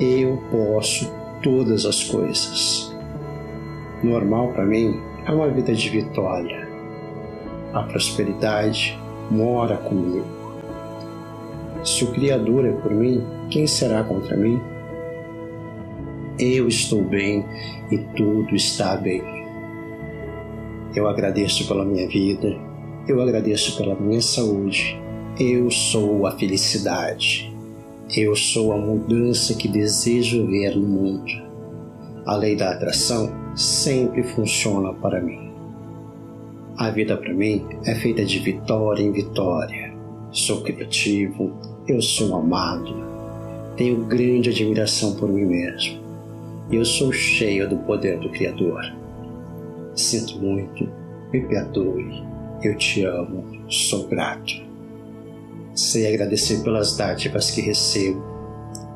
Eu 0.00 0.42
posso 0.50 1.08
todas 1.44 1.86
as 1.86 2.02
coisas. 2.02 2.92
Normal 4.02 4.48
para 4.48 4.66
mim 4.66 5.11
é 5.24 5.32
uma 5.32 5.48
vida 5.48 5.74
de 5.74 5.88
vitória. 5.88 6.68
A 7.72 7.82
prosperidade 7.84 8.98
mora 9.30 9.76
comigo. 9.76 10.26
Se 11.84 12.04
o 12.04 12.12
Criador 12.12 12.66
é 12.66 12.72
por 12.72 12.92
mim, 12.92 13.24
quem 13.50 13.66
será 13.66 14.02
contra 14.04 14.36
mim? 14.36 14.60
Eu 16.38 16.66
estou 16.68 17.02
bem 17.02 17.44
e 17.90 17.98
tudo 18.16 18.54
está 18.54 18.96
bem. 18.96 19.22
Eu 20.94 21.08
agradeço 21.08 21.66
pela 21.66 21.84
minha 21.84 22.06
vida, 22.08 22.56
eu 23.08 23.20
agradeço 23.20 23.76
pela 23.76 23.94
minha 23.94 24.20
saúde, 24.20 25.00
eu 25.38 25.70
sou 25.70 26.26
a 26.26 26.32
felicidade, 26.32 27.54
eu 28.14 28.36
sou 28.36 28.72
a 28.72 28.76
mudança 28.76 29.54
que 29.54 29.68
desejo 29.68 30.46
ver 30.46 30.76
no 30.76 30.86
mundo. 30.86 31.51
A 32.24 32.36
lei 32.36 32.56
da 32.56 32.70
atração 32.70 33.30
sempre 33.56 34.22
funciona 34.22 34.92
para 34.94 35.20
mim. 35.20 35.50
A 36.76 36.90
vida 36.90 37.16
para 37.16 37.32
mim 37.32 37.66
é 37.84 37.94
feita 37.94 38.24
de 38.24 38.38
vitória 38.38 39.02
em 39.02 39.12
vitória. 39.12 39.92
Sou 40.30 40.62
criativo, 40.62 41.52
eu 41.86 42.00
sou 42.00 42.34
amado, 42.36 42.94
tenho 43.76 44.04
grande 44.04 44.50
admiração 44.50 45.14
por 45.14 45.28
mim 45.28 45.44
mesmo 45.44 46.02
eu 46.72 46.86
sou 46.86 47.12
cheio 47.12 47.68
do 47.68 47.76
poder 47.76 48.18
do 48.18 48.30
Criador. 48.30 48.80
Sinto 49.94 50.38
muito, 50.38 50.88
me 51.30 51.40
perdoe, 51.42 52.22
eu 52.62 52.76
te 52.76 53.04
amo, 53.04 53.44
sou 53.68 54.08
grato. 54.08 54.54
Sei 55.74 56.06
agradecer 56.06 56.62
pelas 56.62 56.96
dádivas 56.96 57.50
que 57.50 57.60
recebo. 57.60 58.22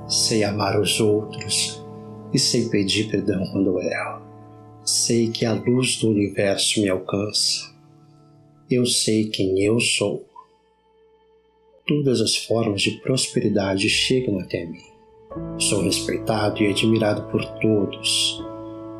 Sei 0.08 0.42
amar 0.42 0.80
os 0.80 1.00
outros 1.00 1.84
e 2.36 2.38
sei 2.38 2.68
pedir 2.68 3.08
perdão 3.08 3.46
quando 3.50 3.80
erro. 3.80 4.20
Sei 4.84 5.30
que 5.30 5.46
a 5.46 5.54
luz 5.54 5.96
do 5.96 6.10
universo 6.10 6.82
me 6.82 6.88
alcança. 6.90 7.74
Eu 8.70 8.84
sei 8.84 9.30
quem 9.30 9.58
eu 9.62 9.80
sou. 9.80 10.22
Todas 11.86 12.20
as 12.20 12.36
formas 12.36 12.82
de 12.82 12.90
prosperidade 13.00 13.88
chegam 13.88 14.38
até 14.38 14.66
mim. 14.66 14.84
Sou 15.58 15.82
respeitado 15.82 16.62
e 16.62 16.68
admirado 16.68 17.22
por 17.30 17.42
todos. 17.58 18.44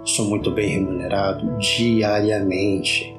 Sou 0.03 0.25
muito 0.25 0.51
bem 0.51 0.71
remunerado 0.71 1.59
diariamente. 1.59 3.15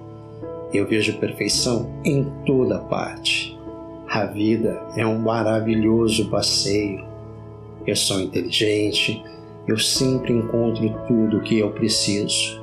Eu 0.74 0.88
vejo 0.88 1.20
perfeição 1.20 2.02
em 2.04 2.26
toda 2.44 2.80
parte. 2.80 3.56
A 4.10 4.26
vida 4.26 4.82
é 4.96 5.06
um 5.06 5.20
maravilhoso 5.20 6.28
passeio. 6.28 7.06
Eu 7.86 7.96
sou 7.96 8.20
inteligente, 8.20 9.24
eu 9.68 9.78
sempre 9.78 10.34
encontro 10.34 10.90
tudo 11.08 11.38
o 11.38 11.42
que 11.42 11.60
eu 11.60 11.72
preciso. 11.72 12.62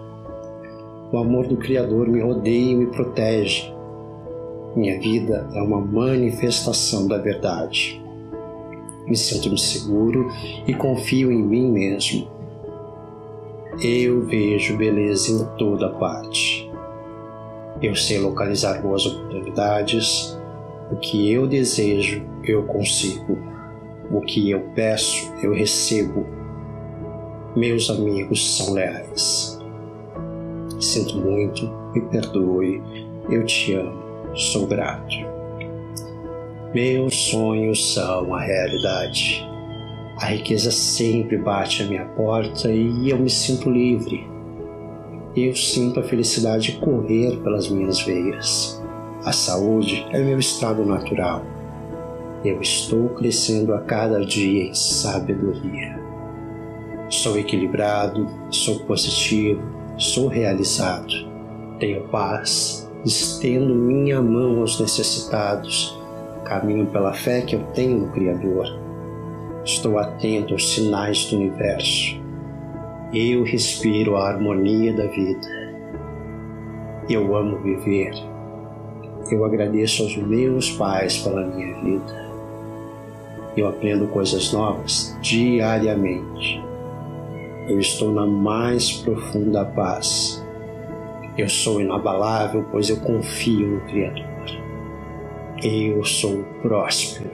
O 1.12 1.18
amor 1.18 1.46
do 1.46 1.56
Criador 1.56 2.08
me 2.08 2.22
rodeia 2.22 2.72
e 2.72 2.74
me 2.74 2.86
protege. 2.86 3.70
Minha 4.74 4.98
vida 4.98 5.46
é 5.52 5.60
uma 5.60 5.80
manifestação 5.80 7.06
da 7.06 7.18
verdade. 7.18 8.02
Me 9.06 9.14
sinto 9.14 9.56
seguro 9.58 10.30
e 10.66 10.72
confio 10.72 11.30
em 11.30 11.42
mim 11.42 11.70
mesmo. 11.70 12.26
Eu 13.82 14.24
vejo 14.24 14.78
beleza 14.78 15.30
em 15.30 15.58
toda 15.58 15.90
parte. 15.90 16.70
Eu 17.82 17.94
sei 17.94 18.18
localizar 18.18 18.80
boas 18.80 19.04
oportunidades. 19.04 20.38
O 20.90 20.96
que 20.96 21.30
eu 21.30 21.46
desejo, 21.46 22.24
eu 22.44 22.62
consigo. 22.62 23.36
O 24.10 24.22
que 24.22 24.50
eu 24.50 24.60
peço, 24.74 25.30
eu 25.42 25.52
recebo 25.52 26.43
meus 27.56 27.88
amigos 27.88 28.56
são 28.56 28.74
leais. 28.74 29.60
Sinto 30.80 31.16
muito, 31.18 31.70
me 31.94 32.00
perdoe, 32.02 32.82
eu 33.30 33.44
te 33.46 33.74
amo, 33.74 34.02
sou 34.34 34.66
grato. 34.66 35.14
Meus 36.74 37.14
sonhos 37.14 37.94
são 37.94 38.34
a 38.34 38.40
realidade. 38.40 39.48
A 40.18 40.26
riqueza 40.26 40.72
sempre 40.72 41.38
bate 41.38 41.82
à 41.82 41.86
minha 41.86 42.04
porta 42.04 42.70
e 42.70 43.08
eu 43.08 43.18
me 43.18 43.30
sinto 43.30 43.70
livre. 43.70 44.26
Eu 45.36 45.54
sinto 45.54 46.00
a 46.00 46.02
felicidade 46.02 46.72
correr 46.80 47.36
pelas 47.38 47.68
minhas 47.68 48.00
veias. 48.00 48.82
A 49.24 49.32
saúde 49.32 50.04
é 50.10 50.18
meu 50.18 50.38
estado 50.38 50.84
natural. 50.84 51.44
Eu 52.44 52.60
estou 52.60 53.08
crescendo 53.10 53.72
a 53.72 53.80
cada 53.80 54.24
dia 54.24 54.64
em 54.64 54.74
sabedoria. 54.74 56.03
Sou 57.22 57.38
equilibrado, 57.38 58.26
sou 58.50 58.80
positivo, 58.80 59.62
sou 59.96 60.26
realizado. 60.26 61.12
Tenho 61.78 62.02
paz, 62.08 62.90
estendo 63.04 63.72
minha 63.72 64.20
mão 64.20 64.58
aos 64.58 64.80
necessitados, 64.80 65.96
caminho 66.44 66.86
pela 66.86 67.14
fé 67.14 67.42
que 67.42 67.54
eu 67.54 67.62
tenho 67.72 68.00
no 68.00 68.10
Criador. 68.10 68.66
Estou 69.64 69.96
atento 69.96 70.54
aos 70.54 70.74
sinais 70.74 71.26
do 71.26 71.36
universo. 71.36 72.20
Eu 73.12 73.44
respiro 73.44 74.16
a 74.16 74.28
harmonia 74.28 74.92
da 74.92 75.06
vida. 75.06 75.48
Eu 77.08 77.36
amo 77.36 77.60
viver. 77.62 78.12
Eu 79.30 79.44
agradeço 79.44 80.02
aos 80.02 80.16
meus 80.16 80.72
pais 80.72 81.18
pela 81.18 81.46
minha 81.46 81.80
vida. 81.80 82.34
Eu 83.56 83.68
aprendo 83.68 84.08
coisas 84.08 84.52
novas 84.52 85.16
diariamente 85.22 86.73
eu 87.68 87.78
estou 87.78 88.12
na 88.12 88.26
mais 88.26 88.92
profunda 88.92 89.64
paz. 89.64 90.44
Eu 91.36 91.48
sou 91.48 91.80
inabalável, 91.80 92.64
pois 92.70 92.90
eu 92.90 93.00
confio 93.00 93.66
no 93.66 93.80
Criador. 93.86 94.24
Eu 95.62 96.04
sou 96.04 96.44
próspero. 96.62 97.30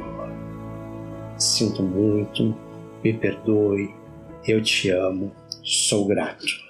Sinto 1.36 1.82
muito, 1.82 2.54
me 3.02 3.12
perdoe, 3.12 3.94
eu 4.46 4.62
te 4.62 4.90
amo, 4.90 5.32
sou 5.62 6.06
grato. 6.06 6.69